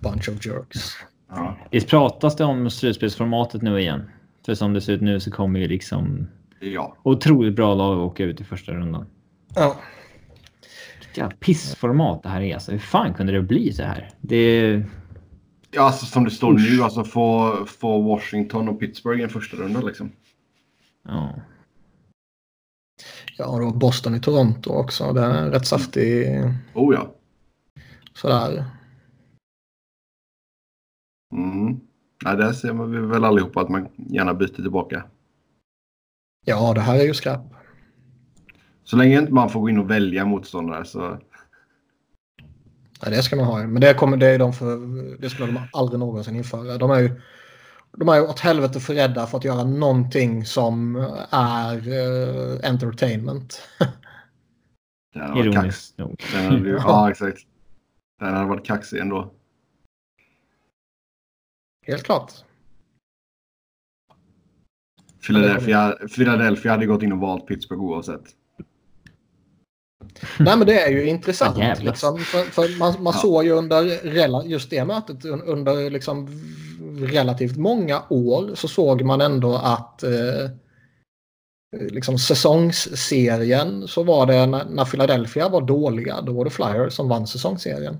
[0.00, 0.80] bunch of jerks.
[1.28, 1.56] Ja.
[1.70, 4.10] Visst pratas det om slutspelsformatet nu igen?
[4.46, 6.28] För som det ser ut nu så kommer ju liksom
[6.60, 6.96] ja.
[7.02, 9.06] otroligt bra lag att åka ut i första rundan.
[9.54, 9.76] Ja.
[11.14, 12.54] Jävla pissformat det här är.
[12.54, 14.10] Alltså, hur fan kunde det bli så här?
[14.20, 14.82] Det...
[15.70, 16.70] Ja, alltså som det står Usch.
[16.70, 20.12] nu, alltså få, få Washington och Pittsburgh i en första runda liksom.
[21.02, 21.34] Ja.
[23.38, 25.12] ja, och då Boston i Toronto också.
[25.12, 26.26] Det är rätt saftig
[26.74, 27.14] Oh ja.
[28.14, 28.64] sådär.
[31.32, 31.80] Mm.
[32.24, 35.04] Nej, där ser man vi väl allihopa att man gärna byter tillbaka.
[36.44, 37.40] Ja, det här är ju skräp.
[38.84, 41.18] Så länge inte man får gå in och välja motståndare så...
[43.00, 43.66] Ja, det ska man ha.
[43.66, 44.76] Men det, kommer, det, är de för,
[45.20, 46.78] det skulle de aldrig någonsin införa.
[46.78, 47.20] De är ju
[47.92, 50.96] de är ju åt helvete för rädda för att göra någonting som
[51.30, 53.62] är eh, entertainment.
[55.36, 56.24] Ironiskt nog.
[56.78, 57.38] Ja, exakt.
[58.20, 59.32] Den hade varit kaxig ändå.
[61.86, 62.32] Helt klart.
[65.26, 68.24] Philadelphia, Philadelphia hade gått in och valt Pittsburgh oavsett.
[70.38, 71.82] Nej, men det är ju intressant.
[71.82, 73.20] Liksom, för, för man man Ja.
[73.20, 73.82] såg ju under
[74.46, 76.28] just det mötet un- under liksom
[77.00, 80.50] relativt många år så såg man ändå att eh,
[81.90, 87.08] liksom säsongsserien så var det när, när Philadelphia var dåliga då var det Flyers som
[87.08, 87.96] vann säsongsserien.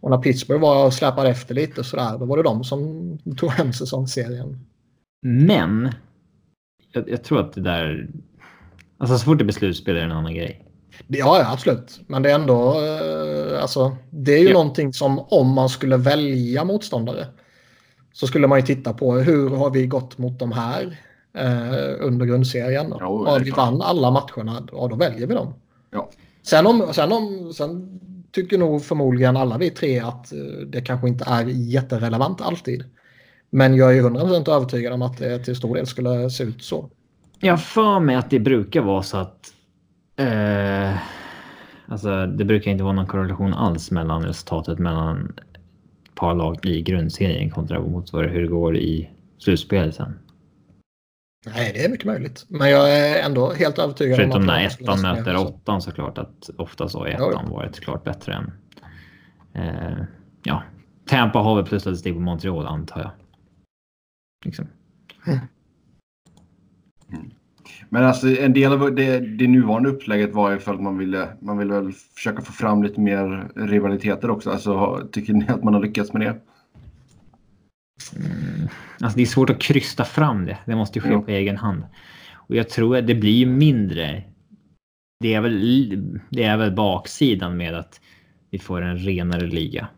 [0.00, 3.50] Och när Pittsburgh var och släpade efter lite sådär då var det de som tog
[3.50, 4.66] hem säsongsserien.
[5.26, 5.90] Men.
[6.92, 8.08] Jag, jag tror att det där.
[8.98, 10.65] Alltså så fort det blir slutspel är det en annan grej.
[11.06, 12.00] Ja, ja, absolut.
[12.06, 14.52] Men det är ändå, eh, alltså, det är ju Ja.
[14.52, 17.26] någonting som om man skulle välja motståndare
[18.12, 20.98] så skulle man ju titta på hur har vi gått mot de här
[21.34, 22.94] eh, under grundserien.
[23.00, 25.54] Jo, har vi vann alla matcherna, ja då väljer vi dem.
[25.90, 26.10] Ja.
[26.42, 28.00] Sen, om, sen, om, sen
[28.32, 32.84] tycker nog förmodligen alla vi tre att eh, det kanske inte är jätterelevant alltid.
[33.50, 36.90] Men jag är 100% övertygad om att det till stor del skulle se ut så.
[37.40, 39.52] Jag har för mig att det brukar vara så att.
[40.16, 40.98] Eh,
[41.86, 45.34] alltså det brukar inte vara någon korrelation alls mellan resultatet mellan
[46.04, 50.18] ett par lag i grundserien kontra mot hur det går i slutspelet sen.
[51.46, 52.44] Nej, det är mycket möjligt.
[52.48, 55.44] Men jag är ändå helt övertygad Förutom om att när det skulle ettan möter så.
[55.46, 58.52] åttan såklart att ofta så har ettan varit klart bättre än.
[59.54, 60.04] Eh,
[60.42, 60.62] ja,
[61.06, 63.10] Tampa har väl plusstatistik på Montreal antar jag.
[64.44, 64.68] Liksom.
[67.96, 71.28] Men alltså en del av det, det nuvarande upplägget var ju för att man ville,
[71.40, 74.50] man ville väl försöka få fram lite mer rivaliteter också.
[74.50, 76.40] Alltså, tycker ni att man har lyckats med det?
[78.16, 78.68] Mm.
[79.00, 80.58] Alltså det är svårt att krysta fram det.
[80.66, 81.22] Det måste ju ske Ja.
[81.22, 81.82] på egen hand.
[82.34, 84.22] Och jag tror att det blir mindre.
[85.20, 88.00] Det är väl, det är väl baksidan med att
[88.50, 89.88] vi får en renare liga.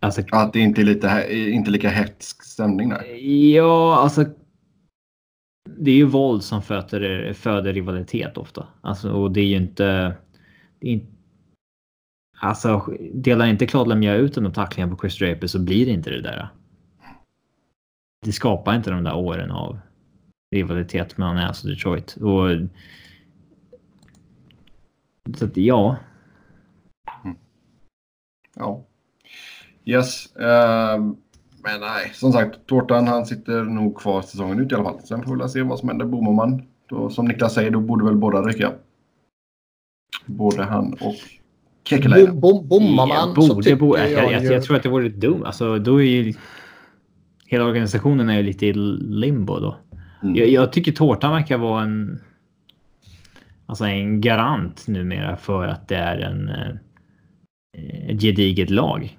[0.00, 3.02] Alltså, Att det inte är, lite, inte lika hetsk stämning där.
[3.54, 4.24] ja, alltså.
[5.78, 8.66] Det är ju våld som föder, föder rivalitet ofta.
[8.80, 9.84] Alltså, och det är ju inte.
[10.80, 11.16] Det är inte
[12.38, 16.10] Alltså, delar inte Claude Lemieux ut en tacklingar på Chris Draper så blir det inte
[16.10, 16.48] det där.
[18.24, 19.78] Det skapar inte de där åren av
[20.54, 22.16] rivalitet mellan Ass alltså och Detroit.
[22.16, 22.68] Och,
[25.38, 25.96] så att, ja,
[27.24, 27.36] mm.
[28.54, 28.86] Ja.
[29.84, 30.36] Yes.
[30.36, 31.16] Um
[31.66, 35.00] men nej, som sagt, Tårtan han sitter nog kvar säsongen ut i alla fall.
[35.04, 36.06] Sen får vi väl se vad som händer.
[36.06, 38.72] Bommar man, då, som Niklas säger, då borde väl båda rycka.
[40.26, 41.14] Både han och.
[42.26, 44.82] Bom, bom, bommar man jag, så borde, tycker borde, jag, jag, jag, jag tror att
[44.82, 45.42] det vore dumt.
[45.44, 46.34] Alltså, då är ju
[47.46, 49.76] hela organisationen är ju lite i limbo då.
[50.22, 50.36] Mm.
[50.36, 52.20] Jag, jag tycker Tårtan verkar vara en.
[53.66, 56.48] Alltså en garant numera för att det är en.
[56.48, 56.74] eh,
[58.08, 59.18] Ett gediget lag.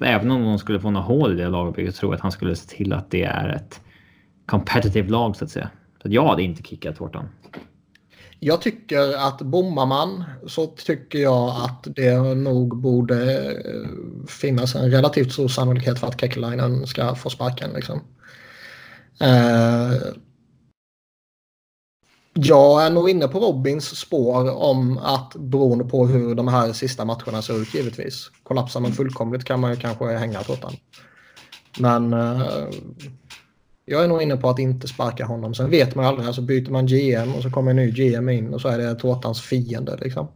[0.00, 2.32] Även om de skulle få några hål i det lagbygget så tror jag att han
[2.32, 3.80] skulle se till att det är ett
[4.46, 5.70] competitive lag så att säga.
[6.02, 7.28] Så att jag hade inte kickat tårtan.
[8.40, 14.90] Jag tycker att bommar man så tycker jag att det nog borde eh, finnas en
[14.90, 17.70] relativt stor sannolikhet för att Kekkelainen ska få sparken.
[17.74, 18.00] Liksom.
[19.20, 19.92] Eh,
[22.38, 27.04] jag är nog inne på Robins spår om att beroende på hur de här sista
[27.04, 28.30] matcherna ser ut givetvis.
[28.42, 30.72] Kollapsar man fullkomligt kan man ju kanske hänga tårtan.
[31.78, 32.42] Men eh,
[33.84, 35.54] jag är nog inne på att inte sparka honom.
[35.54, 36.26] Sen vet man ju aldrig.
[36.26, 38.94] Alltså byter man GM och så kommer en ny GM in och så är det
[38.94, 39.98] tårtans fiende.
[40.00, 40.28] Liksom.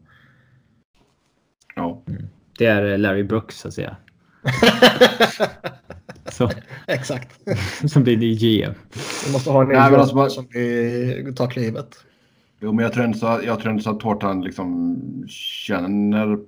[1.77, 2.03] Ja.
[2.09, 2.29] Mm.
[2.59, 3.97] Det är Larry Brooks så att säga.
[6.33, 6.51] så.
[6.87, 7.41] Exakt.
[7.91, 8.73] som blir GM.
[9.27, 11.97] Vi måste ha en Nej, men alltså som vi tar klivet.
[12.61, 14.99] Jo, men jag tror ändå så, jag tror ändå så att Tårtan liksom
[15.29, 16.39] känner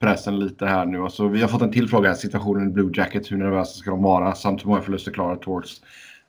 [0.00, 1.02] pressen lite här nu.
[1.02, 2.14] Alltså, vi har fått en till fråga.
[2.14, 3.32] Situationen i Blue Jackets.
[3.32, 4.34] Hur nervösa ska de vara?
[4.34, 5.80] Samt hur många förluster klarar Torts?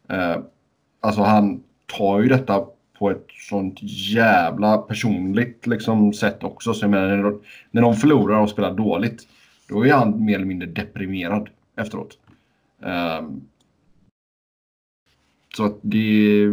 [0.09, 0.37] Eh,
[0.99, 1.63] alltså han
[1.97, 2.65] tar ju detta
[2.99, 3.77] på ett sånt
[4.13, 6.73] jävla personligt liksom, sätt också.
[6.73, 7.41] Så jag menar, när, de,
[7.71, 9.27] när de förlorar och spelar dåligt.
[9.69, 12.17] Då är han mer eller mindre deprimerad efteråt.
[12.81, 13.41] Ehm,
[15.55, 16.43] så att det,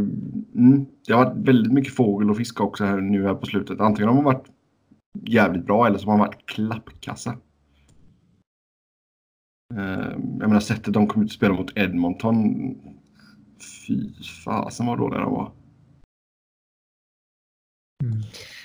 [0.54, 3.80] mm, det har varit väldigt mycket fågel och fiska också här nu här på slutet.
[3.80, 4.46] Antingen har man varit
[5.22, 7.30] jävligt bra eller så har man varit klappkassa.
[9.74, 12.54] Ehm, jag menar sättet de kom ut och spelade mot Edmonton.
[13.86, 14.12] Fy
[14.44, 15.52] fasen vad dåliga de var.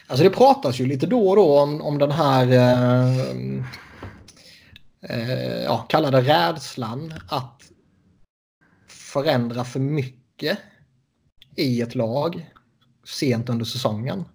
[0.07, 3.63] Alltså det pratas ju lite då och då om, om den här eh,
[5.01, 7.71] eh, ja, kallade rädslan att
[8.87, 10.59] förändra för mycket
[11.55, 12.51] i ett lag
[13.03, 14.25] sent under säsongen.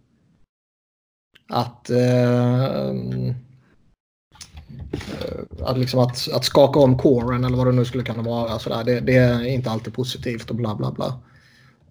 [1.48, 3.34] Att, eh, eh
[5.60, 8.58] att, liksom att, att skaka om kåren eller vad det nu skulle kunna vara.
[8.58, 11.20] Sådär, det, det är inte alltid positivt och bla bla bla.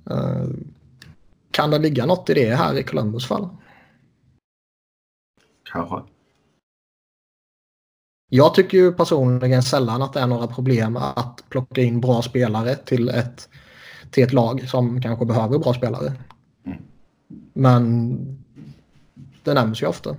[0.10, 0.48] Eh,
[1.52, 3.50] kan det ligga något i det här i Columbus fall?
[5.64, 6.15] Kanske.
[8.30, 12.76] Jag tycker ju personligen sällan att det är några problem att plocka in bra spelare
[12.76, 13.50] till ett,
[14.12, 16.14] till ett lag som kanske behöver bra spelare.
[16.66, 16.84] Mm.
[17.54, 18.18] Men
[19.44, 20.16] det nämns ju ofta.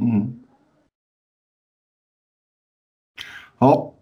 [0.00, 0.44] Mm.
[3.58, 3.94] Ja.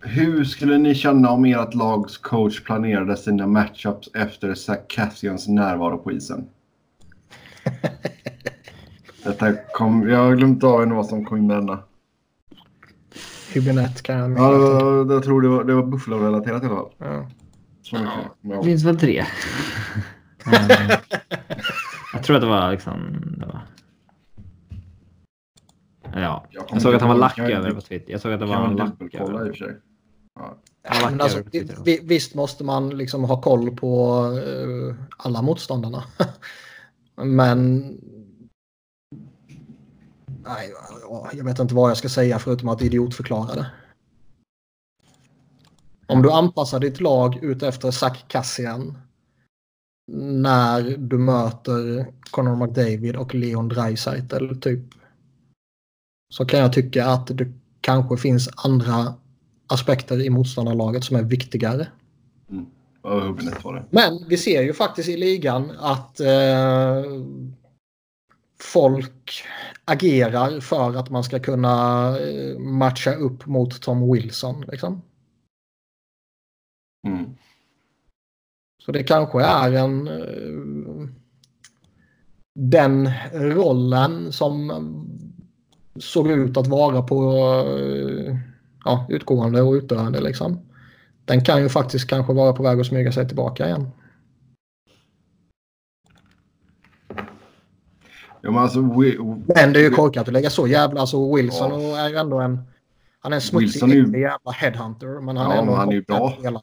[0.00, 5.98] Hur skulle ni känna om ert lags coach planerade sina matchups efter Zach Cassians närvaro
[5.98, 6.48] på isen?
[9.24, 11.82] Detta kom, jag har glömt av vad som kom in med denna.
[13.54, 16.74] Hybinett kan jag Ja, det var, jag tror det var, det var Buffalo-relaterat i alla
[16.76, 16.92] fall.
[16.98, 17.28] Ja.
[17.82, 18.58] Så mycket.
[18.58, 19.24] Det finns väl tre.
[20.46, 20.98] Mm.
[22.12, 23.22] jag tror att det var liksom...
[23.38, 23.60] Det var...
[26.14, 28.12] Ja, Jag jag såg att han var lack jag över på Twitter.
[28.12, 29.78] Jag såg att det var en lack över.
[30.38, 30.56] Ja.
[30.82, 31.42] Men alltså,
[31.84, 36.04] vi, visst måste man liksom ha koll på eh, alla motståndarna.
[37.16, 37.78] Men...
[40.44, 43.66] Nej, ja, jag vet inte vad jag ska säga förutom att idiotförklara det.
[46.06, 48.98] Om du anpassar ditt lag ut efter Zach Cassian
[50.12, 54.84] när du möter Conor McDavid och Leon Draisaitl typ.
[56.34, 59.14] Så kan jag tycka att det kanske finns andra
[59.68, 61.86] aspekter i motståndarlaget som är viktigare.
[63.72, 63.84] Det.
[63.90, 67.04] Men vi ser ju faktiskt i ligan att eh,
[68.60, 69.44] folk
[69.84, 74.64] agerar för att man ska kunna eh, matcha upp mot Tom Wilson.
[74.68, 75.02] Liksom.
[77.06, 77.36] Mm.
[78.84, 81.08] Så det kanske är en eh,
[82.54, 84.72] den rollen som
[85.96, 87.32] såg ut att vara på
[87.78, 88.36] eh,
[88.88, 90.20] ja, utgående och utdöende.
[90.20, 90.60] Liksom.
[91.24, 93.88] Den kan ju faktiskt kanske vara på väg att smyga sig tillbaka igen.
[98.40, 99.14] Ja, men alltså, we,
[99.54, 101.00] Men det är ju korkat att lägga så jävla...
[101.00, 102.58] Alltså Wilson är ju ändå en...
[103.20, 105.20] Han är en smutsig är ju- jävla headhunter.
[105.20, 106.34] Men han Ja, är ändå han är ju bra.
[106.38, 106.62] spelare.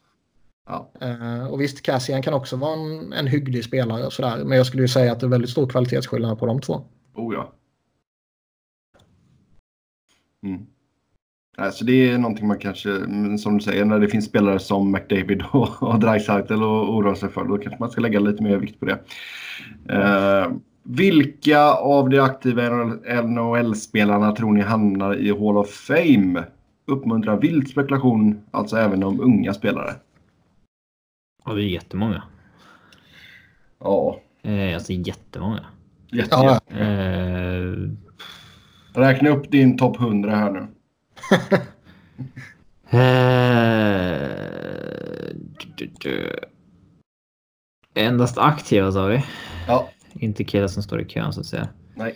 [0.66, 0.90] ja.
[1.00, 4.44] Eh, och visst, Cassian kan också vara en, en hygglig spelare och sådär.
[4.44, 6.84] Men jag skulle ju säga att det är väldigt stor kvalitetsskillnad på de två.
[7.14, 7.52] Oh ja.
[10.42, 10.66] Mm.
[11.56, 12.98] Alltså det är någonting man kanske,
[13.38, 17.28] som du säger, när det finns spelare som McDavid och, och Dreisaitl och oroar sig
[17.28, 18.98] för, då kanske man ska lägga lite mer vikt på det.
[19.88, 20.50] Eh,
[20.82, 22.62] vilka av de aktiva
[23.22, 26.44] NHL-spelarna tror ni hamnar i Hall of Fame?
[26.86, 29.94] Uppmuntrar vild spekulation, alltså även om unga spelare.
[31.44, 32.22] Ja, det är jättemånga.
[33.80, 35.64] Ja, Eh, alltså jättemånga.
[36.12, 36.60] Jätte, Ja.
[36.76, 37.74] Eh,
[38.94, 40.66] Räkna upp din topp 100 här nu.
[42.90, 42.98] eh,
[45.34, 46.32] du, du, du.
[47.94, 49.24] Endast aktiva sa vi.
[49.66, 49.88] Ja.
[50.12, 51.68] Inte killar som står i kön så att säga.
[51.94, 52.14] Nej.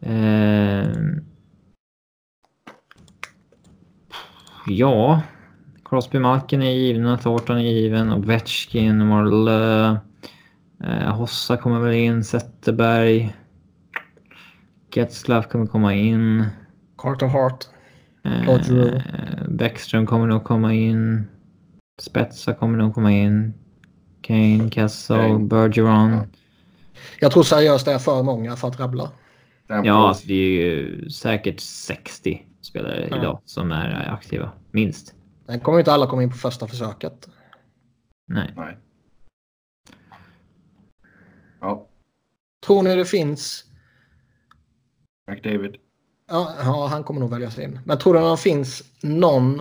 [0.00, 0.92] Eh,
[4.66, 5.22] ja.
[5.84, 9.96] Crosby Malkin är given, Thornton är given, Ovechkin, Marlö.
[10.84, 13.36] Eh, Hossa kommer väl in, Zetterberg.
[14.94, 16.46] Getzlaff kommer komma in.
[16.98, 17.66] Carter Hart.
[18.24, 19.02] Eh.
[19.48, 21.24] Bäckström kommer nog komma in.
[22.00, 23.54] Spetsa kommer nog komma in.
[24.20, 25.38] Kane, Kessel, Kane.
[25.38, 26.10] Bergeron.
[26.10, 26.26] Ja.
[27.20, 29.10] Jag tror seriöst det är för många för att rabbla.
[29.66, 33.16] Ja, alltså det är ju säkert 60 spelare Ja.
[33.18, 34.52] idag som är aktiva.
[34.70, 35.14] Minst.
[35.46, 37.28] Den kommer inte alla komma in på första försöket.
[38.28, 38.52] Nej.
[38.56, 38.76] Nej.
[41.60, 41.88] Ja,
[42.66, 43.64] Tror ni det finns...
[45.30, 45.76] McDavid.
[46.28, 47.78] Ja, ja, han kommer nog väljas in.
[47.84, 49.60] Men tror du att det finns någon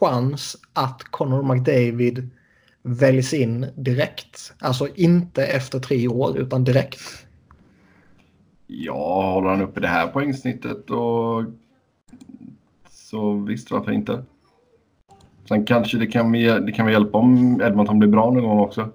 [0.00, 2.30] chans att Connor McDavid
[2.82, 4.52] väljs in direkt?
[4.58, 7.00] Alltså inte efter tre år utan direkt.
[8.66, 11.44] Ja, håller han uppe det här poängsnittet och
[12.90, 14.24] så visst, varför inte?
[15.48, 18.88] Sen kanske det kan, det kan hjälpa om Edmonton blir bra någon gång också.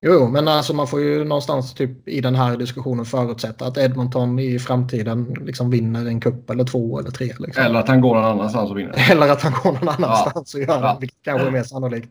[0.00, 3.78] Jo, jo, men alltså man får ju någonstans typ i den här diskussionen förutsätta att
[3.78, 7.26] Edmonton i framtiden liksom vinner en kupp eller två eller tre.
[7.38, 7.64] Liksom.
[7.64, 8.94] Eller att han går någon annanstans och vinner.
[9.12, 10.92] Eller att han går någon annanstans och gör Ja.
[10.92, 12.10] det, vilket kanske är mer sannolikt.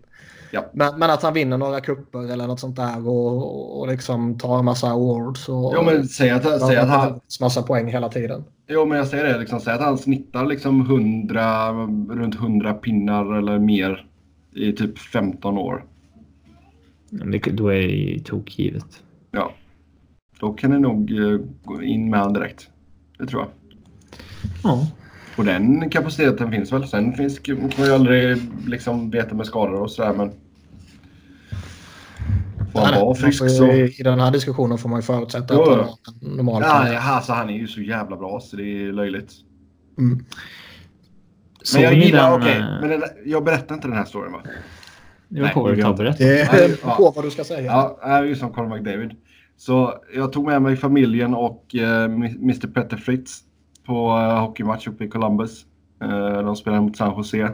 [0.52, 0.66] Ja.
[0.74, 4.60] Men, men att han vinner några kupper eller något sånt där och, och liksom tar
[4.60, 7.20] en massa awards och Jo, men säg att, han- säg att han...
[7.42, 8.44] massa poäng hela tiden.
[8.70, 9.40] Jo, men jag säger det.
[9.40, 11.72] Liksom, säg att han snittar liksom 100,
[12.10, 14.06] runt 100 pinnar eller mer
[14.56, 15.84] i typ 15 år.
[17.10, 19.04] Det, då är det ju tokgivet.
[19.32, 19.54] Ja.
[20.40, 22.70] Då kan det nog eh, gå in med han direkt.
[23.20, 23.50] Det tror jag.
[24.64, 24.88] Ja.
[25.38, 26.88] Och den kapaciteten finns väl.
[26.88, 30.14] Sen finns, kan man ju aldrig liksom veta med skador och sådär.
[30.14, 30.32] Men
[32.72, 33.72] får han vara frisk ju- så...
[33.72, 35.84] I den här diskussionen får man ju förutsätta Jo, att han jo.
[35.84, 39.32] har en normal Ja, alltså, han är ju så jävla bra så det är löjligt.
[39.98, 40.26] Mm.
[41.74, 42.58] Men jag gillar, den, okej.
[42.58, 44.42] eh, men den, jag berättar inte den här storyn va?
[45.30, 46.26] Det var Nej, på vad det du.
[46.26, 46.96] Det är ja.
[46.98, 47.72] på vad du ska säga.
[47.72, 49.16] Ja, jag är ju som Conor McDavid.
[49.58, 53.44] Så jag tog med mig familjen och eh, Mr Petter Fritz
[53.86, 55.66] på eh, hockeymatch uppe i Columbus.
[56.02, 57.54] Eh, de spelade mot San Jose.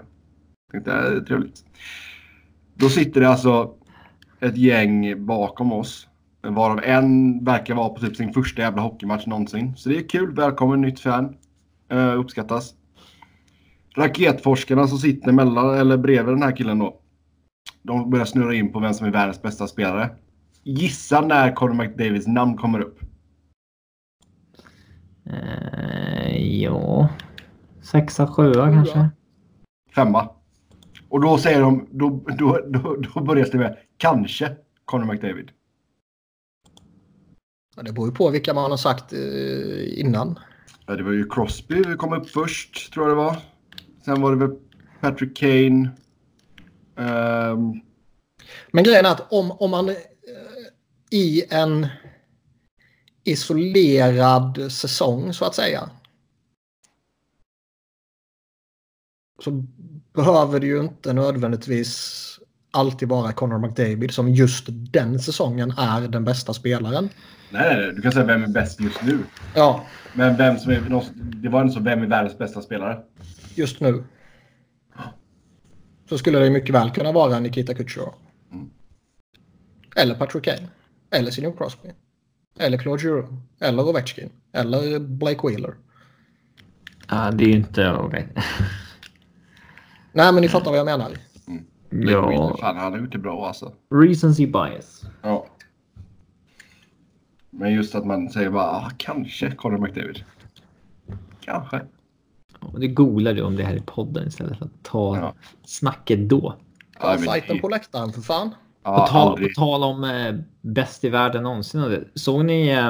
[0.71, 1.65] Tänkte det är trevligt.
[2.75, 3.73] Då sitter det alltså
[4.39, 6.07] ett gäng bakom oss.
[6.41, 9.73] Varav en verkar vara på typ sin första jävla hockeymatch någonsin.
[9.75, 10.35] Så det är kul.
[10.35, 11.35] Välkommen nytt fan.
[11.91, 12.73] Eh, uppskattas.
[13.95, 16.99] Raketforskarna som sitter mellan, eller bredvid den här killen då.
[17.83, 20.09] De börjar snurra in på vem som är världens bästa spelare.
[20.63, 22.99] Gissa när Conor McDavids namn kommer upp.
[25.25, 27.09] Eh, ja.
[27.81, 29.09] Sexa, sjua kanske.
[29.95, 30.29] Femma.
[31.09, 34.55] Och då säger de, då, då, då, då börjar det med kanske
[34.85, 35.51] Conor McDavid.
[37.75, 40.39] Ja, Det beror ju på vilka man har sagt eh, innan.
[40.85, 43.37] Ja, det var ju Crosby som kom upp först, tror jag det var.
[44.05, 44.57] Sen var det väl
[45.01, 45.89] Patrick Kane.
[46.97, 47.81] Ehm,
[48.71, 49.95] Men grejen är att om, om man eh,
[51.09, 51.87] i en
[53.23, 55.89] isolerad säsong så att säga.
[59.43, 59.63] Så
[60.13, 62.19] behöver det ju inte nödvändigtvis
[62.71, 67.09] alltid vara Conor McDavid som just den säsongen är den bästa spelaren.
[67.49, 69.19] nej, nej, nej, du kan säga vem är bäst just nu.
[69.55, 72.99] Ja, Men vem som är, det var inte så vem är världens bästa spelare.
[73.55, 74.03] just nu.
[76.13, 78.13] Så skulle det mycket väl kunna vara Nikita Kucherov.
[78.51, 78.69] Mm.
[79.95, 80.67] Eller Patrick Kane.
[81.11, 81.89] Eller Sidney Crosby.
[82.59, 83.29] Eller Claude Giroux.
[83.59, 84.29] Eller Ovechkin.
[84.51, 85.73] Eller Blake Wheeler.
[87.09, 88.27] Ja, det är ju inte okej.
[90.11, 91.11] Nej, men ni fattar vad jag menar.
[91.89, 92.57] Ja.
[92.59, 93.73] Fan, han har gjort det bra alltså.
[93.89, 95.01] Recency bias.
[95.21, 95.47] Ja.
[97.49, 100.23] Men just att man säger bara ah, kanske Conor McDavid.
[101.39, 101.81] Kanske.
[102.73, 105.33] Och Det googlar du om det här i podden istället för att ta Ja.
[105.65, 106.55] snacket då.
[107.19, 108.55] Fighten det- på läktaren för fan.
[108.83, 112.05] Ja, på, tal, på tal om eh, bäst i världen någonsin.
[112.15, 112.67] Såg ni...
[112.69, 112.87] Eh,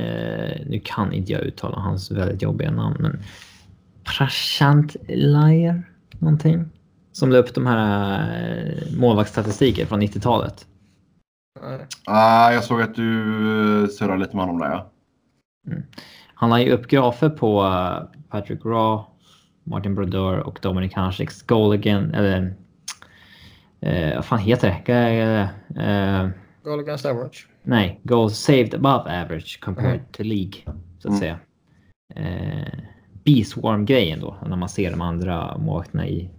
[0.00, 3.22] eh, nu kan inte jag uttala hans väldigt jobbiga namn, men
[4.04, 5.82] Prashant Liar
[6.18, 6.64] någonting.
[7.12, 10.66] Som la upp de här eh, målvaktsstatistiken från 90-talet.
[11.62, 11.86] Nej.
[12.06, 14.90] Ah, jag såg att du uh, surrade lite med honom där ja.
[16.42, 19.04] Han har ju upp grafer på eh, Patrick Raw,
[19.64, 22.54] Martin Brodeur och Dominic Hansicks goal again, eller
[23.80, 25.48] eh, vad fan heter det?
[25.82, 26.28] Eh,
[26.64, 27.48] Goal against average.
[27.62, 30.04] Nej, goals saved above average compared Mm.
[30.12, 30.52] to League.
[30.98, 31.18] Så att Mm.
[31.18, 31.38] säga.
[32.14, 32.78] Eh,
[33.24, 36.30] Beeswarm-grejen då, när man ser de andra målvakterna i...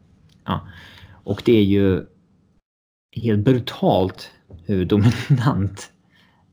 [0.46, 0.60] Ja.
[1.24, 2.06] Och det är ju
[3.22, 4.32] helt brutalt
[4.66, 5.92] hur dominant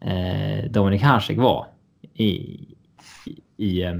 [0.01, 1.67] eh, Dominic Hasek var
[2.15, 2.67] i...
[3.61, 3.95] i, eh,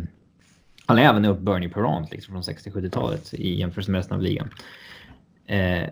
[0.87, 4.51] han är även upp Bernie Perrant liksom från 60-70-talet i jämförelse med resten av ligan.
[5.47, 5.89] Eh,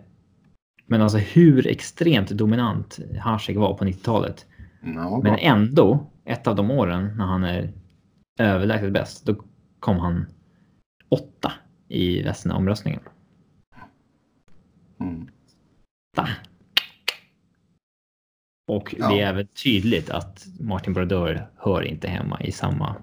[0.87, 4.47] men alltså hur extremt dominant Hasek var på 90-talet.
[4.83, 7.73] Ja, vad Men ändå, ett av de åren när han är
[8.39, 9.37] överlägset bäst, då
[9.81, 10.27] kom han
[11.09, 11.53] åtta
[11.89, 13.01] i resten av omröstningen.
[15.01, 15.29] Mm.
[18.69, 19.09] Och Ja.
[19.09, 22.97] det är väl tydligt att Martin Brodeur hör inte hemma i samma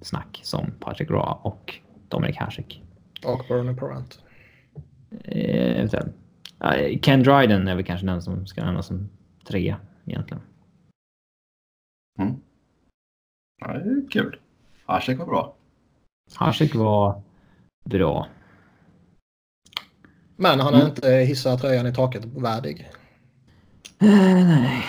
[0.00, 1.74] snack som Patrick Roy och
[2.08, 2.82] Dominic Hasek.
[3.24, 4.22] Och Bernie Perrant.
[5.24, 6.14] Eh, eventuellt.
[7.02, 9.08] Ken Dryden är väl kanske den som ska nämnas som
[9.44, 10.42] trea egentligen.
[12.18, 12.34] Mm.
[13.60, 14.38] Ja, det är kul.
[14.86, 15.54] Hasek var bra.
[16.34, 17.22] Hasek var
[17.84, 18.28] bra.
[20.36, 20.88] Men han är Mm.
[20.90, 22.90] inte hissa tröjan i taket värdig.
[23.98, 24.08] Eh,
[24.46, 24.84] nej.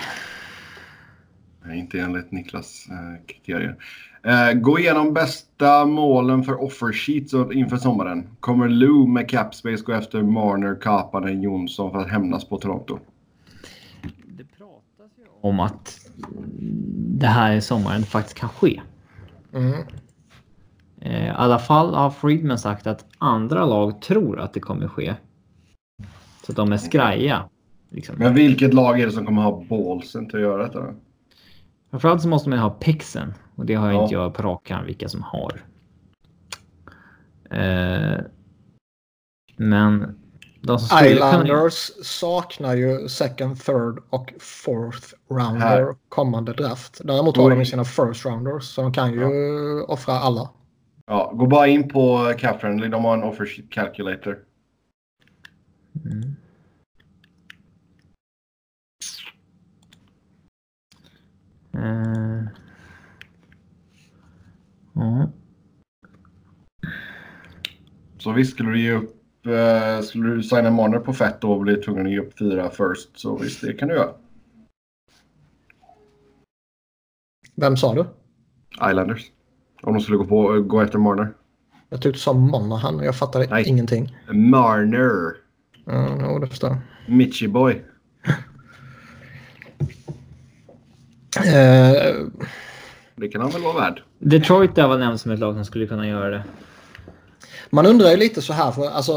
[1.64, 3.76] Nej, Inte enligt Niklas eh, kriterier.
[4.24, 8.26] Eh, gå igenom bästa målen för offer sheets och- inför sommaren.
[8.40, 12.98] Kommer Lou med capspace gå efter Marner, Kapanen, Jonsson för att hämnas på Toronto?
[14.26, 15.98] Det pratas ju om att
[17.20, 18.80] det här i sommaren faktiskt kan ske.
[19.54, 19.72] Mm.
[21.00, 25.14] Eh, I alla fall har Friedman sagt att andra lag tror att det kommer ske.
[26.46, 27.48] Så att de är skraja.
[27.90, 28.14] Liksom.
[28.18, 30.94] Men vilket lag är det som kommer ha ballsen till att göra detta?
[31.90, 33.34] Framförallt så måste man ju ha pixen.
[33.56, 34.02] Och det har Ja.
[34.02, 35.64] inte jag på rak arm vilka som har.
[37.50, 38.20] Eh,
[39.56, 40.18] men
[40.60, 41.26] de som skulle kunna...
[41.44, 45.94] Islanders saknar ju second, third och fourth rounder Här.
[46.08, 47.00] kommande draft.
[47.04, 47.58] Däremot har de Oj.
[47.58, 49.24] ju sina first rounders så de kan ju
[49.82, 50.50] offra alla.
[51.06, 52.88] Ja, gå bara in på Capfriendly.
[52.88, 54.38] De har en offer calculator.
[56.04, 56.36] Mm.
[61.74, 62.11] Eh.
[68.22, 69.16] Så visst, skulle du ge upp...
[69.46, 72.70] Eh, skulle du signa Marner på fett då och bli tvungen att ge upp fyra
[72.70, 73.08] first.
[73.18, 74.10] Så visst, det kan du göra.
[77.54, 78.04] Vem sa du?
[78.90, 79.30] Islanders.
[79.82, 81.32] Om de skulle gå, på, gå efter Marner.
[81.88, 83.68] Jag tyckte du sa Monahan och jag fattade Nej.
[83.68, 84.16] ingenting.
[84.32, 85.32] Marner.
[85.84, 86.78] Ja, jo, det förstår jag.
[87.16, 87.82] Mitchie boy.
[91.36, 92.14] Eh,
[93.16, 94.02] Det kan han väl vara värd.
[94.18, 96.42] Detroit är väl nämnt som ett lag som skulle kunna göra det.
[97.74, 99.12] Man undrar ju lite så här, för alltså,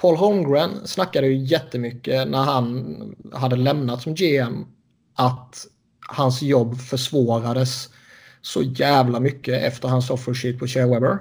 [0.00, 2.96] Paul Holmgren snackade ju jättemycket när han
[3.32, 4.66] hade lämnat som GM
[5.14, 5.66] att
[6.08, 7.88] hans jobb försvårades
[8.40, 11.18] så jävla mycket efter hans offer sheet på Shea Weber.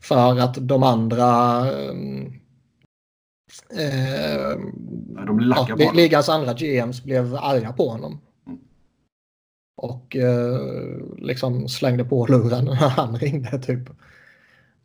[0.00, 1.58] För att de andra
[3.70, 4.58] eh,
[5.26, 8.20] De ja, ligans andra GMs blev arga på honom.
[8.46, 8.58] Mm.
[9.76, 10.58] Och eh,
[11.18, 13.90] liksom slängde på luren när han ringde typ.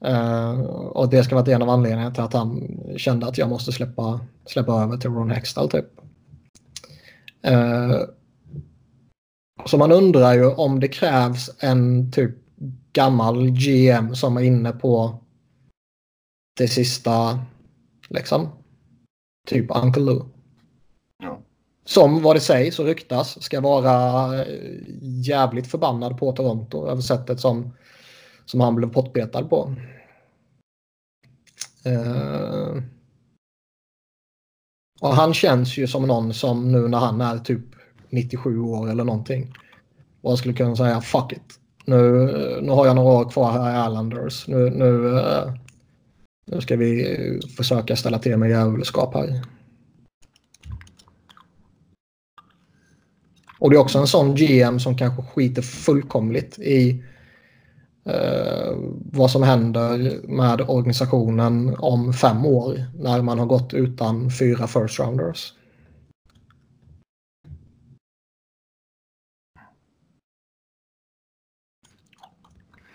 [0.06, 3.72] Eh, och det ska vara en av anledningarna till att han kände att jag måste
[3.72, 5.86] släppa, släppa över till Ron Hextall typ.
[7.42, 7.98] Eh,
[9.66, 12.36] så man undrar ju om det krävs en typ
[12.94, 15.20] gammal GM som är inne på
[16.58, 17.40] det sista
[18.10, 18.50] liksom.
[19.48, 20.22] Typ Uncle Lou.
[21.24, 21.40] Ja.
[21.86, 24.48] Som vad det sägs och ryktas ska vara eh,
[25.02, 27.74] jävligt förbannad på Toronto över sättet som,
[28.52, 29.76] som han blev pottbetad på.
[31.88, 32.84] Uh,
[35.02, 37.62] och han känns ju som någon som nu när han är typ
[38.10, 39.54] 97 år eller någonting.
[40.22, 41.60] Och skulle kunna säga fuck it.
[41.86, 41.98] Nu,
[42.62, 44.48] nu har jag några år kvar här i Islanders.
[44.48, 45.54] Nu, nu, uh,
[46.46, 49.42] nu ska vi försöka ställa till med djävulskap här.
[53.60, 57.04] Och det är också en sån GM som kanske skiter fullkomligt i
[58.10, 58.78] eh,
[59.12, 65.00] vad som händer med organisationen om fem år när man har gått utan fyra first
[65.00, 65.54] rounders.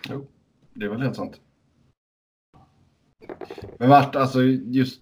[0.09, 0.27] Jo,
[0.73, 1.39] det är väl helt sant.
[3.77, 5.01] Men vart, alltså just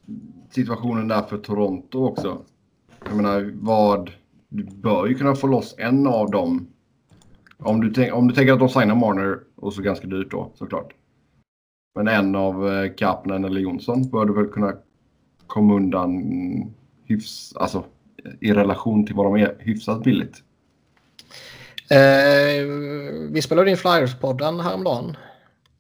[0.50, 2.46] situationen där för Toronto också.
[3.06, 4.12] Jag menar, vad...
[4.56, 6.68] Du bör ju kunna få loss en av dem.
[7.58, 10.52] Om du, tänk, om du tänker att de signar Marner, och så ganska dyrt då
[10.56, 10.94] såklart.
[11.96, 14.74] Men en av eh, Kapanen eller Jonsson bör du väl kunna
[15.48, 16.24] komma undan
[17.06, 17.84] hyfs, alltså
[18.40, 20.44] i relation till vad de är hyfsat billigt.
[21.90, 22.66] Eh,
[23.32, 25.18] vi spelade in Flyers-podden häromdagen.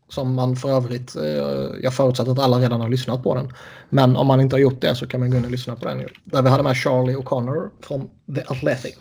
[0.08, 3.50] Som man för övrigt, eh, jag förutsätter att alla redan har lyssnat på den.
[3.90, 5.86] Men om man inte har gjort det så kan man gå in och lyssna på
[5.86, 6.08] den.
[6.24, 8.98] Där vi hade med Charlie O'Connor från The Athletic.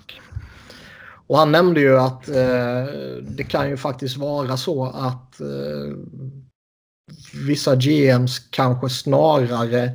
[1.33, 2.85] Och han nämnde ju att eh,
[3.23, 5.97] det kan ju faktiskt vara så att eh,
[7.47, 9.91] vissa GMs kanske snarare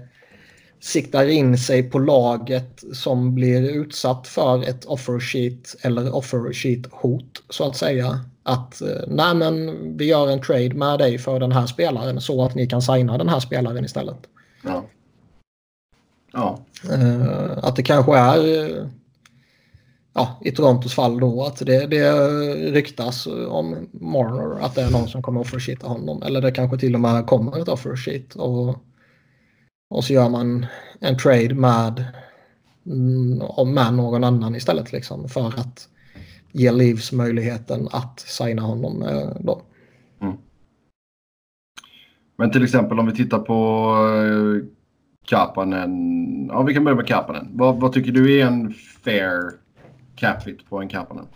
[0.79, 6.85] siktar in sig på laget som blir utsatt för ett offer sheet eller offer sheet
[6.91, 8.19] hot så att säga.
[8.43, 12.45] Att eh, nej men vi gör en trade med dig för den här spelaren så
[12.45, 14.19] att ni kan signa den här spelaren istället.
[14.63, 14.85] Ja.
[16.33, 16.59] Ja.
[16.91, 18.87] Eh, att det kanske är eh,
[20.17, 22.11] ja, i Torontos fall då att det, det
[22.71, 26.23] ryktas om Marner att det är någon som kommer offersheeta honom.
[26.23, 28.35] Eller det kanske till och med kommer ett offersheet.
[28.35, 28.75] Och,
[29.89, 30.65] och så gör man
[30.99, 32.05] en trade med,
[32.85, 35.89] mm, med någon annan istället liksom för att
[36.51, 39.61] ge Leaves möjligheten att signa honom eh, då.
[40.21, 40.37] Mm.
[42.37, 44.67] Men till exempel om vi tittar på eh,
[45.27, 46.47] Kapanen.
[46.47, 47.47] Ja, vi kan börja med Kapanen.
[47.53, 48.73] Vad, vad tycker du är en
[49.03, 49.66] fair
[50.17, 51.27] capita på en Kapanen?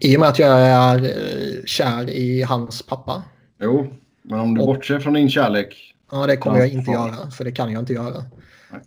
[0.00, 3.22] I och med att jag är eh, kär i hans pappa.
[3.60, 5.94] Jo, men om du Och- bortser från din kärlek.
[6.10, 8.24] Ja, det kommer Ja, jag inte göra, för det kan jag inte göra.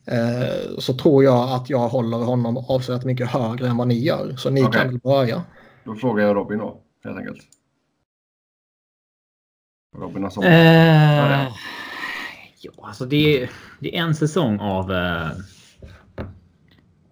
[0.07, 4.35] Eh, så tror jag att jag håller honom avsevärt mycket högre än vad ni gör.
[4.37, 4.79] Så ni Okej.
[4.81, 5.43] kan väl börja.
[5.83, 7.37] Då frågar jag Robin då, helt enkelt.
[9.97, 10.45] Robin har sånt.
[10.45, 11.57] Eh,
[12.61, 13.49] ja, alltså det är,
[13.79, 15.27] det är en säsong av eh,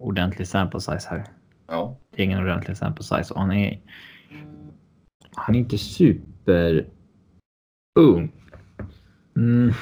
[0.04, 1.24] ordentlig sample size här.
[1.66, 1.96] Ja.
[2.10, 3.80] Det är ingen ordentlig sample size och han är.
[5.34, 6.86] Han är inte super
[7.98, 8.32] ung.
[9.36, 9.72] Mm.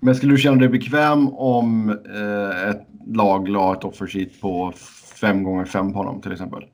[0.00, 4.72] Men skulle du känna dig bekväm om eh, ett lag la ett offer sheet på
[5.20, 6.64] 5 gånger 5 på honom till exempel?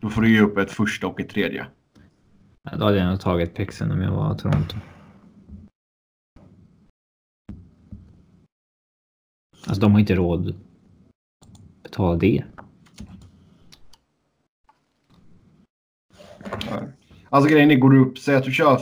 [0.00, 1.66] Då får du ge upp ett första och ett tredje.
[2.78, 4.76] Då hade jag nog tagit pixeln om jag var Toronto.
[9.66, 12.44] Alltså de har inte råd att betala det.
[17.30, 18.80] Alltså grejen är, går du upp, säg att du kör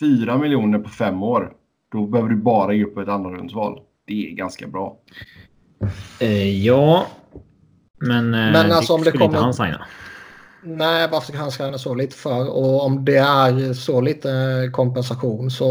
[0.00, 1.52] 4 miljoner på fem år.
[1.92, 3.80] Då behöver du bara ge upp ett andra rundsval.
[4.06, 4.96] Det är ganska bra.
[6.20, 7.06] Eh, ja.
[8.00, 9.86] Men, eh, Men alltså om det skulle inte kommer- han signa.
[10.66, 12.48] Nej, varför ska han skriva så lite för?
[12.50, 14.28] Och om det är så lite
[14.72, 15.66] kompensation så...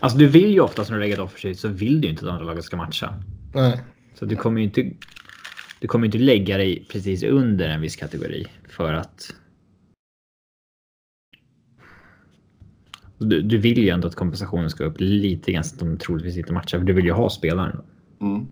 [0.00, 2.26] Alltså du vill ju oftast när du lägger ett offersheet så vill du ju inte
[2.26, 3.14] att andra laget ska matcha.
[3.56, 3.80] Nej.
[4.14, 4.90] Så du kommer ju inte.
[5.80, 9.34] Du kommer inte lägga dig precis under en viss kategori för att.
[13.18, 16.36] Du, du vill ju ändå att kompensationen ska upp lite grann så att de troligtvis
[16.36, 16.78] inte matchar.
[16.78, 17.82] För du vill ju ha spelaren.
[18.20, 18.46] Mm.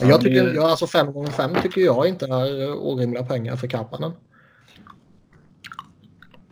[0.00, 3.66] Ja, Jag tycker, jag, alltså 5 gånger 5 tycker jag inte är orimliga pengar för
[3.66, 4.12] Kapanen.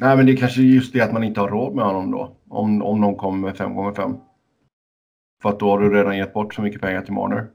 [0.01, 2.37] Nej, men det är kanske just det att man inte har råd med honom då.
[2.49, 4.17] Om, om någon kommer med 5 gånger 5
[5.43, 7.51] För att då har du redan gett bort så mycket pengar till Marner.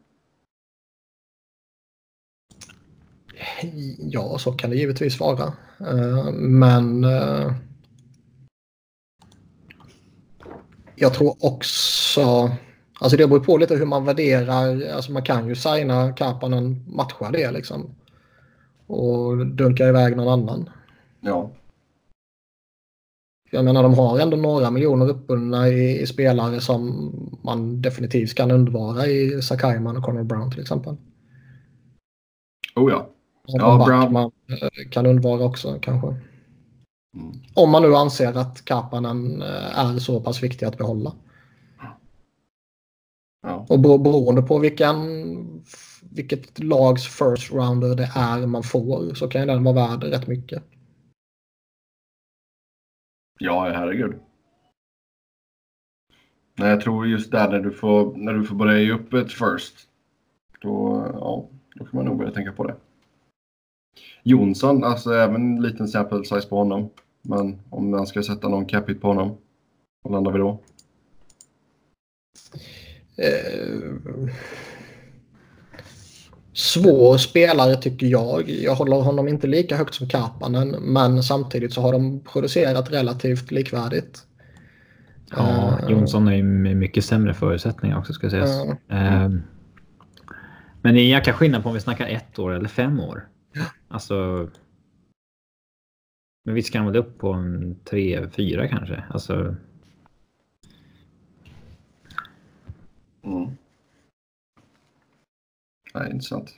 [3.99, 5.53] Ja, så kan det givetvis vara.
[5.79, 7.53] Eh, Men eh,
[10.95, 12.51] jag tror också...
[12.99, 14.91] Alltså det beror på lite hur man värderar.
[14.95, 17.95] Alltså man kan ju signa Kapanen, matcha det liksom.
[18.87, 20.69] Och dunka iväg någon annan.
[21.21, 21.51] Ja.
[23.53, 27.11] Jag menar de har ändå några miljoner uppbundna i, i spelare som
[27.43, 30.95] man definitivt kan undvara i Sakaiman och Connor Brown till exempel.
[32.75, 33.09] Oh ja.
[33.47, 34.13] Ja, Brown.
[34.13, 34.31] man
[34.61, 36.07] eh, kan undvara också kanske.
[36.07, 37.31] Mm.
[37.53, 41.13] Om man nu anser att Kapanen eh, är så pass viktig att behålla.
[43.43, 43.65] ja.
[43.69, 44.95] Och bero- beroende på vilken,
[46.01, 50.63] vilket lags first rounder det är man får så kan den vara värd rätt mycket.
[53.39, 54.15] Ja, herregud.
[56.55, 59.31] Nej, jag tror just där när du får, när du får börja ge upp ett
[59.31, 59.87] first.
[60.61, 62.75] Då, ja, då kan man nog börja tänka på det.
[64.23, 66.89] Jonsson, alltså även en liten sample size på honom.
[67.21, 69.37] Men om man ska sätta någon capita på honom.
[70.03, 70.59] Vad landar vi då?
[73.19, 74.29] Uh,
[76.53, 78.49] Svår spelare tycker jag.
[78.49, 83.51] Jag håller honom inte lika högt som Karpanen men samtidigt så har de producerat relativt
[83.51, 84.27] likvärdigt.
[85.29, 88.65] Ja, eh, Jonsson är ju med mycket sämre förutsättningar också ska sägas.
[88.89, 89.41] Mm.
[90.81, 93.27] Men det är en jäkla skillnad på om vi snackar ett år eller fem år.
[93.87, 94.49] Alltså.
[96.45, 99.03] Men vi ska väl upp på en tre, fyra kanske.
[99.09, 99.55] Alltså.
[103.23, 103.57] Mm.
[105.93, 106.53] Nej, intressant.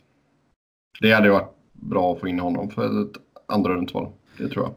[1.02, 3.18] Det hade varit bra att få in honom för ett
[3.48, 4.12] andra rundsval.
[4.38, 4.76] Det tror jag.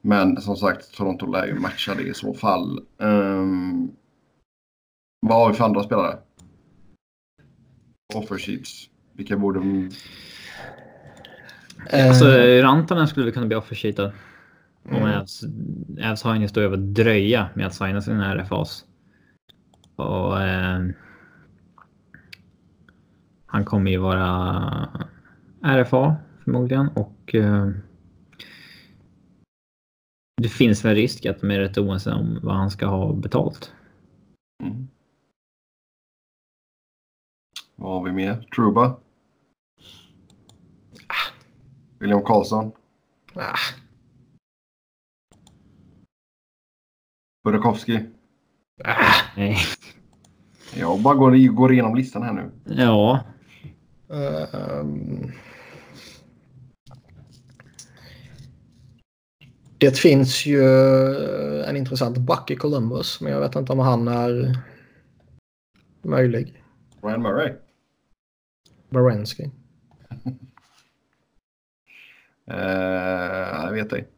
[0.00, 2.80] Men som sagt, Toronto lär ju matcha det i så fall.
[2.98, 3.92] Um,
[5.20, 6.18] vad har vi för andra spelare?
[8.14, 8.88] Offer sheets.
[9.12, 9.60] Vilka borde...
[11.92, 12.26] Alltså,
[12.62, 14.12] Rantanen skulle väl kunna bli offersheetad.
[14.84, 15.44] Om Ävs,
[15.98, 18.84] Ävs har en historia av att dröja med att signa sina RFAs.
[19.96, 20.80] Och eh,
[23.52, 24.88] han kommer ju vara
[25.62, 27.68] RFA förmodligen och eh,
[30.42, 33.72] det finns väl risk att de är rätt oense om vad han ska ha betalt.
[34.62, 34.88] Mm.
[37.76, 38.48] Vad har vi mer?
[38.56, 38.96] Truba?
[41.98, 42.72] William Karlsson?
[43.34, 43.54] Ah,
[47.44, 48.00] Burakovsky?
[48.84, 48.96] ah,
[49.36, 49.56] Nej.
[50.76, 52.50] Jag bara går, går igenom listan här nu.
[52.64, 53.24] Ja.
[59.78, 60.62] Det finns ju
[61.64, 64.58] en intressant back i Columbus, men jag vet inte om han är
[66.02, 66.62] möjlig.
[67.02, 67.52] Ryan Murray?
[68.90, 69.50] Barenski.
[72.46, 72.58] Eh,
[73.64, 74.08] jag vet ej.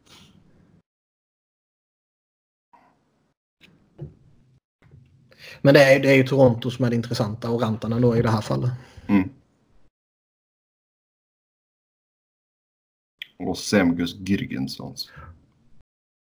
[5.61, 8.21] Men det är, det är ju Toronto som är det intressanta och Rantanen då i
[8.21, 8.71] det här fallet.
[9.07, 9.29] Mm.
[13.37, 15.11] Och Semgus Girgensons.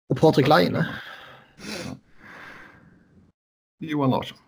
[0.09, 0.87] Och Patrik Laine.
[3.79, 4.39] Johan Larsson.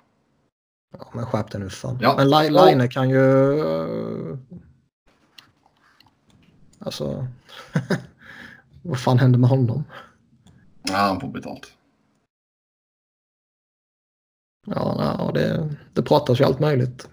[0.99, 1.99] Ja, men skärp dig nu fan.
[2.01, 2.15] Ja.
[2.17, 3.59] Men Lai- Laine kan ju...
[3.61, 4.39] eh,
[6.79, 7.27] Alltså...
[8.83, 9.85] vad fan hände med honom?
[10.83, 11.73] Ja, han får betalt.
[14.67, 17.11] Ja, ja det, det pratas ju allt möjligt.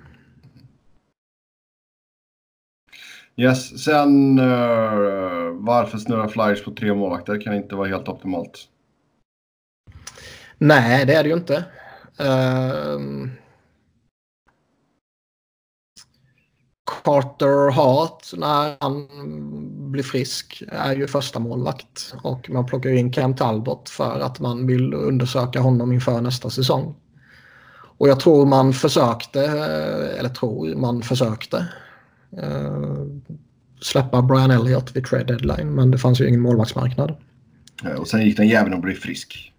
[3.38, 8.68] Yes, sen uh, varför snurra flyers på tre målvakter kan inte vara helt optimalt.
[10.58, 11.66] Nej, det är det ju inte.
[12.22, 13.30] Uh,
[17.04, 19.08] Carter Hart, när han
[19.92, 22.14] blir frisk, är ju första målvakt.
[22.24, 26.50] Och man plockar ju in Cam Talbot för att man vill undersöka honom inför nästa
[26.50, 26.96] säsong.
[27.98, 31.68] Och jag tror man försökte, eh, eller tror man försökte,
[33.82, 35.76] släppa Brian Elliott vid trade deadline.
[35.76, 37.16] Men det fanns ju ingen målvaktsmarknad.
[37.84, 39.54] Eh, och sen gick den jäveln och blev frisk.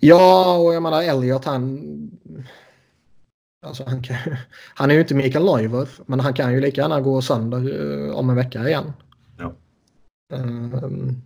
[0.00, 1.80] Ja, och jag menar Elliot han...
[3.66, 4.16] Alltså han, kan,
[4.74, 7.58] han är ju inte Mikael Neuwirth, men han kan ju lika gärna gå sönder
[8.08, 8.92] eh, om en vecka igen.
[9.38, 9.54] Ja.
[10.34, 11.22] Ehm,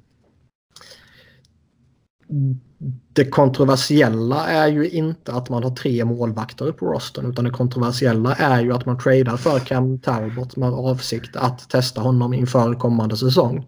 [3.12, 8.34] det kontroversiella är ju inte att man har tre målvakter på rosten utan det kontroversiella
[8.34, 13.16] är ju att man tradar för Cam Talbot med avsikt att testa honom inför kommande
[13.16, 13.66] säsong.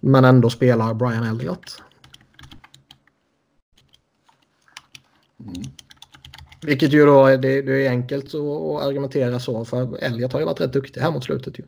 [0.00, 1.82] Men ändå spelar Brian Elliott.
[5.40, 5.62] Mm.
[6.62, 10.46] Vilket ju då är, det, det är enkelt att, argumentera så för Elliot har ju
[10.46, 11.64] varit rätt duktig här mot slutet ju.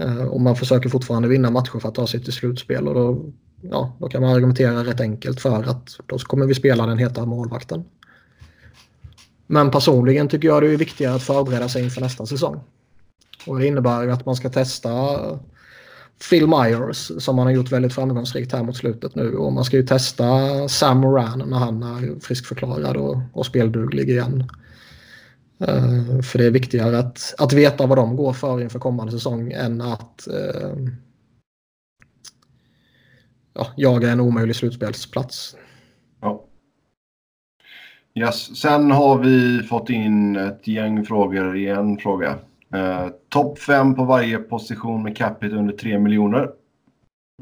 [0.00, 3.32] Eh, och man försöker fortfarande vinna matcher för att ta sig till slutspel och då,
[3.62, 7.26] ja, då kan man argumentera rätt enkelt för att då kommer vi spela den heta
[7.26, 7.84] målvakten.
[9.46, 12.60] Men personligen tycker jag det är viktigare att förbereda sig inför nästa säsong.
[13.46, 14.90] Och det innebär att man ska testa
[16.30, 19.36] Phil Myers som man har gjort väldigt framgångsrikt här mot slutet nu.
[19.36, 20.24] Och man ska ju testa
[20.68, 24.50] Sam Moran när han är friskförklarad och, och spelduglig igen.
[25.68, 29.52] Uh, för det är viktigare att, att veta vad de går för inför kommande säsong
[29.52, 30.88] än att uh,
[33.54, 35.56] ja, jaga en omöjlig slutspelsplats.
[36.20, 36.44] Ja.
[38.14, 38.60] Yes.
[38.60, 42.38] Sen har vi fått in ett gäng frågor i en fråga.
[42.74, 46.50] Eh, Topp fem på varje position med capita under 3 miljoner.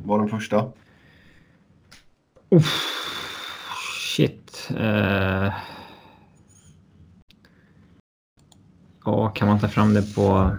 [0.00, 0.72] Var den första.
[2.50, 2.82] Uff,
[4.16, 4.70] shit.
[4.70, 5.54] Uh...
[9.04, 10.56] Ja, kan man ta fram det på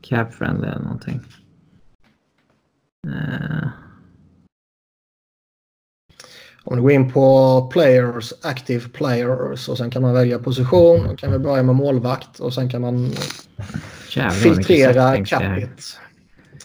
[0.00, 1.20] Cap Friendly eller någonting?
[3.06, 3.68] Uh...
[6.64, 11.08] Om du går in på players, active players och sen kan man välja position.
[11.08, 13.12] Då kan vi börja med målvakt och sen kan man
[14.10, 15.60] Jävlar, filtrera settings det är.
[15.60, 15.82] capita.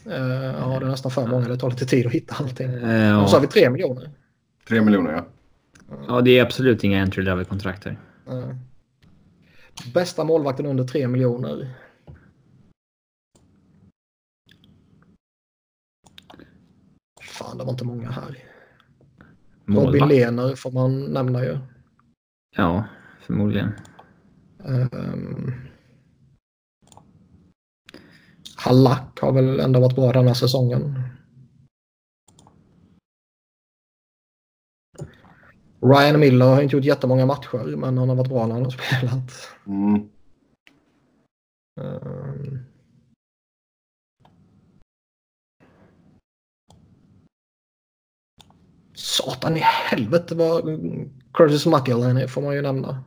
[0.08, 1.48] Uh, ja, det är nästan för många.
[1.48, 2.72] Det tar lite tid att hitta allting.
[2.72, 4.10] Eh, Och så har vi tre miljoner.
[4.68, 5.26] 3 miljoner ja.
[6.08, 8.00] ja, det är absolut inga entry level kontrakter.
[8.32, 8.56] Uh,
[9.94, 11.70] bästa målvakten under tre miljoner.
[17.22, 18.38] Fan, det var inte många här.
[19.68, 20.08] Robin.
[20.08, 21.58] Lehner får man nämna ju.
[22.56, 22.84] Ja,
[23.22, 23.72] förmodligen.
[24.66, 25.54] Ehm,
[28.58, 31.00] Hallack har väl ändå varit bra denna säsongen.
[35.82, 38.72] Ryan Miller har inte gjort jättemånga matcher, men han har varit bra när han har
[38.72, 39.32] spelat.
[39.68, 40.10] Mm.
[41.82, 42.66] Um,
[48.96, 50.64] Satan i helvete vad
[51.34, 53.04] Curtis McElhenney är får man ju nämna.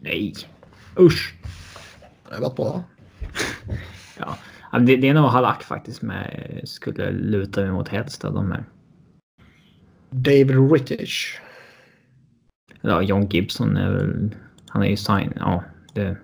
[0.00, 0.34] Nej.
[0.98, 1.34] Usch.
[2.28, 2.84] Det har varit bra.
[4.18, 8.52] Ja, det, det är nog Halak faktiskt med skulle luta mig mot helst av de
[8.52, 8.64] här.
[10.10, 11.38] David Rittich.
[12.80, 14.34] Ja, John Gibson är väl...
[14.68, 15.32] Han är ju sign...
[15.36, 15.64] Ja,
[15.94, 16.16] det...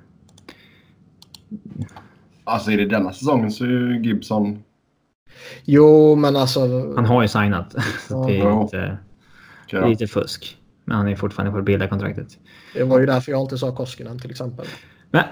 [2.45, 4.65] Alltså är det denna säsongen så är ju Gibson...
[5.65, 6.61] Jo, men alltså...
[6.97, 7.75] Han har ju signat.
[8.09, 8.63] Så det är Ja.
[8.63, 8.77] lite,
[9.71, 9.87] det är Ja.
[9.87, 10.59] lite fusk.
[10.85, 12.39] Men han är fortfarande på det billiga kontraktet.
[12.75, 14.67] Det var ju därför jag inte sa Koskinen till exempel.
[15.11, 15.25] Men...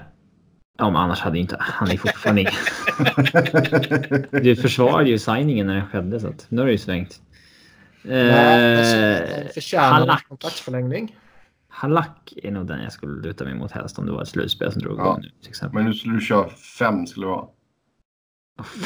[0.78, 1.56] Ja, men annars hade inte...
[1.60, 2.50] Han är fortfarande.
[4.42, 7.20] Du försvarade ju signingen när den skedde så att nu har det ju svängt.
[8.02, 10.28] Nej, alltså, Eh, han förtjänar en Halak.
[10.28, 11.16] kontraktsförlängning.
[11.68, 14.72] Halak är nog den jag skulle luta mig mot helst om det var ett slutspel
[14.72, 15.02] som drog Ja.
[15.02, 15.74] igång nu till exempel.
[15.74, 16.48] Men nu skulle du köra
[16.78, 17.46] fem skulle det vara.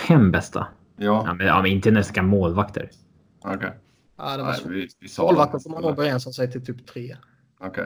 [0.08, 0.66] Fem bästa.
[0.96, 2.90] Ja, Ja, men, ja, men inte nästan målvakter.
[3.40, 3.72] okej.
[4.16, 4.68] Ja, det var Nej, så.
[4.68, 7.16] vi, vi sa Målvakten får man nog begränsa sig till typ tre.
[7.60, 7.84] Okej.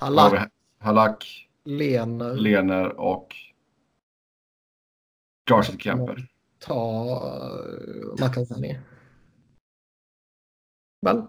[0.00, 3.34] Vi Halak, Halak, Lener, Lener och
[5.48, 6.28] Darcy Kemper.
[6.58, 6.74] ta
[8.18, 8.78] uh, McElhenney.
[11.02, 11.16] Väl?
[11.18, 11.26] Om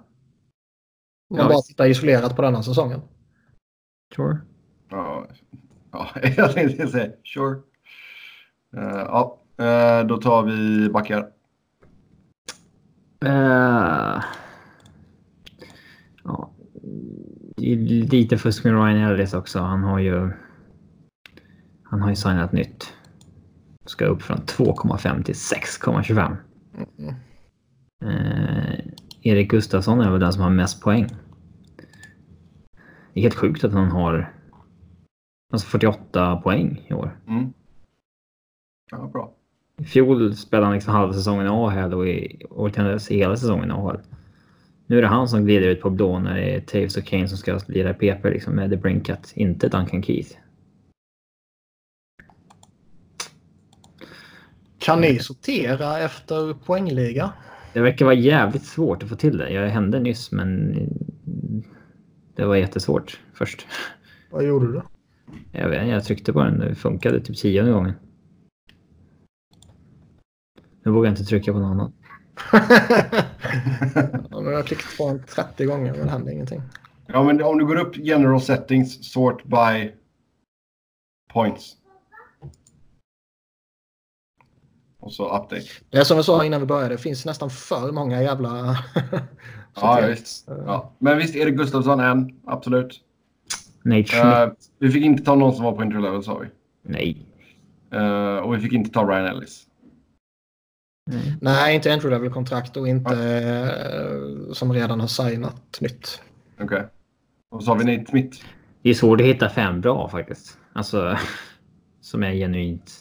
[1.29, 3.01] man Ja, bara tittar isolerat på denna säsongen.
[4.15, 4.37] Sure.
[4.89, 5.27] Ja,
[5.91, 7.59] ja jag tänkte säga sure.
[8.77, 11.29] Eh, ja, eh, då tar vi backar.
[13.25, 14.23] Eh,
[16.23, 16.51] ja.
[17.55, 17.77] Det är
[18.11, 19.59] lite fusk med Ryan Ellis också.
[19.59, 20.31] Han har ju...
[21.83, 22.93] Han har ju signat nytt.
[23.85, 26.35] Ska upp från 2,5 till 6,25.
[26.97, 27.15] Mm.
[28.01, 28.79] Eh,
[29.21, 31.07] Erik Gustafsson är väl den som har mest poäng.
[33.13, 34.33] Det är helt sjukt att han har
[35.53, 37.19] alltså 48 poäng i år.
[37.27, 37.53] Mm.
[38.91, 39.36] Ja, bra.
[39.81, 41.93] I fjol spelade han liksom halva säsongen i AHL
[42.49, 43.99] och i dess hela säsongen i AHL.
[44.87, 47.27] Nu är det han som glider ut på blå när det är Taves och Kane
[47.27, 50.35] som ska lira PP liksom med The Brinkat, inte Duncan Keith.
[54.79, 57.33] Kan ni sortera efter poängliga?
[57.73, 59.49] Det verkar vara jävligt svårt att få till det.
[59.49, 60.75] Jag hände nyss men
[62.35, 63.67] det var jättesvårt först.
[64.31, 64.81] Vad gjorde du?
[65.51, 67.93] Jag, vet, inte, jag tryckte på den, det funkade typ tionde gången.
[70.87, 71.91] Nu vågar jag inte trycka på något annat.
[74.31, 76.61] ja, men jag har klickat på den 30 gånger men det händer ingenting.
[77.07, 79.91] Ja, men om du går upp general settings, sort by
[81.33, 81.75] points.
[84.99, 85.65] Och så update.
[85.89, 88.49] Det är som vi sa innan vi började, det finns nästan för många jävla...
[89.81, 90.47] Ja, ja, visst.
[90.47, 90.91] Ja.
[90.99, 93.01] Men visst, Erik Gustafsson en, absolut.
[93.83, 94.13] Schmidt.
[94.13, 94.47] Eh,
[94.79, 96.47] vi fick inte ta någon som var på entry level sa vi.
[96.81, 97.25] Nej.
[97.91, 99.66] Eh, och vi fick inte ta Ryan Ellis.
[101.07, 101.37] Nej.
[101.41, 106.21] Nej, inte entry level kontrakt och inte eh, som redan har signat nytt.
[106.59, 106.87] Okej.
[107.51, 108.37] Och så har vi Nate Smith.
[108.81, 110.57] Det är svårt att hitta fem bra faktiskt.
[110.73, 111.17] Alltså,
[112.01, 112.91] som är genuint.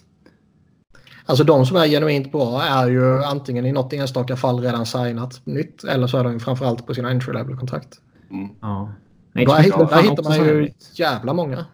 [1.27, 5.41] Alltså de som är genuint bra är ju antingen i något enstaka fall redan signat
[5.45, 8.01] nytt eller så är de framförallt på sina entry level kontrakt.
[8.31, 8.49] Mm.
[8.61, 8.93] Ja.
[9.33, 11.67] Där, Schmidt hittar, där hittar man ju jävla många.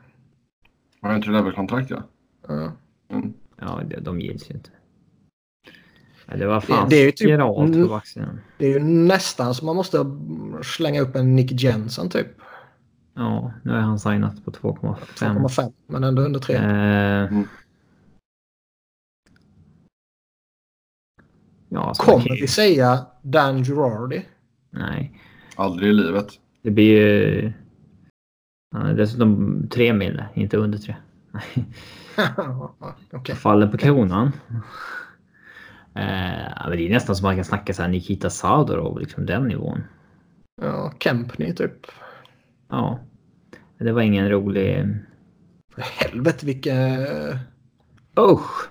[1.02, 2.02] Har entry level kontrakt ja.
[2.48, 2.72] Ja.
[3.10, 3.32] Mm.
[3.60, 4.70] Ja, de gills ju inte.
[6.26, 7.82] Det var fan Det- det är ju typ- Mm.
[7.82, 8.40] på backsidan.
[8.58, 9.98] Det är ju nästan så man måste
[10.62, 12.26] slänga upp en Nick Jensen typ.
[13.14, 14.94] Ja, nu är han signat på 2,5.
[15.16, 16.54] 2,5 men ändå under 3.
[16.56, 17.42] Eh,
[21.68, 24.26] ja, alltså, Kommer vi säga Dan Girardi?
[24.70, 25.20] Nej,
[25.56, 26.26] Aldrig i livet.
[26.62, 27.52] det blir ju...
[28.74, 30.96] Han är dessutom tre mil, inte under tre.
[33.12, 33.34] Okej.
[33.34, 34.32] Faller på kronan.
[35.94, 39.84] Eh, det är nästan som man kan snacka så här Nikita Sadorov, liksom den nivån.
[40.62, 41.86] Ja, Kempney typ.
[42.68, 42.98] Ja.
[43.78, 44.86] Det var ingen rolig...
[45.74, 47.06] För helvete vilken...
[48.20, 48.70] Usch!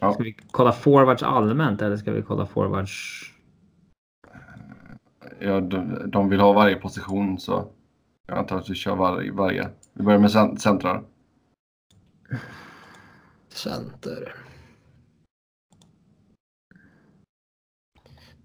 [0.00, 0.12] Ja.
[0.12, 3.22] Ska vi kolla forwards allmänt eller ska vi kolla forwards?
[5.38, 7.68] Ja, de, de vill ha varje position så
[8.26, 9.32] jag antar att vi kör varje.
[9.32, 9.68] varje.
[9.92, 11.02] Vi börjar med cent- centrar.
[13.48, 14.34] Center.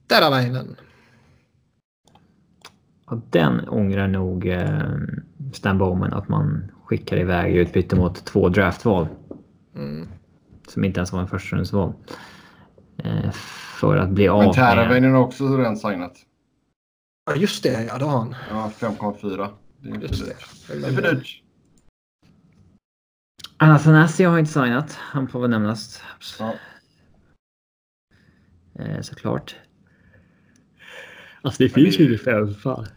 [0.08, 0.76] Teravainen.
[3.08, 4.92] Ja, den ångrar nog eh,
[5.54, 9.08] Stan Bowman att man skickar iväg i utbyte mot två draftval.
[9.76, 10.08] Mm.
[10.68, 11.94] Som inte ens var en förstahandsval.
[12.98, 13.32] Eh,
[13.80, 14.56] för att bli av Men med...
[14.56, 16.18] Teravainen har också redan signat.
[17.26, 17.84] Ja, just det.
[17.84, 18.36] Ja, det har han.
[18.50, 19.50] Ja, 5,4.
[19.80, 20.36] Det är för Just dyrt.
[20.68, 20.80] det.
[20.80, 21.42] Det är för dyrt.
[23.58, 24.94] Anathanasi har inte signat.
[24.94, 26.02] Han får väl nämnas.
[26.40, 26.54] Ja.
[28.80, 29.56] Eh, såklart.
[31.46, 32.88] Alltså det finns ju inte fem fall.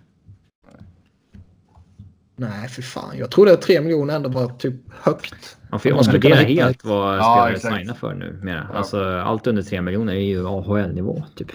[2.37, 3.19] Nej, för fan.
[3.19, 5.57] Jag trodde att 3 miljoner ändå var typ högt.
[5.71, 7.77] Man får ju omvärdera helt vad Ja, spelare exakt.
[7.77, 8.41] signar för nu.
[8.43, 8.67] Mera.
[8.73, 8.79] Ja.
[8.79, 11.53] Alltså allt under 3 miljoner är ju AHL-nivå typ.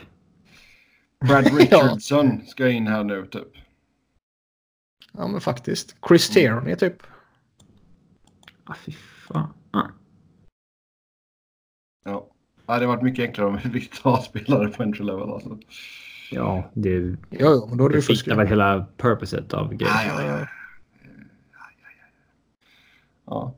[1.27, 3.47] Brad Richardson ska in här nu typ.
[5.13, 5.95] Ja, men faktiskt.
[6.07, 6.95] Chris Tierney typ.
[8.63, 8.91] Ah, fy
[9.27, 9.53] fan.
[9.71, 9.81] Ah.
[12.05, 12.11] Ja.
[12.11, 12.29] Ja,
[12.65, 15.29] det hade varit mycket enklare om vi fick ta spelare på entry level.
[15.29, 15.57] Alltså.
[16.31, 19.95] Ja, det, Jo, jo, men då är det det fiktar väl hela purposet av grejen.
[20.07, 20.47] Ja, ja, ja.
[23.25, 23.55] ja.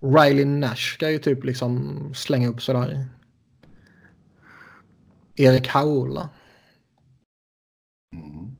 [0.00, 3.06] Riley Nash ska ju typ liksom slänga upp sådär.
[5.36, 6.28] Erik Haula.
[8.12, 8.56] Mm.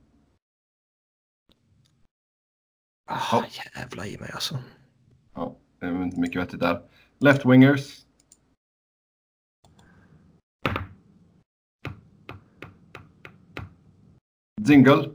[3.06, 3.44] Ah,
[3.77, 4.59] jävla i mig alltså.
[5.35, 5.56] ja.
[5.81, 6.82] Det är inte mycket vettigt där.
[7.18, 7.44] Left
[14.66, 15.11] Zingle.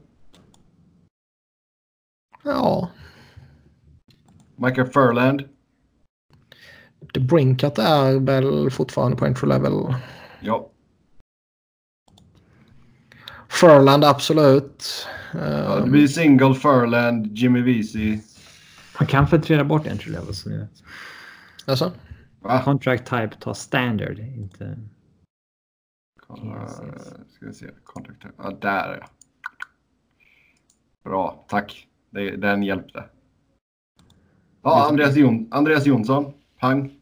[2.43, 2.89] Ja,
[4.55, 5.43] Michael Furland.
[7.13, 9.95] The Brinkat är väl fortfarande på entry level.
[10.41, 10.69] Ja.
[13.47, 15.07] Furland absolut.
[15.33, 15.39] ja.
[15.39, 18.19] Det Uh, blir Single, Furland, Jimmy Vesey.
[18.99, 20.83] Man kan filtrera bort entry level som ni vet.
[21.65, 21.91] alltså,
[22.39, 22.61] Va?
[22.63, 24.77] Contract type tar standard, inte...
[26.27, 27.69] Kolla, ska vi se.
[27.83, 28.25] Contact.
[28.37, 29.07] Ja, där ja.
[31.05, 31.87] Bra, tack.
[32.09, 33.03] Det, den hjälpte.
[34.61, 36.33] Ja, Andreas, Jon, Andreas Jonsson.
[36.59, 36.93] Pang.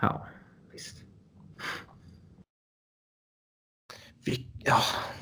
[0.00, 0.26] Ja,
[0.72, 0.96] visst.
[4.24, 4.78] vi, ja,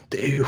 [0.09, 0.45] det är ju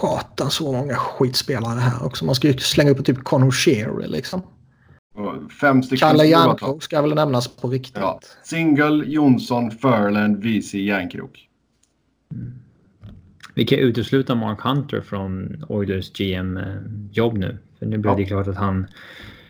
[0.00, 2.24] satan så många skitspelare här också.
[2.24, 4.42] Man ska ju slänga upp typ Conor Shearer liksom.
[5.60, 6.08] Fem stycken.
[6.08, 6.24] Kalle.
[6.24, 7.96] Järnkrok ska väl nämnas på riktigt.
[7.96, 8.20] Ja.
[8.42, 11.48] Single, Jonsson, Furland, Vesey, Järnkrok.
[13.60, 17.58] Vi kan utesluta Mark Hunter från Oilers GM-jobb nu.
[17.78, 18.16] För nu blev Ja.
[18.16, 18.86] det klart att han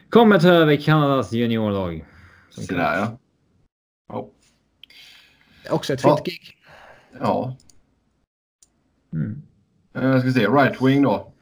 [0.08, 2.04] kommer ta över Kanadas juniorlag.
[2.50, 3.18] Sådär ja.
[4.08, 4.30] Ja.
[5.70, 6.16] Också ett Ja.
[6.16, 6.56] fint gig.
[7.20, 7.56] ja.
[9.12, 9.42] Mm.
[9.94, 10.46] Eh, Jag ska se.
[10.46, 11.32] Right wing då.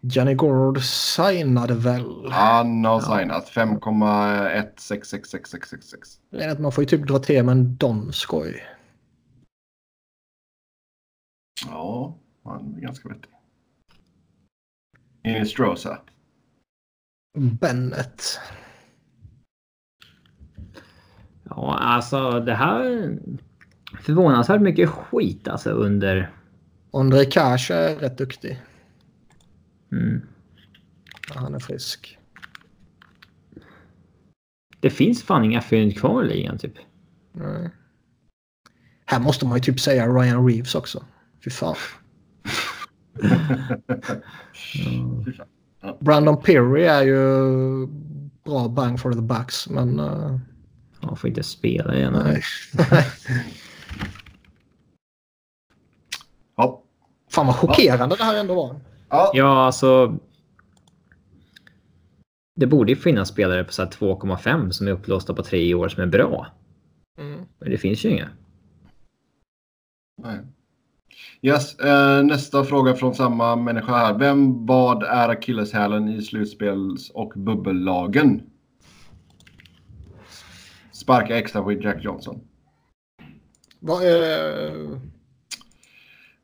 [0.00, 2.30] Johnny Gord signade väl.
[2.30, 3.00] Han har Ja.
[3.18, 6.20] signat 5,1666666.
[6.30, 8.62] Det är att man får ju typ dra till med en Donskoj.
[11.66, 13.30] Ja, han är ganska vettig.
[15.22, 15.98] Enligt Strosa.
[17.38, 18.22] Bennett.
[21.44, 23.18] Ja, alltså det här...
[24.00, 26.30] Förvånansvärt mycket skit alltså under...
[26.92, 28.62] André Cash är rätt duktig.
[29.92, 30.20] Mm.
[31.34, 32.18] när Han är frisk.
[34.80, 36.74] Det finns fan inga fynd kvar i ligan typ.
[37.32, 37.70] Nej.
[39.04, 41.04] Här måste man ju typ säga Ryan Reeves också.
[41.44, 41.76] Fy fan.
[46.00, 47.86] Brandon Perry är ju
[48.44, 50.00] bra bang for the bucks, men...
[50.00, 50.38] Uh,
[51.00, 52.12] Han får inte spela igen.
[52.12, 52.42] nej.
[56.56, 56.82] Ja.
[57.30, 58.80] Fan vad chockerande det här ändå var.
[59.08, 59.30] Ja.
[59.34, 60.18] Ja, alltså...
[62.56, 65.88] Det borde ju finnas spelare på så här 2,5 som är upplåsta på tre år
[65.88, 66.46] som är bra.
[67.18, 67.40] Mm.
[67.58, 68.28] Men det finns ju inga.
[70.22, 70.38] Nej.
[71.42, 74.18] Yes, eh, nästa fråga från samma människa här.
[74.18, 78.42] Vem vad är akilleshälen i slutspels och bubbellagen?
[80.92, 82.40] Sparka extra på Jack Johnson.
[83.80, 84.72] Vad är...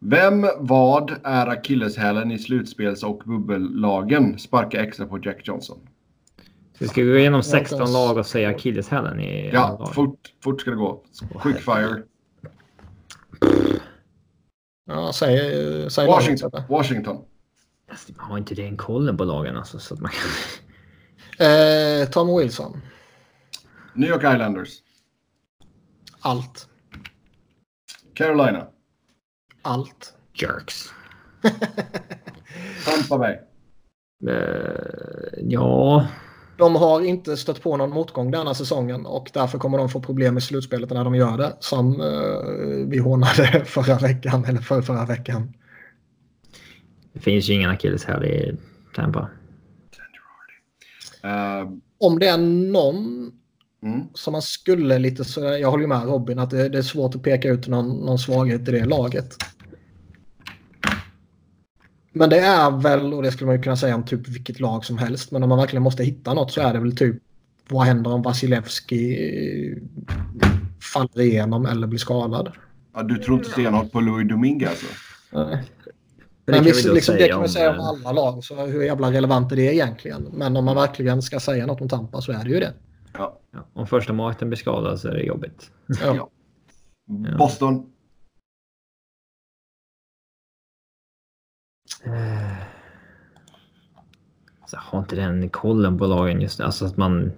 [0.06, 4.38] Vem vad är akilleshälen i slutspels och bubbellagen?
[4.38, 5.78] Sparka extra på Jack Johnson.
[6.72, 7.92] Så vi ska gå igenom 16 Jonas.
[7.92, 11.02] lag och säga akilleshälen i Ja, fort, fort ska det gå.
[11.42, 12.02] Quickfire.
[14.86, 16.50] Ja, säg, säg Washington.
[16.52, 16.70] laget.
[16.70, 17.24] Washington.
[18.16, 19.78] Man har inte den kollen på lagen alltså.
[19.78, 21.46] Så att man kan...
[21.46, 22.80] Eh, Tom Wilson.
[23.94, 24.70] New York Islanders.
[26.20, 26.68] Allt.
[28.14, 28.66] Carolina.
[29.64, 30.14] Allt.
[30.34, 30.92] Jerks.
[32.84, 33.38] Tampa Bay.
[34.28, 36.06] Eh, ja,
[36.58, 40.38] De har inte stött på någon motgång denna säsongen och därför kommer de få problem
[40.38, 41.56] i slutspelet när de gör det.
[41.60, 45.52] Som uh, vi hånade förra veckan eller för förra veckan.
[47.12, 48.56] Det finns ju ingen akilleshäl i
[48.94, 49.28] Tampa.
[51.24, 53.30] Uh, Om det är någon
[53.82, 54.00] mm.
[54.14, 57.14] som man skulle lite så, jag håller ju med Robin att det, det är svårt
[57.14, 59.36] att peka ut någon, någon svaghet i det laget.
[62.16, 64.84] Men det är väl, och det skulle man ju kunna säga om typ vilket lag
[64.84, 67.16] som helst, men om man verkligen måste hitta något så är det väl typ
[67.68, 69.18] vad händer om Vasilevski
[70.92, 72.52] faller igenom eller blir skadad?
[72.94, 74.86] Ja, du tror inte stenhårt på Louis Domingue alltså?
[75.30, 75.64] Nej.
[76.44, 78.82] Det Men visst, liksom, det kan man om, säga om eh, alla lag, så hur
[78.82, 80.28] jävla relevant är det egentligen?
[80.32, 82.72] Men om man verkligen ska säga något om Tampa så är det ju det.
[83.12, 83.40] Ja.
[83.52, 85.70] Ja, om första målvakten blir skadad så är det jobbigt.
[85.86, 86.14] Ja.
[86.14, 87.36] Ja.
[87.38, 87.86] Boston.
[94.74, 96.64] Jag har inte den kollen på lagen just nu.
[96.64, 97.32] Alltså att man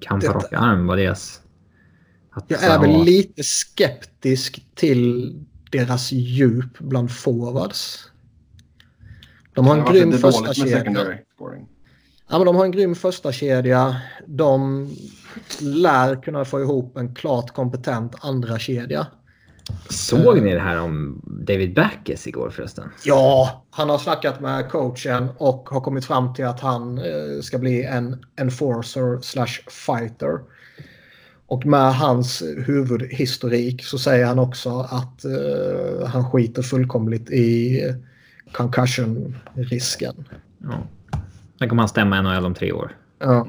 [0.00, 1.40] kan på rak arm vad deras...
[2.30, 5.34] Att, Jag är väl lite skeptisk till
[5.70, 8.10] deras djup bland forwards.
[9.54, 11.18] De har en grym första kedja.
[12.28, 14.00] Ja, men de har en grym första kedja.
[14.26, 14.88] De
[15.60, 19.06] lär kunna få ihop en klart kompetent andra kedja.
[19.88, 22.90] Såg ni det här om David Backes igår förresten?
[23.04, 27.58] Ja, han har snackat med coachen och har kommit fram till att han eh, ska
[27.58, 30.40] bli en enforcer slash fighter.
[31.46, 37.80] Och med hans huvudhistorik så säger han också att eh, han skiter fullkomligt i
[38.52, 40.28] concussion-risken.
[40.58, 40.86] Ja.
[41.58, 42.96] Sen kommer han stämma NHL om tre år.
[43.18, 43.48] Ja.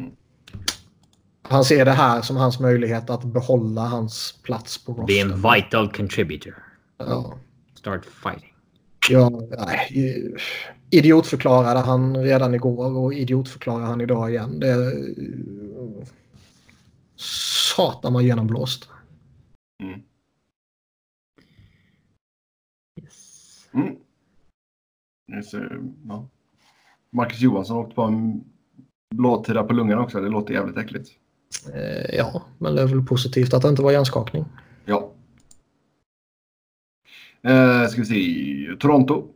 [1.49, 5.56] Han ser det här som hans möjlighet att behålla hans plats på Be en roster.
[5.56, 6.56] vital contributor.
[6.98, 7.38] Ja.
[7.74, 8.53] Start fighting.
[9.10, 10.36] Ja, nej,
[10.90, 14.60] idiotförklarade han redan igår och idiotförklarar han idag igen.
[14.60, 14.94] Det är...
[17.76, 18.90] Satan vad genomblåst.
[19.84, 20.02] Mm.
[23.02, 23.69] Yes.
[23.74, 25.44] Mm.
[25.44, 26.28] Ser, ja.
[27.10, 28.44] Marcus Johansson åkte på en
[29.15, 30.22] blåtira på lungan också.
[30.22, 31.10] Det låter jävligt äckligt.
[31.74, 34.45] Eh, ja, men det är väl positivt att det inte var hjärnskakning.
[34.86, 35.14] Ja.
[37.44, 38.76] Eh, ska vi se.
[38.80, 39.28] Toronto.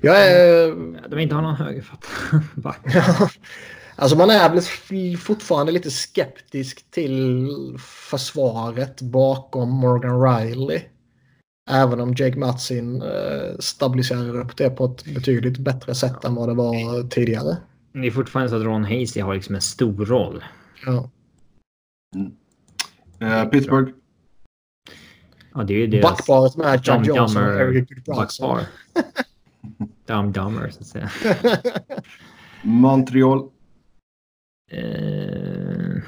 [0.00, 0.66] Jag är...
[1.08, 2.06] De inte har någon högerfatt.
[3.96, 7.48] alltså man är väl fortfarande lite skeptisk till
[7.78, 10.80] försvaret bakom Morgan Riley.
[11.70, 16.48] Även om Jake Matsin eh, stabiliserar upp det på ett betydligt bättre sätt än vad
[16.48, 17.56] det var tidigare.
[17.92, 20.44] Det är fortfarande så att Ron Hasey har liksom en stor roll.
[20.86, 21.10] Ja.
[23.20, 23.92] Eh, Pittsburgh.
[25.54, 28.60] Ja, det är ju deras Backparet med John Dumb Johnson och Dumber Eric backpar.
[30.06, 31.10] Dumb Dumber, så att säga.
[32.62, 33.50] Montreal.
[34.70, 36.02] Eh...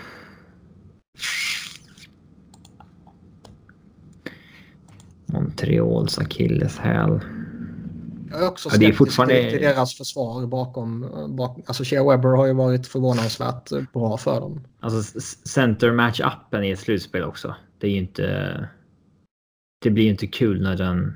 [5.26, 7.20] Montreals akilleshäl.
[8.34, 11.00] Jag är också Ja, det är skeptisk fortfarande- till deras försvar bakom.
[11.36, 14.64] bakom alltså Shea Webber har ju varit förvånansvärt bra för dem.
[14.80, 17.54] Alltså center match-upen i ett slutspel också.
[17.78, 18.68] Det är ju inte...
[19.82, 21.14] Det blir ju inte kul när den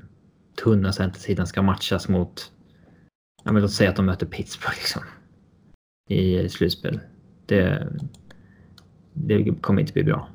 [0.63, 2.51] tunna centersidan ska matchas mot...
[3.43, 5.01] Ja, men låt säga att de möter Pittsburgh liksom.
[6.09, 6.99] I slutspel.
[7.45, 7.87] Det...
[9.13, 10.29] Det kommer inte bli bra.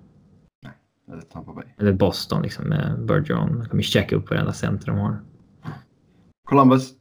[1.12, 1.65] Eller Tampa Bay.
[1.78, 3.59] Eller Boston liksom med Bergeron.
[3.59, 5.23] De kommer checka upp varenda center de har.
[6.45, 6.95] Columbus.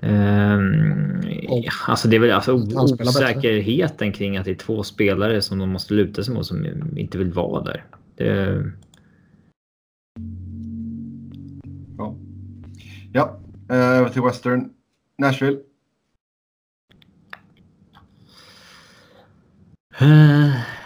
[0.00, 5.68] Ja, alltså det är väl alltså osäkerheten kring att det är två spelare som de
[5.68, 6.66] måste luta sig mot som
[6.98, 7.84] inte vill vara där.
[8.14, 8.64] Det,
[11.98, 12.14] Ja.
[13.12, 13.40] Ja.
[13.68, 14.70] Eh, Över till Western.
[15.18, 15.58] Nashville.
[20.00, 20.77] Eh, Det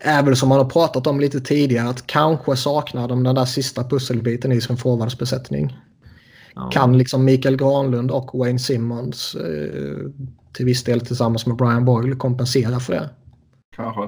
[0.00, 3.44] är väl som man har pratat om lite tidigare att kanske saknar de den där
[3.44, 5.78] sista pusselbiten i sin forwardsbesättning.
[6.54, 6.70] ja.
[6.70, 10.10] Kan liksom Mikael Granlund och Wayne Simmons eh,
[10.52, 13.10] till viss del tillsammans med Brian Boyle kompensera för det.
[13.76, 14.02] Kanske.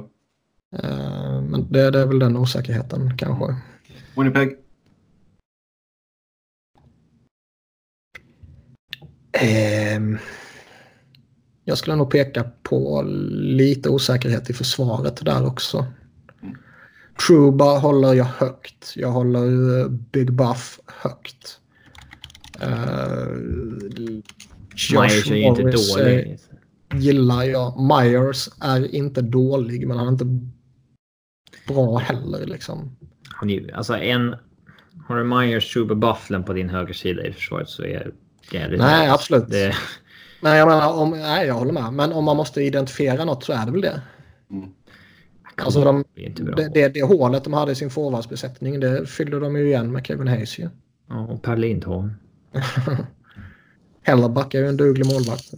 [0.77, 3.57] Eh, men det, det är väl den osäkerheten kanske.
[4.17, 4.59] Winnipeg.
[9.33, 10.19] Ehm,
[11.65, 13.03] jag skulle nog peka på
[13.33, 15.87] lite osäkerhet i försvaret där också.
[17.27, 18.93] Truba håller jag högt.
[18.97, 21.59] Jag håller eh, Big Buff högt.
[22.63, 23.39] Uh,
[24.93, 26.39] Myers är inte dålig.
[26.95, 27.81] gillar jag.
[27.81, 30.27] Myers är inte dålig men han är inte
[31.69, 32.97] bra heller liksom.
[33.75, 34.37] Alltså en,
[35.07, 38.13] Har du Myers, Truber, Bufflen på din högersida i försvaret så är
[38.51, 39.49] det jävligt Nej, absolut.
[39.49, 39.75] Det,
[40.43, 41.93] Men jag menar, om, nej, jag håller med.
[41.93, 44.03] Men om man måste identifiera något så är det väl det.
[44.51, 44.71] Mm.
[45.57, 46.55] Alltså de, det är inte bra.
[46.55, 50.07] det, det, det hålet de hade i sin forwardsbesättning, det fyllde de ju igen med
[50.07, 50.69] Kevin Hayes ju.
[51.09, 52.13] Ja, och Per Lindholm.
[54.03, 55.55] Hellerback är ju en duglig målvakt.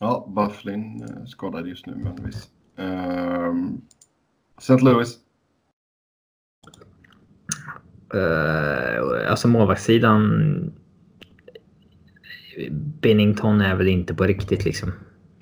[0.00, 2.50] Ja, Bufflin eh, skadad just nu, men visst.
[2.76, 3.80] Ehm,
[4.58, 4.78] St.
[4.84, 5.18] Louis.
[8.14, 10.72] Uh, alltså målvaktssidan.
[13.00, 14.92] Binnington är väl inte på riktigt liksom.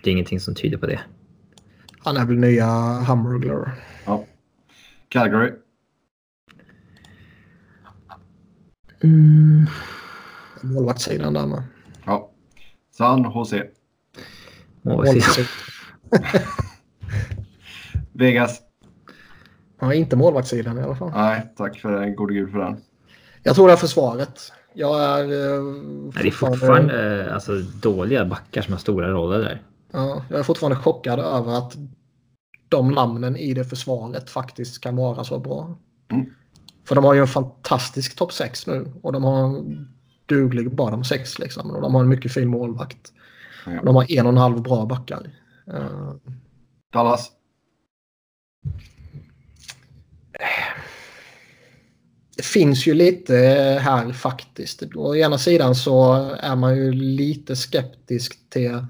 [0.02, 1.00] Det är ingenting som tyder på det.
[1.98, 3.74] Han är väl nya Hamburglar.
[4.04, 4.24] Ja.
[5.08, 5.52] Calgary.
[9.02, 9.66] Mm.
[10.62, 11.62] Målvaktssidan där med.
[12.04, 12.30] Ja.
[12.90, 13.66] San Jose.
[14.82, 15.46] Målvaktssidan.
[16.12, 16.42] Målvaktssidan.
[18.12, 18.62] Vegas.
[19.80, 21.10] Ja, inte målvaktssidan i alla fall.
[21.14, 22.16] Nej, tack för den.
[22.16, 22.76] Gode gud för den.
[23.42, 24.52] Jag tror det är försvaret.
[24.78, 25.22] Jag är...
[25.22, 29.62] eh, Nej, det är fortfarande eh, alltså, dåliga backar som har stora roller där.
[29.92, 31.76] Ja, jag är fortfarande chockad över att
[32.68, 35.78] de namnen i det försvaret faktiskt kan vara så bra.
[36.12, 36.26] Mm.
[36.84, 39.88] För de har ju en fantastisk topp 6 nu och de har en
[40.26, 41.70] duglig bottom 6 liksom.
[41.70, 43.12] Och de har en mycket fin målvakt.
[43.66, 43.82] Ja.
[43.84, 45.30] De har en och en halv bra backar.
[45.74, 46.14] Eh,
[46.92, 47.30] Dallas.
[52.36, 53.34] Det finns ju lite
[53.82, 54.82] här faktiskt.
[54.94, 58.86] Å ena sidan så är man ju lite skeptisk till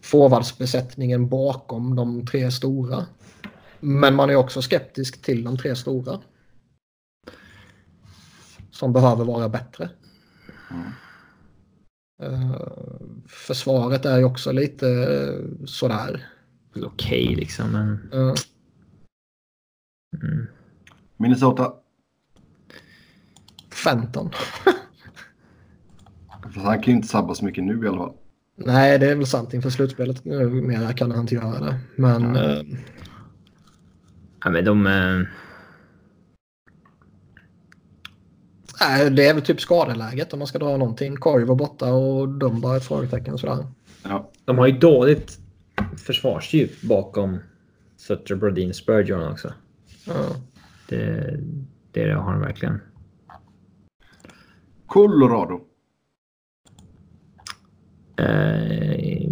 [0.00, 3.06] forwardsbesättningen bakom de tre stora.
[3.80, 6.20] Men man är också skeptisk till de tre stora.
[8.70, 9.90] Som behöver vara bättre.
[10.70, 10.92] Mm.
[12.22, 12.56] Eh,
[13.26, 16.26] försvaret är ju också lite eh, sådär.
[16.76, 18.12] Okej liksom, men...
[18.12, 18.34] Eh,
[20.22, 20.46] Mm.
[21.16, 21.81] Minnesota.
[23.84, 24.30] Fenton.
[26.56, 28.12] Han kan ju inte sabba så mycket nu i alla fall.
[28.56, 29.54] Nej, det är väl sant.
[29.54, 31.78] Inför slutspelet eh, mera kan han inte göra det.
[31.96, 32.42] Men Ja.
[32.58, 32.62] eh,
[34.44, 34.86] Ja, men de...
[34.86, 35.26] eh,
[38.80, 41.16] nej, det är väl typ skadeläget om man ska dra någonting.
[41.16, 43.66] Korg var borta och Dumba är ett frågetecken sådär.
[44.02, 44.30] Ja.
[44.44, 45.38] De har ju dåligt
[45.96, 47.38] försvarsdjup bakom
[47.96, 49.52] Sutter, Brodin, Spurgeon också.
[50.06, 50.14] Ja.
[50.88, 51.36] Det,
[51.92, 52.80] det har de verkligen.
[54.92, 55.60] Colorado.
[58.16, 59.30] Eh,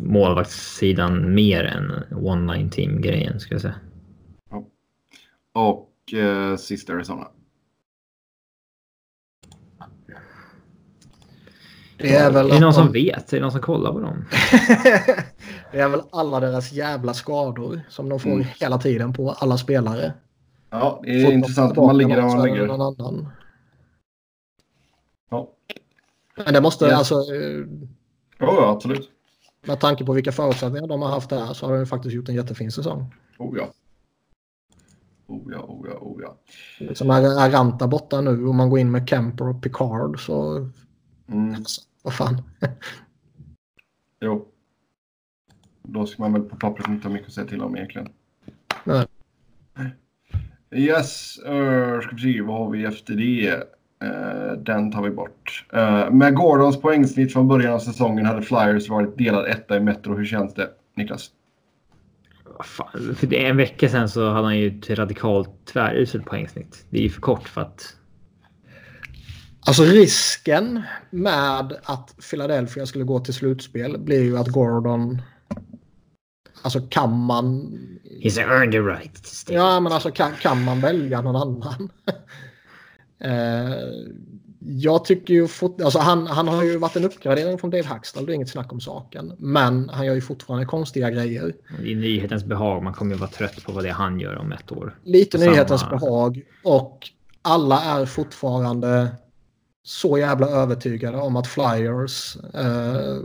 [0.00, 3.74] målvaktssidan mer än one-line team-grejen ska jag säga.
[5.52, 7.28] Och eh, sista Arizona.
[11.98, 13.32] Det är väl är det att någon som vet?
[13.32, 14.24] Är det någon som kollar på dem?
[15.72, 18.46] det är väl alla deras jävla skador som de får Mm.
[18.60, 20.12] hela tiden på alla spelare.
[20.70, 21.72] Ja, det är de intressant.
[21.72, 23.45] tillbaka Man ligger där man är ligger.
[26.44, 26.96] Men det måste Ja.
[26.96, 27.14] alltså...
[27.14, 27.66] eh,
[28.38, 29.10] Ja, ja, absolut.
[29.66, 32.34] Med tanke på vilka förutsättningar de har haft där så har de faktiskt gjort en
[32.34, 33.14] jättefin säsong.
[33.38, 33.72] Oh ja.
[35.26, 36.94] Oh ja, oh ja, oh ja.
[36.94, 40.56] Som är Aranta borta nu och man går in med Kemper och Picard så...
[41.28, 42.42] Mm, Alltså, vad fan.
[44.20, 44.48] jo.
[45.82, 48.08] Då ska man väl på pappret inte ha mycket att säga till om egentligen.
[48.84, 49.06] Nej.
[50.74, 53.64] Yes, uh, ska vi se, vad har vi efter det?
[54.02, 55.66] Eh, den tar vi bort.
[55.72, 60.16] Eh, med Gordons poängsnitt från början av säsongen hade Flyers varit delad etta i Metro.
[60.16, 61.30] Hur känns det, Niklas?
[62.64, 66.86] Fan, För en vecka sedan så hade han ju ett radikalt tväruselt poängsnitt.
[66.90, 67.96] Det är ju för kort för att...
[69.66, 75.22] Alltså risken med att Philadelphia skulle gå till slutspel blir ju att Gordon...
[76.62, 77.78] Alltså kan man...
[78.22, 79.44] He's earned the right.
[79.48, 81.88] Ja, men alltså kan, kan man välja någon annan?
[83.20, 83.74] eh,
[84.68, 88.26] jag tycker ju fort, alltså han, han har ju varit en uppgradering från Dave Hackstall,
[88.26, 89.32] det är inget snack om saken.
[89.38, 91.54] Men han gör ju fortfarande konstiga grejer.
[91.78, 92.82] Är nyhetens behag.
[92.82, 94.98] Man kommer ju vara trött på vad det är han gör om ett år.
[95.04, 95.50] Lite Samma.
[95.50, 97.10] nyhetens behag och
[97.42, 99.08] alla är fortfarande
[99.84, 103.16] så jävla övertygade om att Flyers, eh,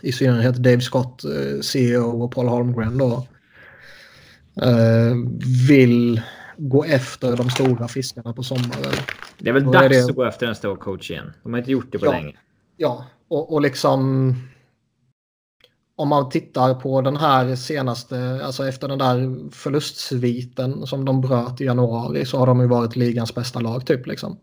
[0.00, 3.26] i synnerhet Dave Scott, eh, CEO och Paul Holmgren då,
[4.62, 5.14] eh,
[5.68, 6.20] vill
[6.68, 8.92] gå efter de stora fiskarna på sommaren.
[9.38, 11.32] Det är väl är dags det- att gå efter en stor coach igen.
[11.42, 12.10] De har inte gjort det på Ja.
[12.12, 12.36] länge.
[12.76, 14.34] Ja, och, och liksom
[15.96, 21.60] om man tittar på den här senaste, alltså efter den där förlustsviten som de bröt
[21.60, 24.36] i januari så har de ju varit ligans bästa lag typ liksom.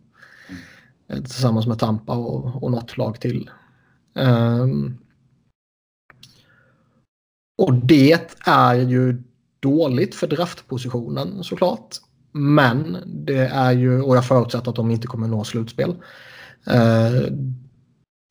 [1.08, 3.50] Eh, Tillsammans med Tampa och, och något lag till.
[4.16, 4.98] Ehm,
[7.58, 9.24] och det är ju
[9.60, 11.96] dåligt för draftpositionen såklart.
[12.32, 15.90] Men det är ju, och jag förutsätter att de inte kommer nå slutspel.
[16.68, 17.32] Eh,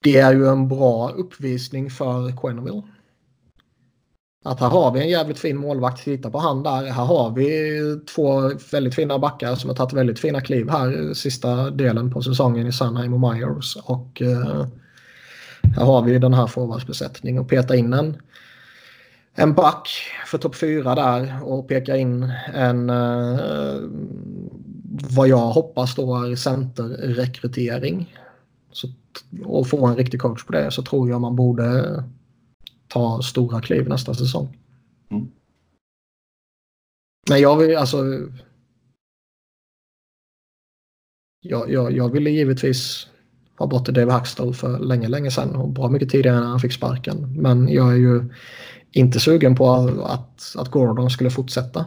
[0.05, 2.83] det är ju en bra uppvisning för Quenneville.
[4.45, 6.05] Att här har vi en jävligt fin målvakt.
[6.05, 6.85] Titta på han där.
[6.85, 11.71] Här har vi två väldigt fina backar som har tagit väldigt fina kliv här sista
[11.71, 13.77] delen på säsongen i Sunheim och Myers.
[13.77, 14.67] Och eh,
[15.77, 18.17] här har vi den här forwardsbesättningen och peta in en,
[19.39, 19.89] en back
[20.27, 23.81] för topp fyra där och peka in en eh,
[25.11, 28.17] vad jag hoppas då är centerrekrytering.
[28.73, 28.89] Så,
[29.45, 32.05] och få en riktig coach på det så tror jag man borde
[32.89, 34.59] ta stora kliv nästa säsong.
[35.11, 35.29] Mm.
[37.29, 38.05] Men jag vill alltså.
[41.41, 43.09] Jag, jag, jag ville givetvis
[43.59, 46.73] ha bort Dave Hackstall för länge, länge sedan och bra mycket tidigare när han fick
[46.73, 47.43] sparken.
[47.43, 48.25] Men jag är ju
[48.99, 49.71] inte sugen på
[50.07, 51.87] att, att Gordon skulle fortsätta.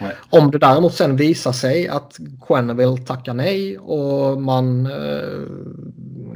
[0.00, 0.12] Nej.
[0.30, 5.46] Om det däremot sen visar sig att Quenneville tackar nej och man eh,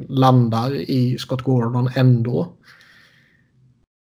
[0.08, 2.52] landar i Scott Gordon ändå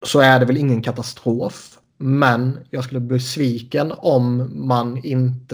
[0.06, 1.78] så är det väl ingen katastrof.
[1.98, 5.52] Men jag skulle bli besviken om man inte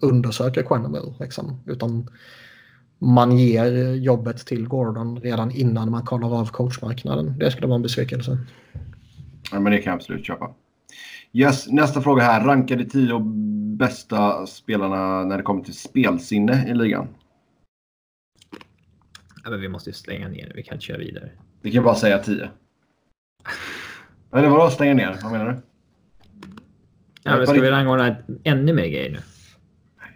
[0.00, 1.14] undersöker Quenneville.
[1.20, 2.10] Liksom, utan
[2.98, 7.38] man ger jobbet till Gordon redan innan man kollar av coachmarknaden.
[7.38, 8.38] Det skulle vara en besvikelse.
[9.54, 10.54] Ja, men det kan jag absolut köpa.
[11.32, 12.44] Yes, nästa fråga här.
[12.44, 13.20] Ranka de tio
[13.78, 17.08] bästa spelarna när det kommer till spelsinne i ligan.
[19.44, 21.30] Ja, men vi måste ju slänga ner Vi kan inte köra vidare.
[21.62, 22.50] Vi kan bara säga tio.
[24.32, 25.18] Eller vadå stänga ner?
[25.22, 25.56] Vad menar du?
[27.22, 29.18] Ja, men ska vi rangordna ännu mer grejer nu?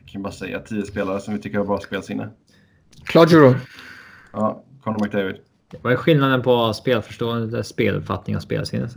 [0.01, 2.29] Jag kan bara säga tio spelare som vi tycker har bra spelsinne.
[3.05, 3.61] Claude Giroux.
[4.33, 5.37] Ja, Conor McDavid.
[5.83, 8.89] Vad är skillnaden på spelförstående, speluppfattning och spelsinne?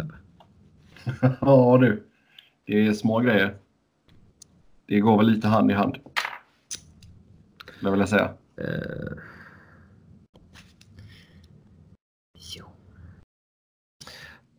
[1.42, 2.08] ja du,
[2.66, 3.56] det är små grejer.
[4.88, 5.98] Det går väl lite hand i hand.
[7.80, 8.34] Det vill jag säga.
[8.62, 9.18] Uh...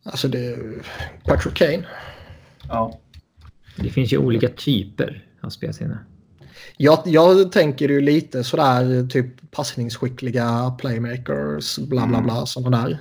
[0.03, 0.85] Alltså det är
[1.23, 1.85] Patrick Kane.
[2.67, 2.99] Ja.
[3.77, 5.97] Det finns ju olika typer av spelsinne.
[6.77, 12.45] Jag, jag tänker ju lite sådär typ passningsskickliga playmakers, bla bla bla, mm.
[12.45, 12.97] sådana där.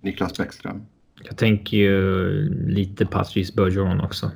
[0.00, 0.86] Niklas Bäckström.
[1.22, 2.30] Jag tänker ju
[2.68, 4.30] lite Patrice Bergeron också.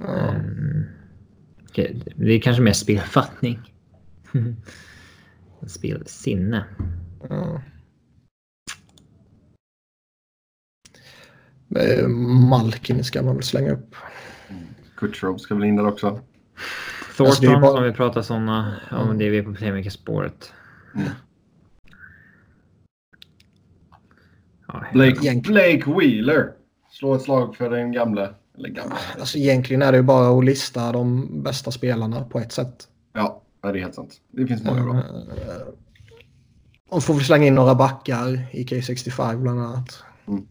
[0.00, 0.84] Mm.
[2.16, 3.60] Det är kanske mer spelfattning.
[5.66, 6.64] Spelsinne.
[7.30, 7.60] Mm.
[12.48, 13.94] Malkin ska man väl slänga upp.
[14.96, 16.20] Kutjerov ska väl in där också.
[17.16, 17.78] Thornton alltså, bara...
[17.78, 18.80] om vi pratar sådana.
[18.90, 19.18] Om mm.
[19.18, 20.52] det är vi på playmaker-spåret.
[20.94, 21.08] Mm.
[24.92, 26.52] Blake, Blake Wheeler.
[26.90, 28.34] Slå ett slag för den gamla.
[28.58, 28.96] Eller gamla.
[29.18, 32.88] Alltså, egentligen är det bara att lista de bästa spelarna på ett sätt.
[33.12, 34.20] Ja, det är helt sant.
[34.30, 35.02] Det finns många bra.
[36.88, 40.02] Och får vi slänga in några backar i K65 bland annat.
[40.28, 40.46] Mm.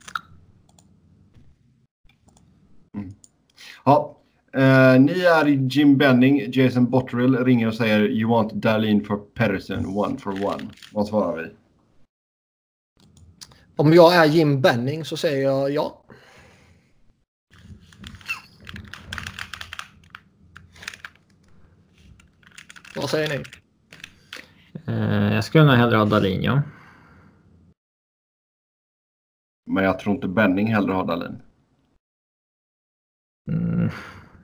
[3.86, 4.14] Ja.
[4.58, 9.86] Uh, ni är Jim Benning, Jason Botterill ringer och säger You want Darlene for Patterson,
[9.98, 10.64] one for one.
[10.94, 11.50] Vad svarar vi?
[13.78, 16.04] Om jag är Jim Benning så säger jag ja.
[22.96, 23.44] Vad säger ni?
[24.94, 26.62] Uh, jag skulle nog hellre ha Dahlin, ja.
[29.66, 31.42] Men jag tror inte Benning hellre har Dahlin.
[33.52, 33.90] Mm,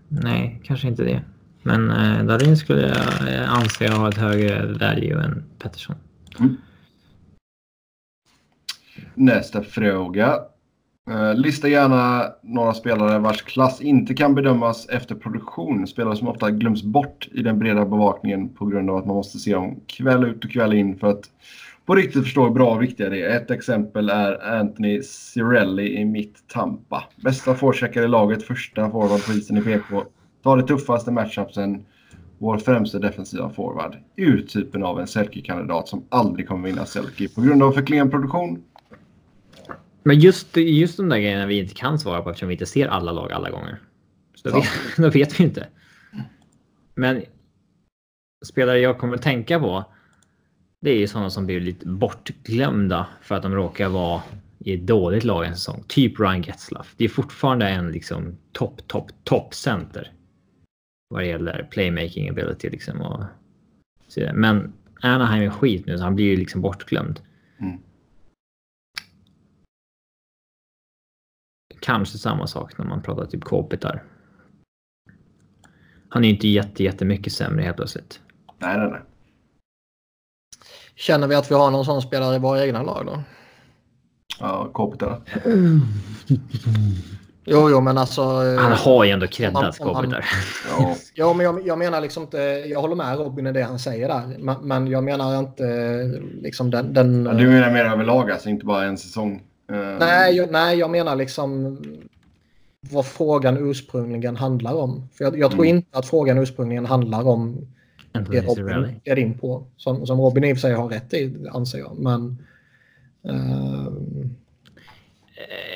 [0.08, 1.24] nej, kanske inte det.
[1.64, 5.96] Men eh, Darin skulle jag eh, anse ha ett högre value än Pettersson.
[6.40, 6.58] Mm.
[9.16, 10.40] Nästa fråga.
[11.10, 15.88] Eh, lista gärna några spelare vars klass inte kan bedömas efter produktion.
[15.88, 19.40] Spelare som ofta glöms bort i den breda bevakningen på grund av att man måste
[19.40, 21.30] se dem kväll ut och kväll in för att
[21.86, 23.38] på riktigt förstå hur bra och viktiga det är.
[23.38, 27.04] Ett exempel är Anthony Cirelli i mitt Tampa.
[27.16, 30.04] Bästa forecheckare i laget, första forward på isen i PK.
[30.44, 31.86] Tar det tuffaste matchupsen.
[32.38, 33.98] Vår främsta defensiva forward.
[34.18, 38.64] Urtypen av en Selke-kandidat som aldrig kommer vinna Selke på grund av för klen produktion.
[40.04, 42.88] Men just, just de där grejerna vi inte kan svara på eftersom vi inte ser
[42.88, 43.80] alla lag alla gånger.
[44.36, 45.68] Så då, vet, då vet vi inte.
[46.96, 47.24] Men
[48.46, 49.86] spelare jag kommer att tänka på
[50.80, 54.22] det är ju sådana som blir lite bortglömda för att de råkar vara
[54.60, 55.84] i ett dåligt lag en säsong.
[55.88, 56.94] Typ Ryan Getzlaff.
[56.98, 60.12] Det är fortfarande en liksom topp, topp, topp center.
[61.10, 63.02] Vad det gäller playmaking ability liksom.
[63.02, 63.24] Och
[64.08, 67.20] så Men Anaheim är skit nu så han blir ju liksom bortglömd.
[67.60, 67.78] Mm.
[71.84, 74.04] Kanske samma sak när man pratar typ Kopitar.
[76.10, 78.20] Han är ju inte jätte, jättemycket sämre helt plötsligt.
[78.60, 79.02] Nej, nej, nej.
[80.96, 83.24] Känner vi att vi har någon sån spelare i våra egna lag då?
[84.40, 85.22] Ja, Kopitar.
[87.46, 88.22] Jo, jo, men alltså...
[88.22, 90.26] eh, Han har ju ändå creddat Kopitar.
[90.70, 90.96] Ja.
[91.16, 92.38] Ja, men jag, jag menar liksom inte...
[92.68, 94.38] Jag håller med Robin i det han säger där.
[94.40, 96.94] Men, men jag menar inte eh, liksom den...
[96.94, 99.44] den Ja, Du menar mer överlag, alltså inte bara en säsong?
[99.72, 101.78] Eh, nej, jag, nej, jag menar liksom
[102.92, 105.08] vad frågan ursprungligen handlar om.
[105.14, 105.76] För jag, jag tror Mm.
[105.78, 107.68] inte att frågan ursprungligen handlar om
[108.12, 109.66] det Robin är in på.
[109.78, 111.98] Som, som Robin i och för sig har rätt i, anser jag.
[112.00, 112.38] Men...
[113.24, 113.88] eh,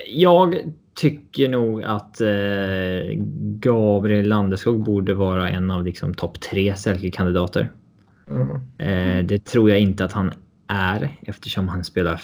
[0.07, 0.55] Jag
[0.95, 3.17] tycker nog att eh,
[3.59, 7.71] Gabriel Landeskog borde vara en av liksom, topp tre Selke-kandidater.
[8.29, 8.49] mm.
[8.77, 10.31] Eh, det tror jag inte att han
[10.67, 12.21] är eftersom han spelar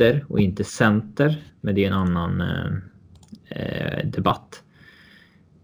[0.00, 1.42] ytter och inte center.
[1.60, 2.72] Men det är en annan eh,
[3.48, 4.62] eh, debatt.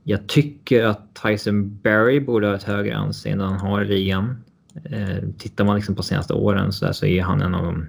[0.03, 4.45] Jag tycker att Tyson Berry borde ha ett högre anseende än han har i ligan.
[4.85, 7.87] Eh, tittar man liksom på senaste åren så, där, så är han en av de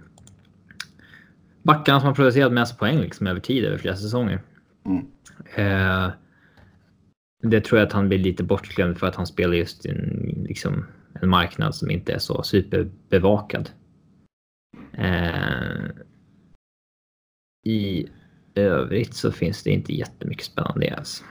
[1.63, 4.41] backarna som har producerat mest poäng liksom, över tid, över flera säsonger.
[4.85, 5.05] Mm.
[5.55, 6.11] Eh,
[7.43, 10.45] det tror jag att han blir lite bortglömd för att han spelar just i en,
[10.47, 10.85] liksom,
[11.21, 13.69] en marknad som inte är så superbevakad.
[14.93, 16.06] Eh,
[17.67, 18.09] I
[18.55, 21.23] övrigt så finns det inte jättemycket spännande alls.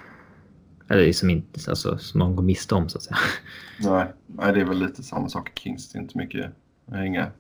[0.89, 3.17] Eller som, inte, alltså, som man går miste om så att säga.
[3.81, 5.93] Nej, nej, det är väl lite samma sak i Kings.
[5.93, 6.47] Det är inte mycket
[6.87, 7.31] att hänga.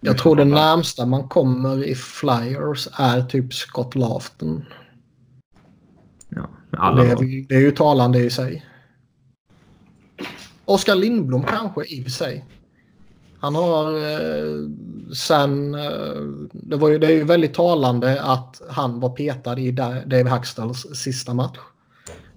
[0.00, 4.64] Jag tror det närmsta man kommer i Flyers är typ Scott Lafton.
[6.28, 8.66] Ja, alla det, är, det är ju talande i sig.
[10.64, 12.44] Oskar Lindblom kanske i och för sig.
[13.40, 14.68] Han har eh,
[15.14, 15.74] sen...
[15.74, 16.22] Eh,
[16.52, 20.30] det, var ju, det är ju väldigt talande att han var petad i Da- Dave
[20.30, 21.58] Hackstals sista match.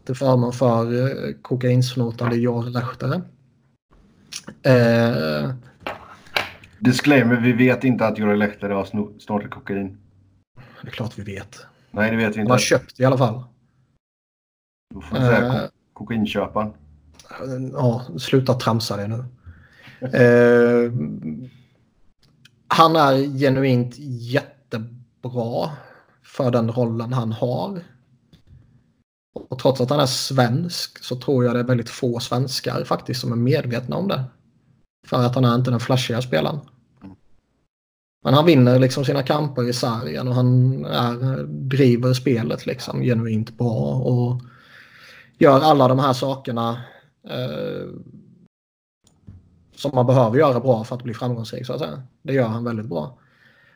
[0.06, 3.22] Till förmån för eh, kokainsnotande Jor Lehtere.
[4.64, 5.52] Eh,
[6.80, 9.98] Disclaimer, vi vet inte att Jori Lehtare har sno- snortat kokain.
[10.82, 11.66] det är klart vi vet.
[11.92, 12.64] Nej, det vet vi Han har inte.
[12.66, 13.44] köpt i alla fall.
[14.94, 16.74] Då får vi säga Eh, ko- kokainköparen.
[17.74, 19.24] Ja, sluta tramsa det nu.
[20.04, 20.92] Eh,
[22.68, 25.72] han är genuint jättebra
[26.24, 27.82] för den rollen han har.
[29.50, 33.22] Och trots att han är svensk så tror jag det är väldigt få svenskar faktiskt
[33.22, 34.24] som är medvetna om det.
[35.08, 36.60] För att han är inte den flashiga spelaren.
[38.24, 43.58] Men han vinner liksom sina kamper i sargen och han är, driver spelet liksom genuint
[43.58, 43.96] bra.
[43.96, 44.42] Och
[45.38, 46.82] gör alla de här sakerna
[47.30, 47.88] eh,
[49.76, 51.66] som man behöver göra bra för att bli framgångsrik.
[51.66, 52.04] Så att säga.
[52.22, 53.18] Det gör han väldigt bra.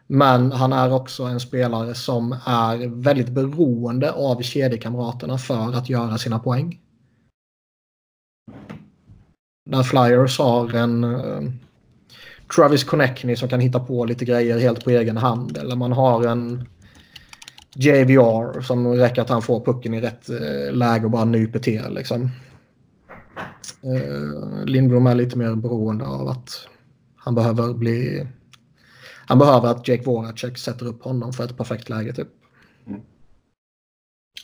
[0.07, 6.17] Men han är också en spelare som är väldigt beroende av kedjekamraterna för att göra
[6.17, 6.79] sina poäng.
[9.65, 11.51] När Flyers har en eh,
[12.55, 15.57] Travis Connectney som kan hitta på lite grejer helt på egen hand.
[15.57, 16.67] Eller man har en
[17.75, 21.83] JVR som räcker att han får pucken i rätt eh, läge och bara nyper till.
[21.89, 22.29] Liksom.
[23.83, 26.67] Eh, Lindblom är lite mer beroende av att
[27.15, 28.27] han behöver bli...
[29.27, 32.27] Han behöver att Jake Voracek sätter upp honom för ett perfekt läge typ.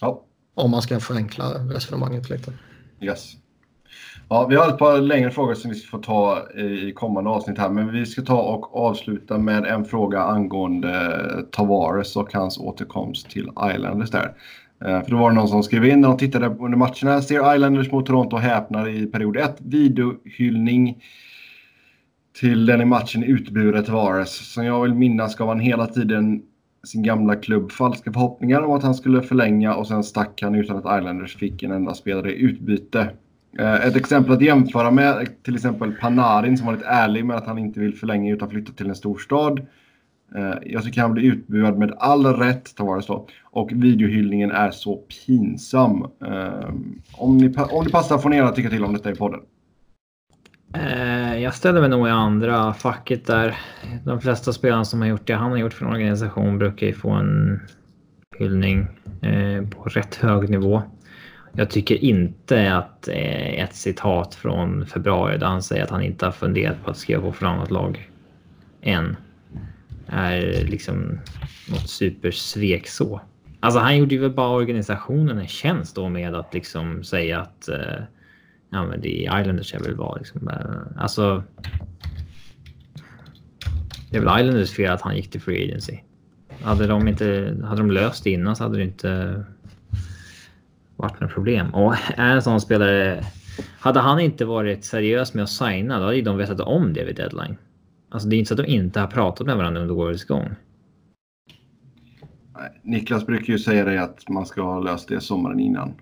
[0.02, 0.24] Ja,
[0.54, 2.54] Om man ska förenkla resonemanget lite.
[3.02, 3.34] yes.
[4.30, 7.58] Ja, vi har ett par längre frågor som vi ska få ta i kommande avsnitt
[7.58, 7.70] här.
[7.70, 13.50] Men vi ska ta och avsluta med en fråga angående Tavares och hans återkomst till
[13.76, 14.34] Islanders där.
[14.86, 17.22] Eh, för då var det någon som skrev in när de tittade under matcherna.
[17.22, 19.56] Ser Islanders mot Toronto häpnar i period 1.
[19.58, 20.98] Videohyllning
[22.40, 24.54] till den i matchen utburet Tavares.
[24.54, 26.42] Som jag vill minnas gav han hela tiden
[26.84, 30.78] sin gamla klubb falska förhoppningar om att han skulle förlänga och sen stack han utan
[30.78, 33.10] att Islanders fick en enda spelare i utbyte.
[33.60, 37.48] Eh, ett exempel att jämföra med är till exempel Panarin som varit ärlig med att
[37.48, 39.68] han inte vill förlänga utan flytta till en storstad.
[40.36, 43.28] Eh, jag tycker han blir utbuad med all rätt, Tavares då.
[43.44, 46.08] Och videohyllningen är så pinsam.
[46.26, 46.70] Eh,
[47.14, 49.40] om ni, om det passar får ni gärna tycka till om detta i podden.
[50.74, 53.58] Eh, jag ställer mig nog i andra facket där.
[54.06, 56.94] De flesta spelarna som har gjort det han har gjort för en organisation brukar ju
[56.94, 57.60] få en
[58.40, 58.88] hyllning
[59.70, 60.82] på rätt hög nivå.
[61.52, 66.32] Jag tycker inte att ett citat från februari där han säger att han inte har
[66.32, 68.10] funderat på att skriva på för annat lag
[68.82, 69.16] än
[70.14, 71.20] är liksom
[71.70, 73.22] något supersvek så.
[73.60, 77.70] Alltså han gjorde ju väl bara organisationen en tjänst då med att liksom säga att
[77.70, 78.04] eh,
[78.70, 80.18] ja, men det är Islanders jag vill vara.
[80.18, 80.48] Liksom.
[80.48, 81.44] Eh, Alltså.
[84.12, 86.00] Det är väl Islanders fel att han gick till Free Agency.
[86.62, 89.44] Hade de, inte, hade de löst det innan så hade det inte
[90.96, 91.74] varit några problem.
[91.74, 93.26] Och är en sån spelare...
[93.80, 97.16] Hade han inte varit seriös med att signa, då hade de vetat om det vid
[97.16, 97.58] deadline.
[98.14, 100.50] Alltså det är inte så att de inte har pratat med varandra under årets gång.
[102.82, 105.94] Niklas brukar ju säga det att man ska ha löst det sommaren innan.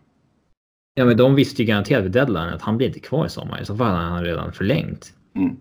[0.93, 3.61] Ja, men de visste ju garanterat vid deadline att han blir inte kvar i sommar.
[3.61, 5.13] I så fall hade han redan förlängt.
[5.35, 5.55] Mm.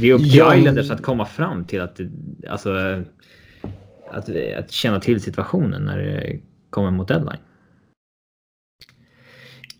[0.00, 0.56] Det är upp till Ja.
[0.56, 2.00] Islanders att komma fram till att,
[2.48, 3.02] alltså,
[4.10, 7.40] att, att känna till situationen när det kommer mot deadline.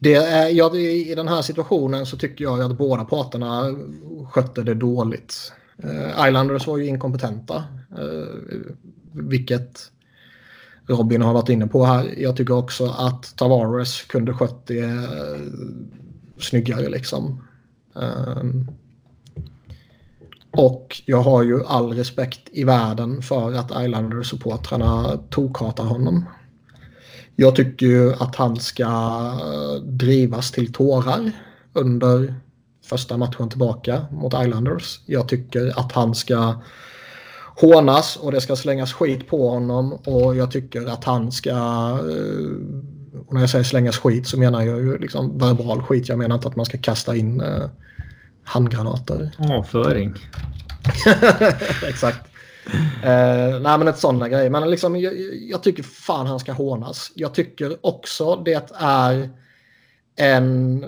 [0.03, 3.77] Det är, ja, I den här situationen så tycker jag att båda parterna
[4.31, 5.53] skötte det dåligt.
[5.83, 7.65] Eh, Islanders var ju inkompetenta.
[7.99, 8.63] Eh,
[9.13, 9.91] vilket
[10.87, 12.15] Robin har varit inne på här.
[12.19, 15.41] Jag tycker också att Tavares kunde skött det eh,
[16.39, 17.43] snyggare liksom.
[17.97, 18.45] Eh,
[20.51, 26.25] och jag har ju all respekt i världen för att Islanders-supportrarna tokhatar honom.
[27.37, 28.89] Jag tycker ju att han ska
[29.85, 31.33] drivas till tårar
[31.73, 32.35] under
[32.85, 35.01] första matchen tillbaka mot Islanders.
[35.07, 36.55] Jag tycker att han ska
[37.61, 41.51] hånas och det ska slängas skit på honom och jag tycker att han ska...
[41.51, 46.09] eh, Och när jag säger slängas skit så menar jag ju liksom verbal skit.
[46.09, 47.65] Jag menar inte att man ska kasta in eh,
[48.45, 49.31] handgranater.
[49.39, 50.15] Avföring.
[51.89, 52.32] Exakt.
[53.05, 54.51] Eh, nej men ett sådana grejer.
[54.51, 57.13] Men liksom, jag, jag tycker fan han ska hånas.
[57.15, 59.31] Jag tycker också det är
[60.17, 60.85] en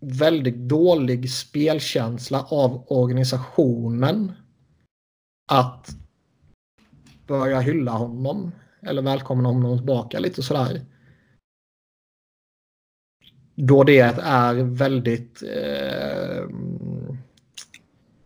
[0.00, 4.32] väldigt dålig spelkänsla av organisationen
[5.52, 5.88] att
[7.26, 10.80] börja hylla honom eller välkomna honom tillbaka lite sådär.
[13.54, 16.44] Då det är väldigt eh,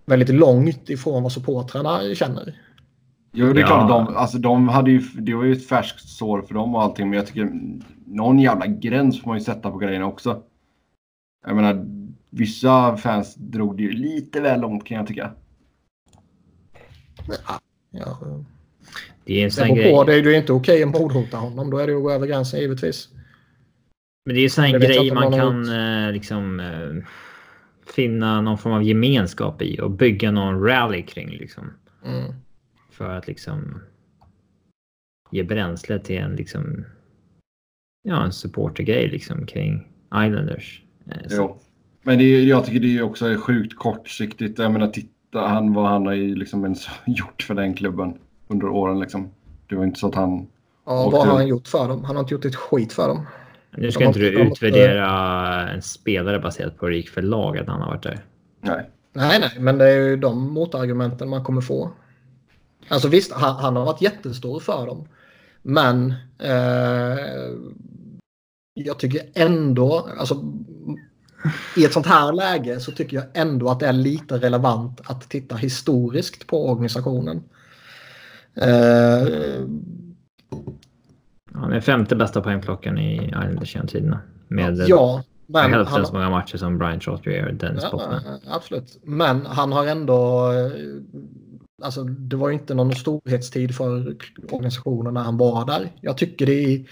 [0.09, 2.55] väldigt långt ifrån vad supportrarna känner.
[3.33, 3.67] Jo, det är Ja.
[3.67, 3.89] klart.
[3.89, 7.11] De, alltså, de hade ju, det var ju ett färskt sår för dem och allting.
[7.11, 7.51] Men jag tycker
[8.07, 10.43] någon jävla gräns får man ju sätta på grejerna också.
[11.47, 11.87] Jag menar,
[12.31, 15.31] vissa fans drog det ju lite väl långt kan jag tycka.
[17.91, 18.19] Ja,
[19.25, 19.93] Det är en det sån grej.
[19.93, 21.71] på, det är ju inte okej att mordhota honom.
[21.71, 23.09] Då är det ju att gå över gränsen givetvis.
[24.27, 25.69] Men det är en sån grej man kan
[26.07, 27.05] eh, liksom eh,
[27.91, 31.71] finna någon form av gemenskap i och bygga någon rally kring liksom.
[32.05, 32.33] Mm.
[32.91, 33.81] För att liksom
[35.31, 36.85] ge bränsle till en liksom
[38.03, 40.83] ja, en supportergrej liksom kring Islanders.
[41.07, 41.59] Eh, Jo.
[42.03, 44.59] Men det är, jag tycker det är också sjukt kortsiktigt.
[44.59, 48.19] Jag menar, titta han vad han har ju liksom ens gjort för den klubben
[48.49, 49.31] under åren liksom.
[49.69, 50.47] Det var inte så att han...
[50.87, 52.05] Ja, vad har han gjort för dem?
[52.05, 53.27] Han har inte gjort ett skit för dem.
[53.81, 57.59] Nu ska De inte du utvärdera en spelare baserat på hur det gick för lag
[57.59, 58.25] att han har varit där.
[58.61, 58.91] Nej.
[59.13, 61.91] Nej, nej, men det är ju de motargumenten man kommer få.
[62.89, 65.09] Alltså visst, han, han har varit jättestor för dem.
[65.63, 67.19] Men eh,
[68.75, 70.45] jag tycker ändå, alltså
[71.77, 75.31] i ett sånt här läge så tycker jag ändå att det är lite relevant att
[75.31, 77.43] titta historiskt på organisationen.
[78.55, 79.29] Eh,
[81.61, 84.21] Han är femte bästa poängplockaren i Islanders genom tiderna.
[84.49, 88.21] Med ja, men hälften han, så många matcher som Brian Trottier och Dennis Ja, Pottman.
[88.51, 88.99] absolut.
[89.03, 90.51] Men han har ändå...
[90.53, 90.71] eh,
[91.83, 94.17] Alltså, det var ju inte någon storhetstid för
[94.51, 95.93] organisationen när han var där.
[96.01, 96.87] Jag tycker det i,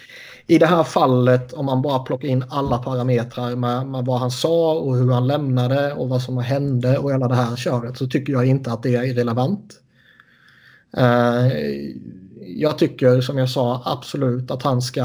[0.46, 4.30] i det här fallet, om man bara plockar in alla parametrar med, med vad han
[4.30, 8.06] sa och hur han lämnade och vad som hände och hela det här köret så
[8.06, 9.80] tycker jag inte att det är relevant.
[10.96, 11.46] Eh,
[12.40, 15.04] jag tycker som jag sa absolut att han ska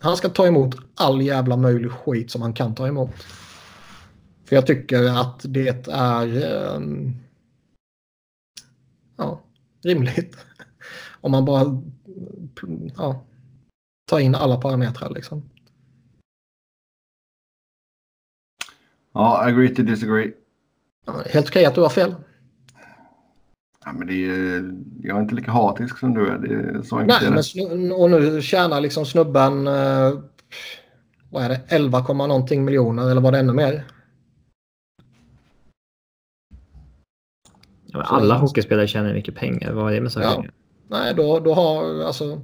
[0.00, 3.10] han ska ta emot all jävla möjlig skit som han kan ta emot.
[4.44, 6.44] För jag tycker att det är
[6.76, 7.14] ehm,
[9.16, 9.42] ja,
[9.82, 10.36] rimligt.
[11.20, 11.82] Om man bara
[12.96, 13.24] ja,
[14.10, 15.50] tar in alla parametrar liksom.
[19.12, 20.32] Ja, agree to disagree.
[21.26, 22.14] Helt okej att du har fel.
[23.88, 26.38] Ja, men det är, jag är inte lika hatisk som du är.
[26.38, 30.18] Det är så enkelt Nej, men snu- och nu tjänar liksom snubben eh,
[31.30, 33.84] vad är det, 11, komma någonting miljoner eller var det ännu mer?
[37.86, 39.72] Ja, alla hockeyspelare tjänar mycket pengar.
[39.72, 40.26] Vad är det med saker?
[40.26, 40.44] Ja.
[40.88, 42.40] Nej, då, då har alltså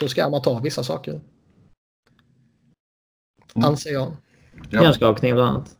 [0.00, 1.12] då ska man ta vissa saker.
[3.54, 3.68] Mm.
[3.68, 4.12] Anser jag.
[4.70, 4.82] Ja.
[4.82, 5.76] Hjärnskakning bland annat.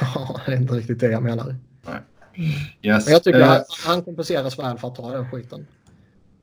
[0.00, 1.56] Ja, det är inte riktigt det jag menar.
[2.82, 3.06] Yes.
[3.06, 5.66] Men jag tycker eh, att han kompenseras väl för att ta den skiten.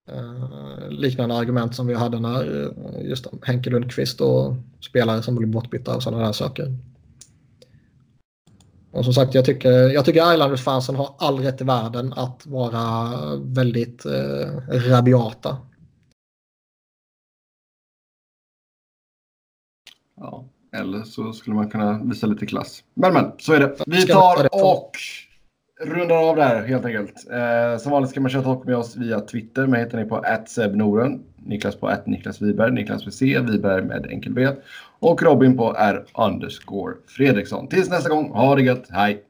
[0.09, 5.47] Eh, liknande argument som vi hade när eh, just Henke Lundqvist och spelare som blir
[5.47, 6.77] bortbytta och sådana där saker.
[8.91, 13.11] Och som sagt, jag tycker, jag tycker Islanders-fansen har all rätt i världen att vara
[13.35, 15.57] väldigt eh, rabiata.
[20.15, 22.83] Ja, eller så skulle man kunna visa lite klass.
[22.93, 23.75] Men men, så är det.
[23.87, 24.91] Vi tar och
[25.85, 27.31] rundar av där helt enkelt.
[27.31, 29.67] Eh, som vanligt ska man köra talk med oss via Twitter.
[29.67, 34.33] Mig hittar ni på @sebnoren, Niklas på Niklas Wiberg, Niklas med C, Wiberg med enkel
[34.33, 34.47] B
[34.99, 37.67] och Robin på R underscore Fredriksson.
[37.67, 39.23] Tills nästa gång, ha det gött, hej!